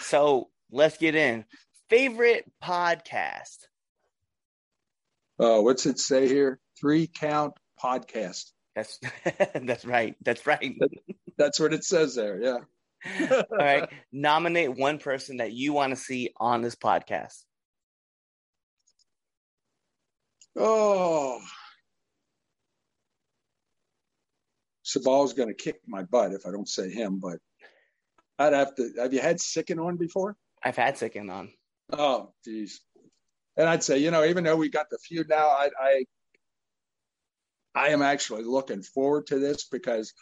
So 0.00 0.48
let's 0.72 0.96
get 0.96 1.14
in. 1.14 1.44
Favorite 1.88 2.50
podcast. 2.64 3.58
Uh, 5.42 5.60
what's 5.60 5.86
it 5.86 5.98
say 5.98 6.28
here? 6.28 6.60
Three 6.80 7.08
count 7.08 7.54
podcast. 7.82 8.52
That's 8.76 9.00
that's 9.54 9.84
right. 9.84 10.14
That's 10.22 10.46
right. 10.46 10.78
That's 11.36 11.58
what 11.58 11.74
it 11.74 11.82
says 11.82 12.14
there. 12.14 12.40
Yeah. 12.40 13.32
All 13.50 13.58
right. 13.58 13.88
Nominate 14.12 14.76
one 14.76 14.98
person 14.98 15.38
that 15.38 15.52
you 15.52 15.72
want 15.72 15.90
to 15.90 15.96
see 15.96 16.30
on 16.36 16.62
this 16.62 16.76
podcast. 16.76 17.42
Oh. 20.56 21.40
Sabal's 24.84 25.32
going 25.32 25.48
to 25.48 25.54
kick 25.54 25.80
my 25.88 26.04
butt 26.04 26.32
if 26.32 26.46
I 26.46 26.52
don't 26.52 26.68
say 26.68 26.88
him, 26.88 27.18
but 27.18 27.38
I'd 28.38 28.52
have 28.52 28.76
to. 28.76 28.90
Have 28.98 29.12
you 29.12 29.20
had 29.20 29.40
Sicken 29.40 29.84
on 29.84 29.96
before? 29.96 30.36
I've 30.62 30.76
had 30.76 30.98
Sicken 30.98 31.30
on. 31.30 31.50
Oh, 31.92 32.32
geez. 32.44 32.80
And 33.56 33.68
I'd 33.68 33.82
say, 33.82 33.98
you 33.98 34.10
know, 34.10 34.24
even 34.24 34.44
though 34.44 34.56
we 34.56 34.68
got 34.68 34.86
the 34.90 34.98
feud 34.98 35.28
now, 35.28 35.46
I, 35.46 35.70
I, 35.80 36.04
I 37.74 37.88
am 37.88 38.02
actually 38.02 38.44
looking 38.44 38.82
forward 38.82 39.26
to 39.28 39.38
this 39.38 39.64
because 39.64 40.12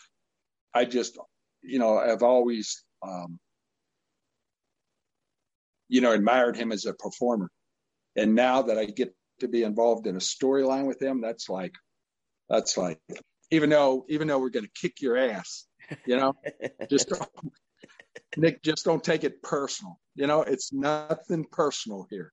I 0.75 0.85
just, 0.85 1.19
you 1.63 1.79
know, 1.79 1.99
I've 1.99 2.23
always, 2.23 2.85
um, 3.03 3.39
you 5.89 6.01
know, 6.01 6.13
admired 6.13 6.57
him 6.57 6.73
as 6.73 6.87
a 6.87 6.95
performer, 6.95 7.51
and 8.17 8.35
now 8.35 8.63
that 8.63 8.79
I 8.79 8.87
get 8.87 9.15
to 9.41 9.49
be 9.49 9.63
involved 9.63 10.07
in 10.07 10.17
a 10.17 10.21
storyline 10.21 10.87
with 10.87 11.01
him, 11.03 11.21
that's 11.21 11.49
like, 11.49 11.75
that's 12.49 12.77
like, 12.77 13.01
even 13.51 13.71
though, 13.71 14.05
even 14.09 14.29
though 14.29 14.39
we're 14.39 14.51
going 14.51 14.67
to 14.67 14.81
kick 14.81 15.01
your 15.01 15.17
ass, 15.17 15.67
you 16.07 16.17
know, 16.17 16.35
just 16.91 17.13
Nick, 18.37 18.63
just 18.63 18.85
don't 18.85 19.03
take 19.03 19.25
it 19.25 19.43
personal. 19.43 19.99
You 20.15 20.27
know, 20.27 20.43
it's 20.43 20.73
nothing 20.73 21.45
personal 21.51 22.07
here. 22.11 22.33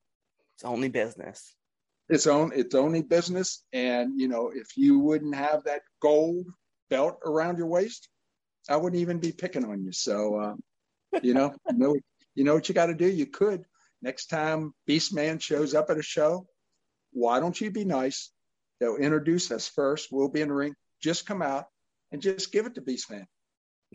It's 0.57 0.65
only 0.65 0.89
business. 0.89 1.53
It's 2.09 2.25
own, 2.25 2.51
it's 2.55 2.73
only 2.73 3.03
business. 3.03 3.63
And, 3.73 4.19
you 4.19 4.27
know, 4.27 4.51
if 4.51 4.75
you 4.75 4.97
wouldn't 4.97 5.35
have 5.35 5.65
that 5.65 5.81
gold 6.01 6.47
belt 6.89 7.19
around 7.23 7.59
your 7.59 7.67
waist, 7.67 8.09
I 8.67 8.77
wouldn't 8.77 8.99
even 8.99 9.19
be 9.19 9.31
picking 9.31 9.65
on 9.65 9.83
you. 9.83 9.91
So, 9.91 10.35
uh, 10.39 10.55
you 11.21 11.35
know, 11.35 11.53
you 11.69 11.77
know, 11.77 11.95
you 12.33 12.43
know 12.43 12.55
what 12.55 12.67
you 12.69 12.73
got 12.73 12.87
to 12.87 12.95
do. 12.95 13.07
You 13.07 13.27
could 13.27 13.65
next 14.01 14.27
time 14.27 14.73
Beastman 14.89 15.39
shows 15.39 15.75
up 15.75 15.91
at 15.91 15.99
a 15.99 16.03
show. 16.03 16.47
Why 17.11 17.39
don't 17.39 17.59
you 17.61 17.69
be 17.69 17.85
nice? 17.85 18.31
They'll 18.79 18.95
introduce 18.95 19.51
us 19.51 19.67
first. 19.67 20.09
We'll 20.11 20.27
be 20.27 20.41
in 20.41 20.47
the 20.47 20.55
ring. 20.55 20.73
Just 21.03 21.27
come 21.27 21.43
out 21.43 21.65
and 22.11 22.19
just 22.19 22.51
give 22.51 22.65
it 22.65 22.73
to 22.75 22.81
Beast 22.81 23.11
Beastman. 23.11 23.25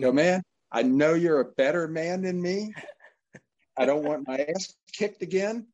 Go, 0.01 0.13
man. 0.13 0.43
I 0.71 0.83
know 0.85 1.15
you're 1.15 1.41
a 1.41 1.53
better 1.57 1.89
man 1.89 2.23
than 2.23 2.41
me. 2.41 2.73
I 3.77 3.85
don't 3.85 4.05
want 4.05 4.29
my 4.29 4.37
ass 4.37 4.73
kicked 4.93 5.23
again. 5.23 5.67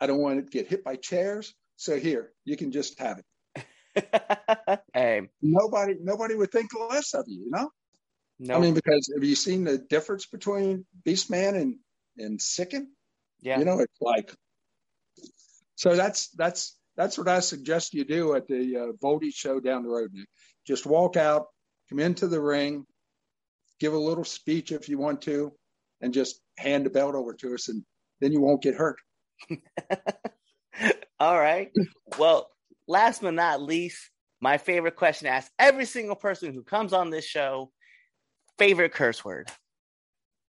I 0.00 0.06
don't 0.06 0.20
want 0.20 0.44
to 0.44 0.50
get 0.50 0.68
hit 0.68 0.84
by 0.84 0.96
chairs. 0.96 1.54
So 1.76 1.98
here, 1.98 2.32
you 2.44 2.56
can 2.56 2.72
just 2.72 2.98
have 2.98 3.18
it. 3.18 4.80
hey, 4.94 5.28
Nobody, 5.42 5.94
nobody 6.00 6.34
would 6.34 6.52
think 6.52 6.70
less 6.90 7.14
of 7.14 7.24
you. 7.26 7.44
You 7.44 7.50
know. 7.50 7.70
no, 8.38 8.56
I 8.56 8.60
mean, 8.60 8.74
because 8.74 9.10
have 9.14 9.24
you 9.24 9.34
seen 9.34 9.64
the 9.64 9.78
difference 9.78 10.26
between 10.26 10.84
Beastman 11.06 11.56
and 11.56 11.76
and 12.18 12.40
Sicken? 12.40 12.88
yeah, 13.40 13.58
You 13.58 13.64
know, 13.64 13.80
it's 13.80 14.00
like. 14.00 14.32
So 15.76 15.96
that's 15.96 16.28
that's 16.30 16.76
that's 16.96 17.16
what 17.16 17.28
I 17.28 17.40
suggest 17.40 17.94
you 17.94 18.04
do 18.04 18.34
at 18.34 18.46
the 18.46 18.76
uh, 18.76 18.92
Voldy 19.02 19.32
show 19.34 19.60
down 19.60 19.82
the 19.82 19.88
road. 19.88 20.10
Nick. 20.12 20.28
Just 20.66 20.84
walk 20.86 21.16
out, 21.16 21.46
come 21.88 21.98
into 21.98 22.28
the 22.28 22.40
ring, 22.40 22.84
give 23.80 23.94
a 23.94 23.98
little 23.98 24.24
speech 24.24 24.72
if 24.72 24.88
you 24.88 24.98
want 24.98 25.22
to, 25.22 25.52
and 26.02 26.12
just 26.12 26.40
hand 26.58 26.84
the 26.84 26.90
belt 26.90 27.14
over 27.14 27.32
to 27.34 27.54
us, 27.54 27.68
and 27.68 27.82
then 28.20 28.32
you 28.32 28.40
won't 28.40 28.62
get 28.62 28.74
hurt. 28.74 28.98
All 31.20 31.38
right. 31.38 31.70
Well, 32.18 32.48
last 32.86 33.22
but 33.22 33.34
not 33.34 33.62
least, 33.62 34.10
my 34.40 34.58
favorite 34.58 34.96
question 34.96 35.26
to 35.26 35.32
ask 35.32 35.50
every 35.58 35.84
single 35.84 36.16
person 36.16 36.54
who 36.54 36.62
comes 36.62 36.92
on 36.92 37.10
this 37.10 37.24
show 37.24 37.70
favorite 38.58 38.92
curse 38.92 39.24
word. 39.24 39.50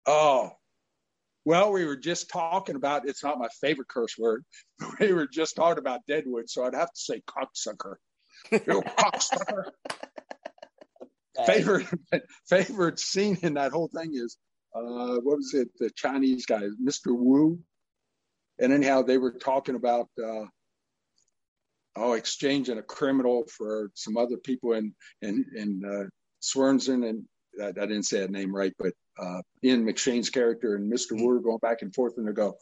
Oh, 0.05 0.51
well, 1.45 1.71
we 1.71 1.85
were 1.85 1.97
just 1.97 2.29
talking 2.29 2.75
about. 2.75 3.07
It's 3.07 3.23
not 3.23 3.39
my 3.39 3.49
favorite 3.61 3.87
curse 3.87 4.17
word. 4.17 4.45
We 4.99 5.13
were 5.13 5.27
just 5.27 5.55
talking 5.55 5.79
about 5.79 6.01
Deadwood, 6.07 6.49
so 6.49 6.63
I'd 6.65 6.75
have 6.75 6.91
to 6.91 6.99
say 6.99 7.21
cocksucker. 7.27 7.95
Cocksucker. 8.51 9.71
favorite 11.45 11.87
favorite 12.47 12.99
scene 12.99 13.37
in 13.41 13.55
that 13.55 13.71
whole 13.71 13.89
thing 13.93 14.11
is 14.13 14.37
uh 14.75 15.17
what 15.21 15.37
was 15.37 15.53
it 15.53 15.69
the 15.79 15.89
chinese 15.95 16.45
guy 16.45 16.61
mr 16.83 17.07
wu 17.07 17.59
and 18.59 18.73
anyhow 18.73 19.01
they 19.01 19.17
were 19.17 19.31
talking 19.31 19.75
about 19.75 20.07
uh 20.23 20.45
oh 21.95 22.13
exchanging 22.13 22.77
a 22.77 22.83
criminal 22.83 23.45
for 23.57 23.91
some 23.93 24.17
other 24.17 24.37
people 24.37 24.73
in 24.73 24.93
in 25.21 25.45
in 25.55 25.81
uh 25.85 26.07
and 26.87 27.23
I, 27.61 27.67
I 27.67 27.71
didn't 27.71 28.03
say 28.03 28.19
that 28.19 28.31
name 28.31 28.53
right 28.53 28.73
but 28.77 28.93
uh 29.19 29.41
ian 29.63 29.85
mcshane's 29.85 30.29
character 30.29 30.75
and 30.75 30.91
mr 30.91 31.11
wu 31.11 31.29
are 31.29 31.39
going 31.39 31.59
back 31.59 31.81
and 31.81 31.93
forth 31.93 32.13
and 32.17 32.27
they 32.27 32.33
go 32.33 32.55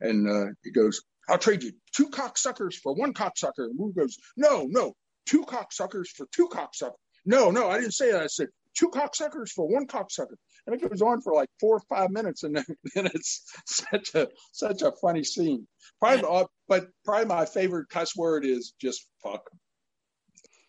and 0.00 0.28
uh 0.28 0.52
he 0.62 0.70
goes 0.70 1.02
i'll 1.28 1.38
trade 1.38 1.62
you 1.62 1.72
two 1.94 2.08
cocksuckers 2.08 2.74
for 2.74 2.94
one 2.94 3.14
cocksucker 3.14 3.64
and 3.66 3.78
wu 3.78 3.92
goes 3.92 4.18
no 4.36 4.66
no 4.68 4.94
two 5.26 5.44
cocksuckers 5.44 6.08
for 6.08 6.26
two 6.32 6.48
cocksuckers 6.48 6.94
no, 7.24 7.50
no, 7.50 7.70
I 7.70 7.78
didn't 7.80 7.94
say 7.94 8.12
that. 8.12 8.22
I 8.22 8.26
said 8.26 8.48
two 8.76 8.90
cocksuckers 8.90 9.50
for 9.50 9.66
one 9.66 9.86
cocksucker. 9.86 10.36
And 10.66 10.74
it 10.74 10.88
goes 10.88 11.02
on 11.02 11.20
for 11.20 11.34
like 11.34 11.50
four 11.60 11.76
or 11.76 11.82
five 11.88 12.10
minutes, 12.10 12.42
and 12.42 12.56
then, 12.56 12.64
then 12.94 13.06
it's 13.06 13.42
such 13.66 14.14
a 14.14 14.28
such 14.52 14.82
a 14.82 14.92
funny 14.92 15.24
scene. 15.24 15.66
Probably, 16.00 16.24
uh, 16.28 16.46
but 16.68 16.88
probably 17.04 17.26
my 17.26 17.44
favorite 17.44 17.88
cuss 17.88 18.16
word 18.16 18.44
is 18.44 18.72
just 18.80 19.06
fuck. 19.22 19.50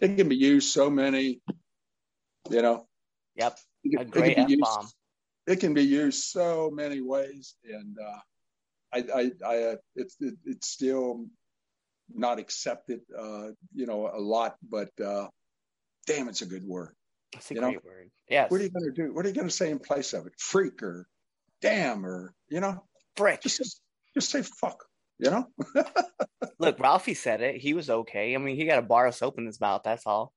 It 0.01 0.17
can 0.17 0.27
be 0.27 0.35
used 0.35 0.71
so 0.73 0.89
many, 0.89 1.39
you 2.49 2.61
know. 2.61 2.87
Yep. 3.35 3.57
A 3.99 4.05
great 4.05 4.35
can 4.35 4.43
F 4.43 4.47
be 4.47 4.53
used- 4.53 4.61
bomb. 4.63 4.87
It 5.47 5.59
can 5.59 5.73
be 5.75 5.83
used 5.83 6.23
so 6.23 6.71
many 6.73 7.01
ways, 7.01 7.55
and 7.63 7.95
uh, 7.99 8.19
I, 8.91 9.03
I, 9.13 9.31
I, 9.45 9.63
uh, 9.63 9.75
it's 9.95 10.15
it, 10.19 10.33
it's 10.43 10.67
still 10.67 11.27
not 12.13 12.39
accepted, 12.39 13.01
uh, 13.17 13.49
you 13.73 13.85
know, 13.85 14.09
a 14.11 14.19
lot. 14.19 14.55
But 14.67 14.89
uh, 14.99 15.27
damn, 16.07 16.29
it's 16.29 16.41
a 16.41 16.47
good 16.47 16.65
word. 16.65 16.95
It's 17.35 17.51
a 17.51 17.55
you 17.55 17.61
know, 17.61 17.69
great 17.69 17.85
word. 17.85 18.11
Yes. 18.29 18.51
What 18.51 18.61
are 18.61 18.63
you 18.63 18.69
going 18.69 18.85
to 18.85 18.91
do? 18.91 19.13
What 19.13 19.25
are 19.25 19.29
you 19.29 19.35
going 19.35 19.47
to 19.47 19.53
say 19.53 19.69
in 19.69 19.79
place 19.79 20.13
of 20.13 20.25
it? 20.27 20.33
Freak 20.37 20.81
or 20.83 21.07
damn 21.61 22.05
or 22.05 22.33
you 22.49 22.59
know, 22.59 22.83
Frick. 23.15 23.41
just 23.41 23.81
just 24.13 24.29
say 24.29 24.41
fuck. 24.41 24.83
You 25.17 25.31
know, 25.31 25.47
Look, 26.59 26.77
Ralphie 26.79 27.13
said 27.13 27.39
it. 27.41 27.55
He 27.55 27.73
was 27.73 27.89
okay. 27.89 28.35
I 28.35 28.37
mean, 28.37 28.57
he 28.57 28.65
got 28.65 28.79
a 28.79 28.81
bar 28.81 29.07
of 29.07 29.15
soap 29.15 29.37
in 29.37 29.45
his 29.45 29.61
mouth. 29.61 29.81
That's 29.85 30.05
all. 30.05 30.33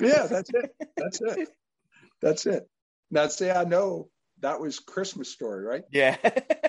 yeah, 0.00 0.26
that's 0.26 0.50
it. 0.54 0.70
That's 0.96 1.20
it. 1.20 1.48
That's 2.22 2.46
it. 2.46 2.68
Now, 3.10 3.28
see, 3.28 3.50
I 3.50 3.64
know 3.64 4.08
that 4.40 4.60
was 4.60 4.78
Christmas 4.78 5.30
story, 5.30 5.64
right? 5.64 5.82
Yeah. 5.92 6.16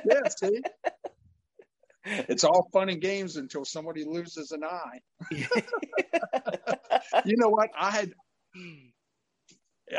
Yeah, 0.08 0.22
see, 0.38 0.62
it's 2.06 2.44
all 2.44 2.70
fun 2.72 2.90
and 2.90 3.02
games 3.02 3.38
until 3.38 3.66
somebody 3.66 4.04
loses 4.06 4.52
an 4.52 4.64
eye. 4.64 5.00
You 7.26 7.38
know 7.38 7.50
what? 7.50 7.72
I 7.76 7.90
had 7.90 8.14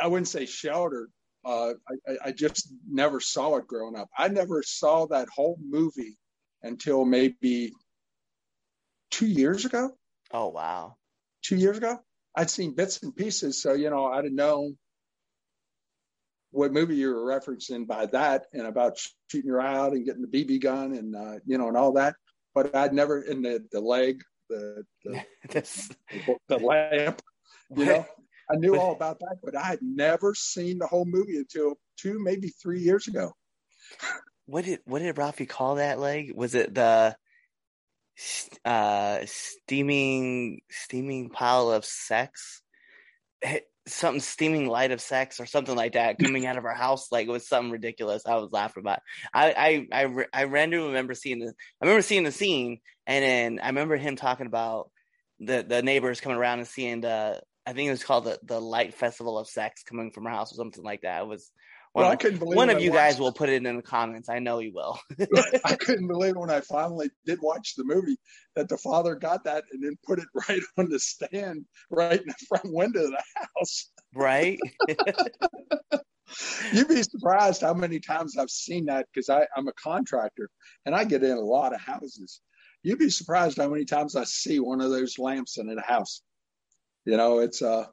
I 0.01 0.07
wouldn't 0.07 0.27
say 0.27 0.45
sheltered. 0.45 1.09
Uh, 1.45 1.73
I, 2.07 2.17
I- 2.25 2.31
just 2.31 2.73
never 2.89 3.19
saw 3.19 3.55
it 3.57 3.67
growing 3.67 3.95
up. 3.95 4.09
I 4.17 4.27
never 4.27 4.61
saw 4.63 5.07
that 5.07 5.27
whole 5.33 5.57
movie 5.63 6.17
until 6.61 7.05
maybe 7.05 7.71
two 9.11 9.27
years 9.27 9.63
ago. 9.65 9.91
oh 10.31 10.47
wow. 10.49 10.95
Two 11.43 11.55
years 11.55 11.77
ago, 11.77 11.97
I'd 12.35 12.49
seen 12.49 12.75
bits 12.75 13.01
and 13.03 13.15
pieces, 13.15 13.61
so 13.61 13.73
you 13.73 13.89
know 13.89 14.05
I 14.05 14.21
didn't 14.21 14.35
know 14.35 14.71
what 16.51 16.73
movie 16.73 16.95
you 16.95 17.09
were 17.13 17.25
referencing 17.25 17.85
by 17.87 18.05
that, 18.07 18.45
and 18.53 18.65
about 18.67 18.97
shooting 19.29 19.47
your 19.47 19.61
eye 19.61 19.75
out 19.77 19.93
and 19.93 20.05
getting 20.05 20.25
the 20.29 20.43
BB 20.45 20.61
gun, 20.61 20.93
and 20.93 21.15
uh, 21.15 21.39
you 21.45 21.57
know, 21.57 21.67
and 21.67 21.77
all 21.77 21.93
that. 21.93 22.15
But 22.55 22.75
I'd 22.75 22.93
never 22.93 23.21
in 23.21 23.41
the 23.41 23.63
the 23.71 23.79
leg, 23.79 24.21
the 24.49 24.83
the, 25.05 25.23
This, 25.49 25.89
the 26.49 26.57
lamp, 26.57 27.21
you 27.75 27.85
know. 27.85 28.05
I 28.49 28.55
knew 28.55 28.79
all 28.79 28.93
about 28.93 29.19
that, 29.19 29.37
but 29.43 29.55
I 29.55 29.63
had 29.63 29.79
never 29.81 30.33
seen 30.33 30.79
the 30.79 30.87
whole 30.87 31.05
movie 31.05 31.37
until 31.37 31.75
two, 31.97 32.19
maybe 32.19 32.49
three 32.49 32.79
years 32.79 33.07
ago. 33.07 33.33
what 34.45 34.65
did 34.65 34.79
what 34.85 34.99
did 34.99 35.17
Ralphie 35.17 35.45
call 35.45 35.75
that 35.75 35.99
leg? 35.99 36.31
Was 36.33 36.55
it 36.55 36.73
the 36.73 37.15
uh 38.65 39.19
steaming 39.25 40.61
steaming 40.69 41.29
pile 41.29 41.71
of 41.71 41.85
sex? 41.85 42.61
Something 43.87 44.21
steaming 44.21 44.67
light 44.67 44.91
of 44.91 44.99
sex 44.99 45.39
or 45.39 45.45
something 45.45 45.75
like 45.75 45.93
that 45.93 46.19
coming 46.19 46.45
out 46.45 46.57
of 46.57 46.65
our 46.65 46.73
house. 46.73 47.11
Like 47.11 47.27
it 47.27 47.31
was 47.31 47.47
something 47.47 47.71
ridiculous. 47.71 48.25
I 48.25 48.35
was 48.35 48.51
laughing 48.51 48.81
about. 48.81 48.97
It. 48.97 49.03
I 49.33 49.87
I 49.91 50.03
I 50.03 50.25
I 50.33 50.43
randomly 50.45 50.87
remember 50.87 51.13
seeing 51.13 51.39
the. 51.39 51.53
I 51.81 51.85
remember 51.85 52.01
seeing 52.01 52.23
the 52.23 52.31
scene, 52.31 52.79
and 53.05 53.23
then 53.23 53.59
I 53.63 53.67
remember 53.67 53.95
him 53.97 54.15
talking 54.15 54.47
about 54.47 54.89
the 55.39 55.65
the 55.67 55.81
neighbors 55.81 56.21
coming 56.21 56.37
around 56.37 56.59
and 56.59 56.67
seeing 56.67 57.01
the. 57.01 57.41
I 57.67 57.73
think 57.73 57.87
it 57.87 57.91
was 57.91 58.03
called 58.03 58.23
the 58.23 58.39
the 58.43 58.59
light 58.61 58.93
festival 58.93 59.37
of 59.37 59.47
sex 59.47 59.83
coming 59.83 60.09
from 60.11 60.25
our 60.25 60.31
house 60.33 60.53
or 60.53 60.55
something 60.55 60.83
like 60.83 61.01
that. 61.01 61.21
It 61.23 61.27
was 61.27 61.51
one 61.91 62.03
Well, 62.03 62.11
I 62.11 62.13
of 62.13 62.19
couldn't 62.19 62.39
believe 62.39 62.55
one 62.55 62.69
of 62.69 62.77
I 62.77 62.79
you 62.79 62.91
guys 62.91 63.13
watched- 63.15 63.19
will 63.19 63.31
put 63.33 63.49
it 63.49 63.65
in 63.65 63.75
the 63.75 63.81
comments. 63.81 64.29
I 64.29 64.39
know 64.39 64.59
you 64.59 64.71
will. 64.73 64.97
I 65.65 65.75
couldn't 65.75 66.07
believe 66.07 66.35
when 66.37 66.49
I 66.49 66.61
finally 66.61 67.09
did 67.25 67.39
watch 67.41 67.75
the 67.75 67.83
movie 67.83 68.15
that 68.55 68.69
the 68.69 68.77
father 68.77 69.15
got 69.15 69.43
that 69.43 69.65
and 69.73 69.83
then 69.83 69.97
put 70.05 70.19
it 70.19 70.27
right 70.49 70.61
on 70.77 70.89
the 70.89 70.99
stand, 70.99 71.65
right 71.91 72.21
in 72.21 72.27
the 72.27 72.45
front 72.47 72.73
window 72.73 73.03
of 73.03 73.11
the 73.11 73.23
house. 73.57 73.89
right? 74.15 74.57
You'd 76.73 76.89
be 76.89 77.03
surprised 77.03 77.61
how 77.61 77.73
many 77.73 77.99
times 77.99 78.37
I've 78.37 78.49
seen 78.49 78.85
that 78.85 79.07
because 79.13 79.29
I'm 79.29 79.67
a 79.67 79.73
contractor 79.73 80.49
and 80.85 80.93
I 80.95 81.03
get 81.05 81.23
in 81.23 81.31
a 81.31 81.39
lot 81.39 81.73
of 81.73 81.79
houses. 81.81 82.41
You'd 82.83 82.99
be 82.99 83.09
surprised 83.09 83.57
how 83.57 83.69
many 83.69 83.85
times 83.85 84.15
I 84.15 84.23
see 84.25 84.59
one 84.59 84.81
of 84.81 84.91
those 84.91 85.17
lamps 85.17 85.57
in 85.57 85.69
a 85.69 85.81
house. 85.81 86.21
You 87.07 87.15
know, 87.15 87.39
it's 87.39 87.61
uh 87.61 87.85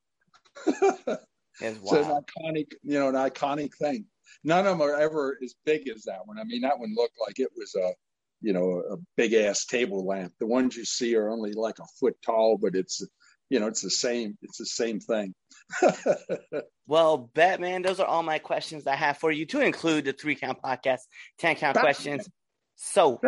It's 1.60 1.92
an 1.92 2.20
iconic, 2.20 2.72
you 2.82 2.98
know, 2.98 3.08
an 3.08 3.14
iconic 3.14 3.76
thing. 3.76 4.06
None 4.42 4.66
of 4.66 4.78
them 4.78 4.82
are 4.82 4.98
ever 4.98 5.38
as 5.42 5.54
big 5.64 5.88
as 5.88 6.02
that 6.04 6.26
one. 6.26 6.36
I 6.36 6.42
mean, 6.42 6.62
that 6.62 6.80
one 6.80 6.92
looked 6.96 7.14
like 7.24 7.38
it 7.38 7.50
was 7.56 7.76
a, 7.76 7.92
you 8.40 8.52
know, 8.52 8.82
a 8.90 8.96
big 9.16 9.34
ass 9.34 9.66
table 9.66 10.04
lamp. 10.04 10.32
The 10.40 10.48
ones 10.48 10.76
you 10.76 10.84
see 10.84 11.14
are 11.14 11.28
only 11.28 11.52
like 11.52 11.78
a 11.78 11.86
foot 12.00 12.16
tall, 12.26 12.58
but 12.60 12.74
it's, 12.74 13.06
you 13.50 13.60
know, 13.60 13.68
it's 13.68 13.82
the 13.82 13.90
same. 13.90 14.36
It's 14.42 14.58
the 14.58 14.66
same 14.66 15.00
thing. 15.00 15.34
Well, 16.86 17.30
Batman, 17.34 17.80
those 17.80 17.98
are 17.98 18.06
all 18.06 18.22
my 18.22 18.38
questions 18.38 18.86
I 18.86 18.94
have 18.94 19.16
for 19.16 19.32
you 19.32 19.46
to 19.46 19.60
include 19.62 20.04
the 20.04 20.12
three 20.12 20.34
count 20.34 20.60
podcast, 20.60 20.98
10 21.38 21.56
count 21.56 21.76
Batman. 21.76 21.82
questions. 21.82 22.28
So, 22.76 23.22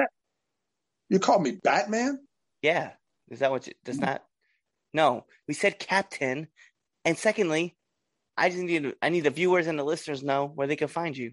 you 1.09 1.19
call 1.21 1.39
me 1.39 1.53
Batman? 1.53 2.19
yeah, 2.61 2.91
is 3.31 3.39
that 3.39 3.51
what 3.51 3.67
you, 3.67 3.73
does 3.83 3.99
not? 3.99 4.23
No, 4.97 5.27
we 5.47 5.53
said 5.53 5.79
captain. 5.79 6.49
And 7.05 7.19
secondly, 7.19 7.77
I 8.35 8.49
just 8.49 8.63
need, 8.63 8.95
I 9.03 9.11
need 9.11 9.21
the 9.21 9.31
viewers 9.31 9.67
and 9.67 9.79
the 9.79 9.85
listeners 9.85 10.23
know 10.23 10.47
where 10.47 10.67
they 10.67 10.75
can 10.75 10.89
find 10.89 11.15
you. 11.15 11.33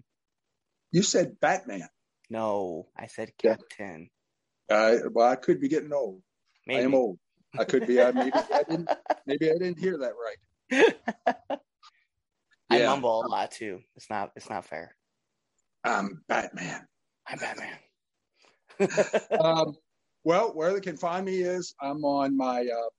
You 0.92 1.02
said 1.02 1.40
Batman. 1.40 1.88
No, 2.28 2.88
I 2.94 3.06
said 3.06 3.30
Yeah. 3.42 3.56
captain. 3.56 4.10
Uh, 4.70 4.96
well, 5.12 5.30
I 5.30 5.36
could 5.36 5.60
be 5.60 5.68
getting 5.68 5.94
old. 5.94 6.22
Maybe. 6.66 6.82
I 6.82 6.84
am 6.84 6.94
old. 6.94 7.18
I 7.58 7.64
could 7.64 7.86
be. 7.86 8.02
I 8.02 8.12
maybe 8.12 8.32
I 8.52 8.64
didn't. 8.68 8.90
Maybe 9.26 9.50
I 9.50 9.54
didn't 9.54 9.78
hear 9.78 9.96
that 9.98 10.12
right. 10.26 10.94
I 12.70 12.78
Yeah. 12.78 12.86
mumble 12.88 13.24
a 13.24 13.28
lot 13.28 13.50
too. 13.50 13.80
It's 13.96 14.10
not. 14.10 14.32
It's 14.36 14.50
not 14.50 14.66
fair. 14.66 14.94
I'm 15.84 16.22
Batman. 16.28 16.86
I'm 17.26 17.38
Batman. 17.38 17.78
um, 19.40 19.74
well, 20.22 20.54
where 20.54 20.74
they 20.74 20.80
can 20.80 20.96
find 20.98 21.24
me 21.24 21.40
is 21.40 21.74
I'm 21.80 22.04
on 22.04 22.36
my 22.36 22.60
uh, 22.62 22.90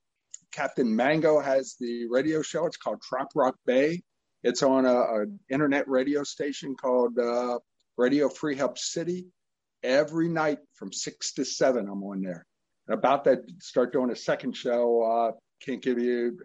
Captain 0.56 0.96
Mango 0.96 1.38
has 1.38 1.76
the 1.78 2.06
radio 2.08 2.40
show. 2.40 2.64
It's 2.64 2.78
called 2.78 3.02
Trop 3.02 3.28
Rock 3.34 3.56
Bay. 3.66 4.00
It's 4.42 4.62
on 4.62 4.86
a, 4.86 4.94
a 4.94 5.24
internet 5.50 5.86
radio 5.86 6.22
station 6.22 6.74
called 6.74 7.18
uh, 7.18 7.58
Radio 7.98 8.30
Free 8.30 8.56
Help 8.56 8.78
City. 8.78 9.26
Every 9.82 10.30
night 10.30 10.58
from 10.74 10.94
six 10.94 11.34
to 11.34 11.44
seven, 11.44 11.86
I'm 11.86 12.02
on 12.02 12.22
there. 12.22 12.46
And 12.88 12.98
about 12.98 13.24
that, 13.24 13.40
start 13.60 13.92
doing 13.92 14.10
a 14.10 14.16
second 14.16 14.56
show. 14.56 15.02
Uh, 15.02 15.32
can't 15.64 15.82
give 15.82 15.98
you 15.98 16.38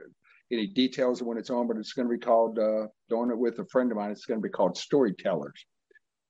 any 0.52 0.68
details 0.68 1.22
of 1.22 1.28
when 1.28 1.38
it's 1.38 1.50
on, 1.50 1.68
but 1.70 1.78
it's 1.78 1.94
going 1.94 2.10
to 2.10 2.14
be 2.14 2.20
called. 2.20 2.60
Uh, 2.60 2.88
doing 3.10 3.32
it 3.32 3.38
with 3.38 3.60
a 3.60 3.66
friend 3.72 3.92
of 3.92 3.98
mine. 3.98 4.12
It's 4.12 4.26
going 4.26 4.42
to 4.42 4.46
be 4.46 4.52
called 4.52 4.78
Storytellers 4.78 5.66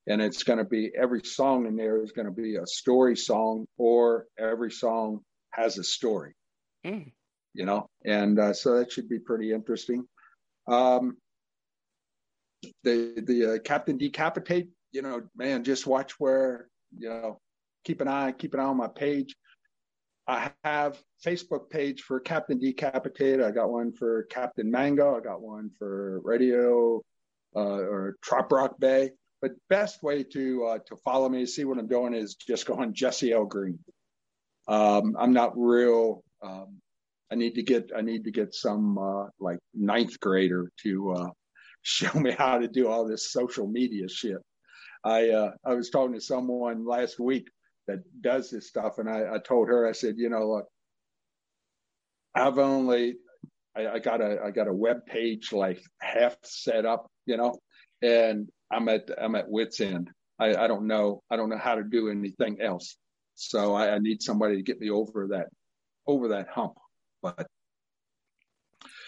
and 0.07 0.19
it's 0.19 0.41
going 0.41 0.57
to 0.57 0.65
be 0.65 0.91
every 0.99 1.21
song 1.23 1.67
in 1.67 1.75
there 1.75 2.01
is 2.01 2.11
going 2.11 2.25
to 2.25 2.32
be 2.32 2.55
a 2.55 2.65
story 2.65 3.15
song 3.15 3.67
or 3.77 4.25
every 4.39 4.71
song 4.71 5.19
has 5.51 5.77
a 5.77 5.84
story 5.84 6.34
Mm. 6.86 7.11
You 7.54 7.66
know 7.66 7.88
and 8.06 8.39
uh, 8.39 8.54
so 8.54 8.78
that 8.80 8.91
should 8.91 9.10
be 9.10 9.20
pretty 9.20 9.52
interesting. 9.52 10.06
Um 10.68 11.18
the 12.84 13.22
the 13.26 13.56
uh, 13.56 13.60
captain 13.60 13.97
decapitate 13.97 14.70
you 14.91 15.02
know 15.02 15.24
man 15.36 15.64
just 15.64 15.88
watch 15.88 16.20
where 16.20 16.68
you 16.97 17.10
know 17.10 17.39
keep 17.84 18.02
an 18.02 18.08
eye 18.08 18.32
keep 18.32 18.54
an 18.54 18.60
eye 18.60 18.66
on 18.66 18.78
my 18.78 18.88
page. 18.88 19.36
I 20.28 20.52
have 20.64 21.02
facebook 21.26 21.70
page 21.70 22.04
for 22.04 22.20
captain 22.20 22.60
decapitate. 22.60 23.41
I 23.41 23.52
got 23.52 23.72
one 23.72 23.91
for 23.91 24.24
captain 24.24 24.70
mango. 24.70 25.18
I 25.18 25.20
got 25.20 25.41
one 25.41 25.72
for 25.80 26.22
radio 26.24 27.02
uh, 27.56 27.60
or 27.60 28.16
trop 28.22 28.52
rock 28.52 28.80
bay. 28.80 29.12
But 29.41 29.54
best 29.70 30.04
way 30.04 30.24
to 30.24 30.66
uh, 30.66 30.78
to 30.88 30.95
follow 30.97 31.28
me 31.28 31.45
see 31.47 31.66
what 31.66 31.80
i'm 31.80 31.88
doing 31.88 32.14
is 32.14 32.36
just 32.36 32.68
go 32.68 32.76
on 32.76 32.93
jesse 32.93 33.34
l. 33.34 33.45
Green. 33.45 33.80
Um, 34.68 35.16
i'm 35.20 35.34
not 35.34 35.54
real 35.58 36.24
um, 36.43 36.78
i 37.32 37.36
need 37.36 37.55
to 37.55 37.63
get 37.63 37.91
i 37.95 38.01
need 38.01 38.23
to 38.23 38.32
get 38.32 38.53
some 38.53 38.97
uh, 38.97 39.25
like 39.39 39.59
ninth 39.73 40.19
grader 40.19 40.71
to 40.82 41.11
uh, 41.11 41.29
show 41.84 42.19
me 42.19 42.32
how 42.32 42.59
to 42.59 42.67
do 42.67 42.88
all 42.88 43.07
this 43.07 43.32
social 43.32 43.67
media 43.67 44.07
shit 44.07 44.38
i 45.03 45.29
uh, 45.29 45.51
i 45.65 45.73
was 45.73 45.89
talking 45.89 46.13
to 46.13 46.21
someone 46.21 46.86
last 46.86 47.19
week 47.19 47.47
that 47.88 47.99
does 48.21 48.49
this 48.49 48.67
stuff 48.67 48.99
and 48.99 49.09
i, 49.09 49.36
I 49.36 49.39
told 49.39 49.67
her 49.67 49.88
i 49.88 49.91
said 49.91 50.15
you 50.17 50.29
know 50.29 50.47
look 50.47 50.65
i've 52.36 52.59
only 52.59 53.15
I, 53.75 53.88
I 53.88 53.99
got 53.99 54.21
a 54.21 54.39
i 54.45 54.51
got 54.51 54.67
a 54.67 54.73
web 54.73 55.05
page 55.05 55.51
like 55.51 55.82
half 55.99 56.36
set 56.43 56.86
up 56.86 57.07
you 57.25 57.38
know 57.38 57.57
and 58.01 58.49
I'm 58.71 58.88
at 58.89 59.09
I'm 59.19 59.36
at 59.36 59.49
wits 59.49 59.82
end. 59.82 60.09
I, 60.39 60.55
I 60.55 60.67
don't 60.67 60.88
know 60.88 61.21
I 61.29 61.36
don't 61.36 61.49
know 61.49 61.57
how 61.57 61.75
to 61.75 61.84
do 61.84 62.09
anything 62.09 62.61
else. 62.61 62.95
So 63.36 63.73
I, 63.73 63.95
I 63.95 63.99
need 63.99 64.21
somebody 64.21 64.55
to 64.55 64.63
get 64.63 64.79
me 64.79 64.89
over 64.89 65.27
that 65.32 65.47
over 66.07 66.29
that 66.29 66.47
hump. 66.49 66.73
But 67.22 67.47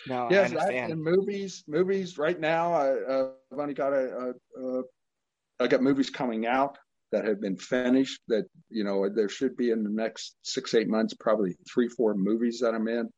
No, 0.07 0.27
I 0.27 0.31
yes, 0.31 0.51
that, 0.51 0.59
understand. 0.59 0.91
and 0.93 1.01
movies 1.03 1.63
movies 1.67 2.17
right 2.17 2.39
now 2.39 2.73
I, 2.73 2.89
uh, 2.89 3.29
I've 3.51 3.59
only 3.59 3.73
got 3.73 3.93
a, 3.93 4.33
a, 4.57 4.61
a 4.61 4.83
I 5.59 5.67
got 5.67 5.81
movies 5.81 6.09
coming 6.09 6.45
out 6.45 6.77
that 7.11 7.25
have 7.25 7.39
been 7.39 7.57
finished 7.57 8.21
that 8.27 8.45
you 8.69 8.83
know 8.83 9.07
there 9.07 9.29
should 9.29 9.55
be 9.55 9.71
in 9.71 9.83
the 9.83 9.89
next 9.89 10.35
six 10.41 10.73
eight 10.73 10.89
months 10.89 11.13
probably 11.13 11.55
three 11.71 11.87
four 11.87 12.15
movies 12.15 12.59
that 12.59 12.73
I'm 12.73 12.87
in. 12.87 13.09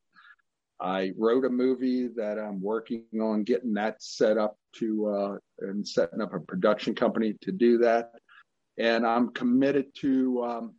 I 0.79 1.13
wrote 1.17 1.45
a 1.45 1.49
movie 1.49 2.09
that 2.17 2.37
I'm 2.37 2.61
working 2.61 3.05
on 3.21 3.43
getting 3.43 3.73
that 3.75 4.03
set 4.03 4.37
up 4.37 4.57
to 4.79 5.07
uh, 5.07 5.37
and 5.65 5.87
setting 5.87 6.19
up 6.21 6.33
a 6.33 6.39
production 6.41 6.93
company 6.93 7.35
to 7.41 7.51
do 7.53 7.77
that. 7.77 8.11
And 8.77 9.07
I'm 9.07 9.29
committed 9.29 9.85
to 10.01 10.43
um, 10.43 10.75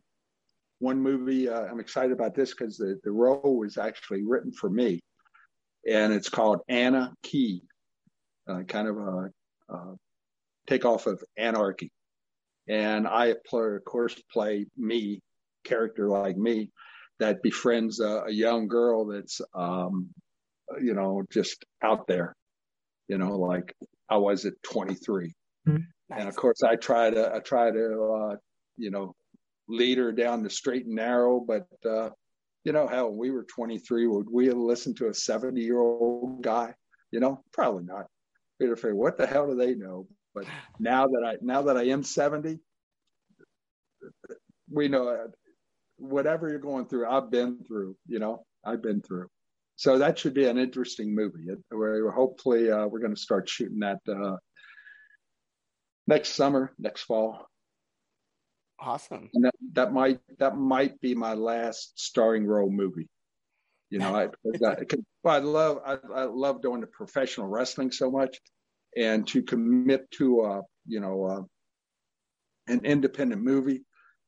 one 0.79 1.01
movie. 1.01 1.49
Uh, 1.49 1.61
I'm 1.61 1.79
excited 1.79 2.11
about 2.11 2.35
this 2.35 2.51
because 2.51 2.77
the, 2.77 2.99
the 3.03 3.11
role 3.11 3.57
was 3.57 3.77
actually 3.77 4.23
written 4.23 4.51
for 4.51 4.69
me, 4.69 5.01
and 5.89 6.13
it's 6.13 6.29
called 6.29 6.61
Anna 6.67 7.13
Key, 7.23 7.61
uh, 8.47 8.63
kind 8.63 8.87
of 8.87 8.97
a, 8.97 9.29
a 9.69 9.95
takeoff 10.67 11.07
of 11.07 11.23
Anarchy. 11.37 11.91
And 12.67 13.07
I, 13.07 13.33
play, 13.45 13.75
of 13.75 13.85
course, 13.85 14.15
play 14.31 14.65
me, 14.77 15.21
character 15.63 16.09
like 16.09 16.37
me, 16.37 16.69
that 17.19 17.41
befriends 17.41 17.99
a, 17.99 18.23
a 18.27 18.31
young 18.31 18.67
girl 18.67 19.05
that's, 19.05 19.41
um, 19.55 20.09
you 20.81 20.93
know, 20.93 21.23
just 21.31 21.63
out 21.81 22.07
there, 22.07 22.35
you 23.07 23.17
know, 23.17 23.37
like 23.37 23.73
I 24.09 24.17
was 24.17 24.45
at 24.45 24.61
23. 24.63 25.33
And 26.09 26.19
Nice. 26.19 26.27
of 26.27 26.35
course, 26.35 26.63
I 26.63 26.75
try 26.75 27.09
to, 27.09 27.35
I 27.35 27.39
try 27.39 27.71
to, 27.71 28.03
uh, 28.03 28.35
you 28.77 28.91
know, 28.91 29.15
lead 29.67 29.97
her 29.97 30.11
down 30.11 30.43
the 30.43 30.49
straight 30.49 30.85
and 30.85 30.95
narrow. 30.95 31.39
But, 31.39 31.67
uh, 31.85 32.09
you 32.63 32.71
know, 32.71 32.87
hell, 32.87 33.11
we 33.11 33.31
were 33.31 33.43
23. 33.43 34.07
Would 34.07 34.27
we 34.31 34.47
have 34.47 34.57
listened 34.57 34.97
to 34.97 35.07
a 35.07 35.13
70 35.13 35.61
year 35.61 35.79
old 35.79 36.41
guy? 36.41 36.73
You 37.11 37.19
know, 37.19 37.43
probably 37.53 37.83
not. 37.83 38.07
We'd 38.59 38.69
have 38.69 38.83
what 38.93 39.17
the 39.17 39.27
hell 39.27 39.47
do 39.47 39.55
they 39.55 39.75
know? 39.75 40.07
But 40.33 40.45
now 40.79 41.07
that 41.07 41.23
I, 41.25 41.35
now 41.41 41.63
that 41.63 41.77
I 41.77 41.83
am 41.83 42.03
70, 42.03 42.59
we 44.69 44.87
know 44.87 45.07
uh, 45.07 45.27
whatever 45.97 46.49
you're 46.49 46.59
going 46.59 46.87
through, 46.87 47.07
I've 47.07 47.31
been 47.31 47.63
through, 47.67 47.95
you 48.07 48.19
know, 48.19 48.45
I've 48.63 48.81
been 48.81 49.01
through. 49.01 49.27
So 49.75 49.99
that 49.99 50.17
should 50.17 50.33
be 50.33 50.45
an 50.45 50.57
interesting 50.57 51.13
movie. 51.13 51.47
Where 51.69 52.09
hopefully 52.11 52.71
uh, 52.71 52.87
we're 52.87 52.99
going 52.99 53.15
to 53.15 53.21
start 53.21 53.47
shooting 53.47 53.79
that 53.79 53.99
uh, 54.09 54.37
next 56.07 56.29
summer, 56.29 56.73
next 56.79 57.03
fall. 57.03 57.46
Awesome. 58.79 59.29
That, 59.33 59.53
that 59.73 59.93
might 59.93 60.19
that 60.39 60.55
might 60.55 60.99
be 61.01 61.15
my 61.15 61.33
last 61.33 61.99
starring 61.99 62.45
role 62.45 62.69
movie. 62.69 63.07
You 63.89 63.99
know, 63.99 64.15
I, 64.15 64.27
I, 64.65 64.75
I 65.25 65.39
love 65.39 65.79
I, 65.85 65.97
I 66.13 66.23
love 66.25 66.61
doing 66.61 66.81
the 66.81 66.87
professional 66.87 67.47
wrestling 67.47 67.91
so 67.91 68.11
much, 68.11 68.37
and 68.95 69.25
to 69.27 69.41
commit 69.41 70.09
to 70.11 70.41
a 70.41 70.61
you 70.85 70.99
know 70.99 71.25
uh, 71.25 72.71
an 72.71 72.85
independent 72.85 73.41
movie, 73.41 73.83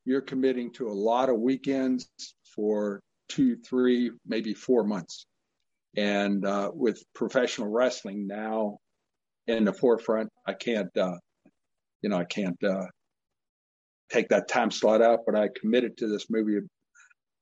you're 0.05 0.21
committing 0.21 0.71
to 0.73 0.87
a 0.87 0.93
lot 0.93 1.29
of 1.29 1.39
weekends 1.39 2.09
for 2.55 3.01
two, 3.27 3.57
three, 3.57 4.11
maybe 4.25 4.53
four 4.53 4.83
months. 4.83 5.27
And 5.97 6.45
uh, 6.45 6.71
with 6.73 7.03
professional 7.13 7.67
wrestling 7.67 8.27
now 8.27 8.77
in 9.47 9.65
the 9.65 9.73
forefront, 9.73 10.29
I 10.47 10.53
can't, 10.53 10.95
uh, 10.97 11.17
you 12.01 12.09
know, 12.09 12.17
I 12.17 12.23
can't 12.25 12.57
uh, 12.63 12.85
take 14.11 14.29
that 14.29 14.47
time 14.47 14.71
slot 14.71 15.01
out. 15.01 15.21
But 15.25 15.35
I 15.35 15.49
committed 15.59 15.97
to 15.97 16.07
this 16.07 16.29
movie 16.29 16.59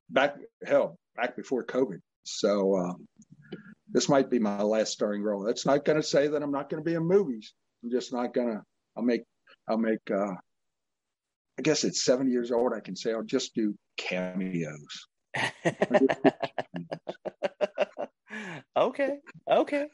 back, 0.09 0.35
hell, 0.65 0.97
back 1.15 1.35
before 1.35 1.65
COVID. 1.65 1.99
So 2.23 2.75
uh, 2.75 2.93
this 3.89 4.09
might 4.09 4.29
be 4.29 4.39
my 4.39 4.61
last 4.61 4.91
starring 4.91 5.23
role. 5.23 5.43
That's 5.43 5.65
not 5.65 5.85
going 5.85 5.97
to 5.97 6.07
say 6.07 6.27
that 6.27 6.43
I'm 6.43 6.51
not 6.51 6.69
going 6.69 6.83
to 6.83 6.89
be 6.89 6.95
in 6.95 7.03
movies. 7.03 7.53
I'm 7.83 7.91
just 7.91 8.13
not 8.13 8.33
going 8.33 8.49
to. 8.49 8.61
I'll 8.95 9.03
make. 9.03 9.23
I'll 9.67 9.77
make. 9.77 9.99
Uh, 10.11 10.33
I 11.59 11.63
guess 11.63 11.83
at 11.85 11.95
70 11.95 12.31
years 12.31 12.51
old, 12.51 12.73
I 12.73 12.81
can 12.81 12.95
say 12.95 13.13
I'll 13.13 13.23
just 13.23 13.55
do 13.55 13.75
cameos. 13.97 15.07
okay. 18.77 19.17
Okay. 19.49 19.85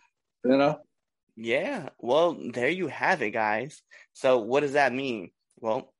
You 0.43 0.57
know, 0.57 0.79
Yeah. 1.35 1.89
Well, 1.99 2.37
there 2.53 2.69
you 2.69 2.87
have 2.87 3.21
it, 3.21 3.31
guys. 3.31 3.81
So, 4.13 4.39
what 4.39 4.59
does 4.61 4.73
that 4.73 4.93
mean? 4.93 5.31
Well, 5.59 5.92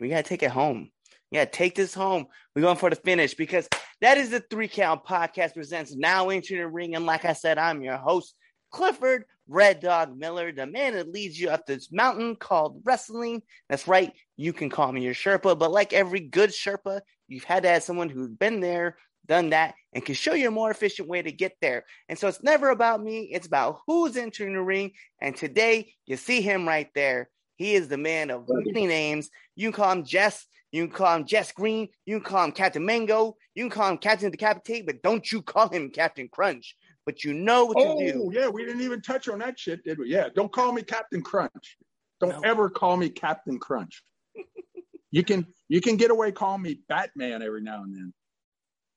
we 0.00 0.08
got 0.08 0.24
to 0.24 0.28
take 0.28 0.42
it 0.42 0.50
home. 0.50 0.90
Yeah, 1.30 1.44
take 1.44 1.74
this 1.74 1.92
home. 1.92 2.26
We're 2.54 2.62
going 2.62 2.76
for 2.76 2.90
the 2.90 2.96
finish 2.96 3.34
because 3.34 3.68
that 4.00 4.16
is 4.16 4.30
the 4.30 4.40
Three 4.40 4.68
Count 4.68 5.04
Podcast 5.04 5.54
presents 5.54 5.94
Now 5.94 6.28
Entering 6.28 6.60
the 6.60 6.68
Ring. 6.68 6.94
And 6.94 7.04
like 7.04 7.24
I 7.24 7.32
said, 7.32 7.58
I'm 7.58 7.82
your 7.82 7.96
host, 7.96 8.34
Clifford 8.70 9.24
Red 9.48 9.80
Dog 9.80 10.16
Miller, 10.16 10.52
the 10.52 10.66
man 10.66 10.94
that 10.94 11.10
leads 11.10 11.38
you 11.38 11.50
up 11.50 11.66
this 11.66 11.90
mountain 11.90 12.36
called 12.36 12.82
wrestling. 12.84 13.42
That's 13.68 13.88
right. 13.88 14.12
You 14.36 14.52
can 14.52 14.70
call 14.70 14.92
me 14.92 15.02
your 15.02 15.14
Sherpa, 15.14 15.58
but 15.58 15.70
like 15.70 15.92
every 15.92 16.20
good 16.20 16.50
Sherpa, 16.50 17.00
you've 17.28 17.44
had 17.44 17.62
to 17.62 17.68
have 17.70 17.82
someone 17.82 18.08
who's 18.08 18.28
been 18.28 18.60
there, 18.60 18.96
done 19.26 19.50
that, 19.50 19.74
and 19.92 20.04
can 20.04 20.14
show 20.14 20.34
you 20.34 20.48
a 20.48 20.52
more 20.52 20.70
efficient 20.70 21.08
way 21.08 21.22
to 21.22 21.32
get 21.32 21.56
there. 21.60 21.84
And 22.08 22.18
so 22.18 22.28
it's 22.28 22.42
never 22.42 22.70
about 22.70 23.02
me, 23.02 23.30
it's 23.32 23.46
about 23.46 23.80
who's 23.86 24.16
entering 24.16 24.54
the 24.54 24.62
ring. 24.62 24.92
And 25.20 25.36
today, 25.36 25.94
you 26.06 26.16
see 26.16 26.40
him 26.40 26.66
right 26.66 26.88
there. 26.94 27.28
He 27.56 27.74
is 27.74 27.88
the 27.88 27.96
man 27.98 28.30
of 28.30 28.44
many 28.48 28.86
names. 28.86 29.30
You 29.54 29.70
can 29.72 29.76
call 29.82 29.92
him 29.92 30.04
Jess. 30.04 30.46
You 30.72 30.86
can 30.86 30.94
call 30.96 31.16
him 31.16 31.26
Jess 31.26 31.52
Green. 31.52 31.88
You 32.04 32.20
can 32.20 32.24
call 32.30 32.44
him 32.44 32.52
Captain 32.52 32.84
Mango. 32.84 33.36
You 33.54 33.64
can 33.64 33.70
call 33.70 33.88
him 33.90 33.98
Captain 33.98 34.30
Decapitate, 34.30 34.84
but 34.86 35.02
don't 35.02 35.30
you 35.30 35.40
call 35.42 35.68
him 35.68 35.90
Captain 35.90 36.28
Crunch. 36.28 36.76
But 37.06 37.24
you 37.24 37.32
know 37.32 37.64
what 37.66 37.76
oh 37.80 37.98
to 37.98 38.12
do. 38.12 38.30
yeah, 38.34 38.48
we 38.48 38.64
didn't 38.64 38.82
even 38.82 39.00
touch 39.00 39.28
on 39.28 39.38
that 39.38 39.58
shit, 39.58 39.84
did 39.84 39.98
we? 39.98 40.08
Yeah, 40.10 40.28
don't 40.34 40.52
call 40.52 40.72
me 40.72 40.82
Captain 40.82 41.22
Crunch. 41.22 41.78
Don't 42.20 42.30
No. 42.30 42.40
ever 42.44 42.68
call 42.68 42.96
me 42.96 43.08
Captain 43.08 43.58
Crunch. 43.58 44.02
you 45.10 45.22
can 45.22 45.46
you 45.68 45.80
can 45.80 45.96
get 45.96 46.10
away 46.10 46.32
calling 46.32 46.62
me 46.62 46.80
Batman 46.88 47.42
every 47.42 47.62
now 47.62 47.82
and 47.84 47.94
then, 47.94 48.12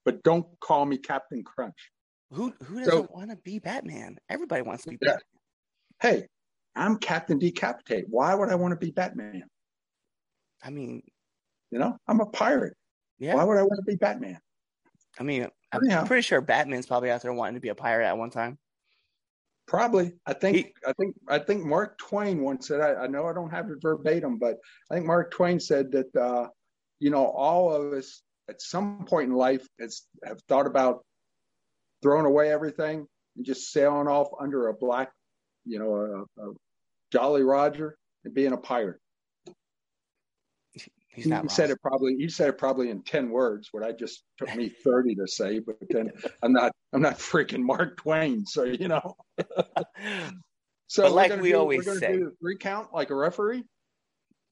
but 0.06 0.22
don't 0.24 0.46
call 0.60 0.86
me 0.86 0.98
Captain 0.98 1.44
Crunch. 1.44 1.92
Who 2.32 2.54
who 2.64 2.84
doesn't 2.84 3.12
want 3.12 3.30
to 3.30 3.38
be 3.38 3.60
Batman? 3.60 4.18
Everybody 4.30 4.64
wants 4.64 4.84
to 4.84 4.90
be 4.90 4.98
Yeah. 5.02 5.14
Batman. 5.14 5.24
Hey, 6.02 6.28
I'm 6.76 6.98
Captain 6.98 7.40
Decapitate. 7.40 8.06
Why 8.10 8.34
would 8.34 8.50
I 8.50 8.56
want 8.56 8.72
to 8.72 8.78
be 8.86 8.92
Batman? 8.92 9.44
I 10.64 10.70
mean, 10.70 11.02
You 11.72 11.80
know, 11.80 11.98
I'm 12.08 12.20
a 12.20 12.26
pirate. 12.26 12.76
yeah. 13.18 13.36
Why 13.36 13.44
would 13.44 13.58
I 13.58 13.62
want 13.64 13.78
to 13.78 13.90
be 13.92 13.96
Batman? 13.96 14.40
I 15.20 15.24
mean, 15.24 15.48
I'm 15.72 15.84
Anyhow. 15.86 16.06
pretty 16.06 16.22
sure 16.22 16.42
Batman's 16.42 16.86
probably 16.86 17.12
out 17.12 17.22
there 17.22 17.34
wanting 17.34 17.56
to 17.56 17.62
be 17.62 17.70
a 17.70 17.76
pirate 17.76 18.06
at 18.08 18.18
one 18.18 18.30
time. 18.30 18.58
Probably. 19.68 20.14
I 20.26 20.34
think. 20.34 20.58
He- 20.58 20.74
I 20.88 20.94
think. 20.94 21.16
I 21.28 21.40
think 21.40 21.64
Mark 21.64 21.98
Twain 22.00 22.42
once 22.42 22.68
said. 22.68 22.82
I, 22.82 23.04
I 23.04 23.08
know 23.08 23.28
I 23.28 23.34
don't 23.34 23.52
have 23.52 23.70
it 23.70 23.82
verbatim, 23.82 24.40
but 24.40 24.58
I 24.90 24.96
think 24.96 25.06
Mark 25.06 25.32
Twain 25.32 25.60
said 25.60 25.92
that. 25.92 26.16
Uh, 26.16 26.48
you 27.00 27.12
know, 27.12 27.26
all 27.28 27.72
of 27.74 27.94
us 27.94 28.22
at 28.50 28.62
some 28.62 29.06
point 29.06 29.30
in 29.30 29.36
life 29.36 29.66
has 29.80 30.02
have 30.26 30.42
thought 30.50 30.66
about 30.68 31.06
throwing 32.02 32.26
away 32.26 32.52
everything 32.52 33.06
and 33.38 33.46
just 33.46 33.72
sailing 33.72 34.08
off 34.08 34.30
under 34.40 34.68
a 34.70 34.74
black, 34.74 35.12
you 35.70 35.80
know, 35.80 36.26
a, 36.38 36.42
a 36.50 36.54
Jolly 37.12 37.44
Roger 37.44 37.96
and 38.26 38.34
being 38.34 38.52
a 38.54 38.58
pirate. 38.58 39.00
He's 41.12 41.24
he 41.26 41.30
not 41.30 41.42
wrong. 41.44 41.50
said 41.50 41.70
it 41.72 41.82
probably. 41.82 42.16
He 42.18 42.30
said 42.30 42.50
it 42.50 42.58
probably 42.58 42.90
in 42.92 43.02
ten 43.02 43.30
words. 43.32 43.70
What 43.72 43.84
I 43.84 43.92
just 43.92 44.24
took 44.38 44.56
me 44.56 44.70
thirty 44.70 45.16
to 45.16 45.28
say, 45.28 45.60
but 45.60 45.76
then 45.90 46.12
I'm 46.44 46.54
not. 46.54 46.72
I'm 46.94 47.02
not 47.02 47.18
freaking 47.18 47.62
Mark 47.64 47.98
Twain. 47.98 48.46
So 48.46 48.64
you 48.64 48.88
know. 48.88 49.16
So 50.92 51.04
But 51.04 51.12
like 51.12 51.40
we 51.40 51.52
do- 51.52 51.58
always 51.60 51.86
say. 51.86 52.14
do 52.14 52.26
the 52.26 52.32
three 52.42 52.58
count 52.58 52.92
like 52.92 53.12
a 53.12 53.16
referee. 53.16 53.64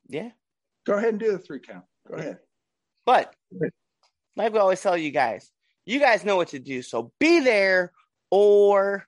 yeah. 0.08 0.30
Go 0.86 0.94
ahead 0.94 1.10
and 1.10 1.20
do 1.20 1.32
the 1.32 1.40
three 1.40 1.60
count. 1.60 1.84
Go 2.08 2.14
ahead. 2.14 2.38
But 3.08 3.34
like 4.36 4.54
we 4.54 4.60
always 4.60 4.80
tell 4.80 4.96
you 4.96 5.10
guys, 5.10 5.50
you 5.88 6.00
guys 6.00 6.24
know 6.24 6.36
what 6.36 6.50
to 6.50 6.60
do. 6.60 6.84
So 6.84 7.12
be 7.20 7.40
there 7.40 7.92
or 8.30 9.08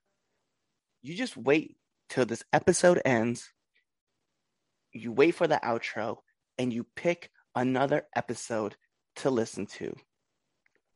you 1.03 1.13
just 1.13 1.37
wait 1.37 1.77
till 2.09 2.25
this 2.25 2.43
episode 2.51 3.01
ends. 3.05 3.51
You 4.91 5.11
wait 5.11 5.35
for 5.35 5.47
the 5.47 5.59
outro 5.63 6.17
and 6.57 6.73
you 6.73 6.85
pick 6.95 7.29
another 7.55 8.07
episode 8.15 8.75
to 9.17 9.29
listen 9.29 9.65
to. 9.65 9.95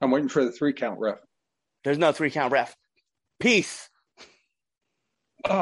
I'm 0.02 0.12
waiting 0.12 0.30
for 0.30 0.44
the 0.44 0.52
three 0.52 0.74
count 0.74 1.00
ref. 1.00 1.20
There's 1.84 1.98
no 1.98 2.12
three 2.12 2.32
count 2.32 2.52
ref. 2.52 2.76
Peace. 3.40 3.90
Oh. 5.46 5.62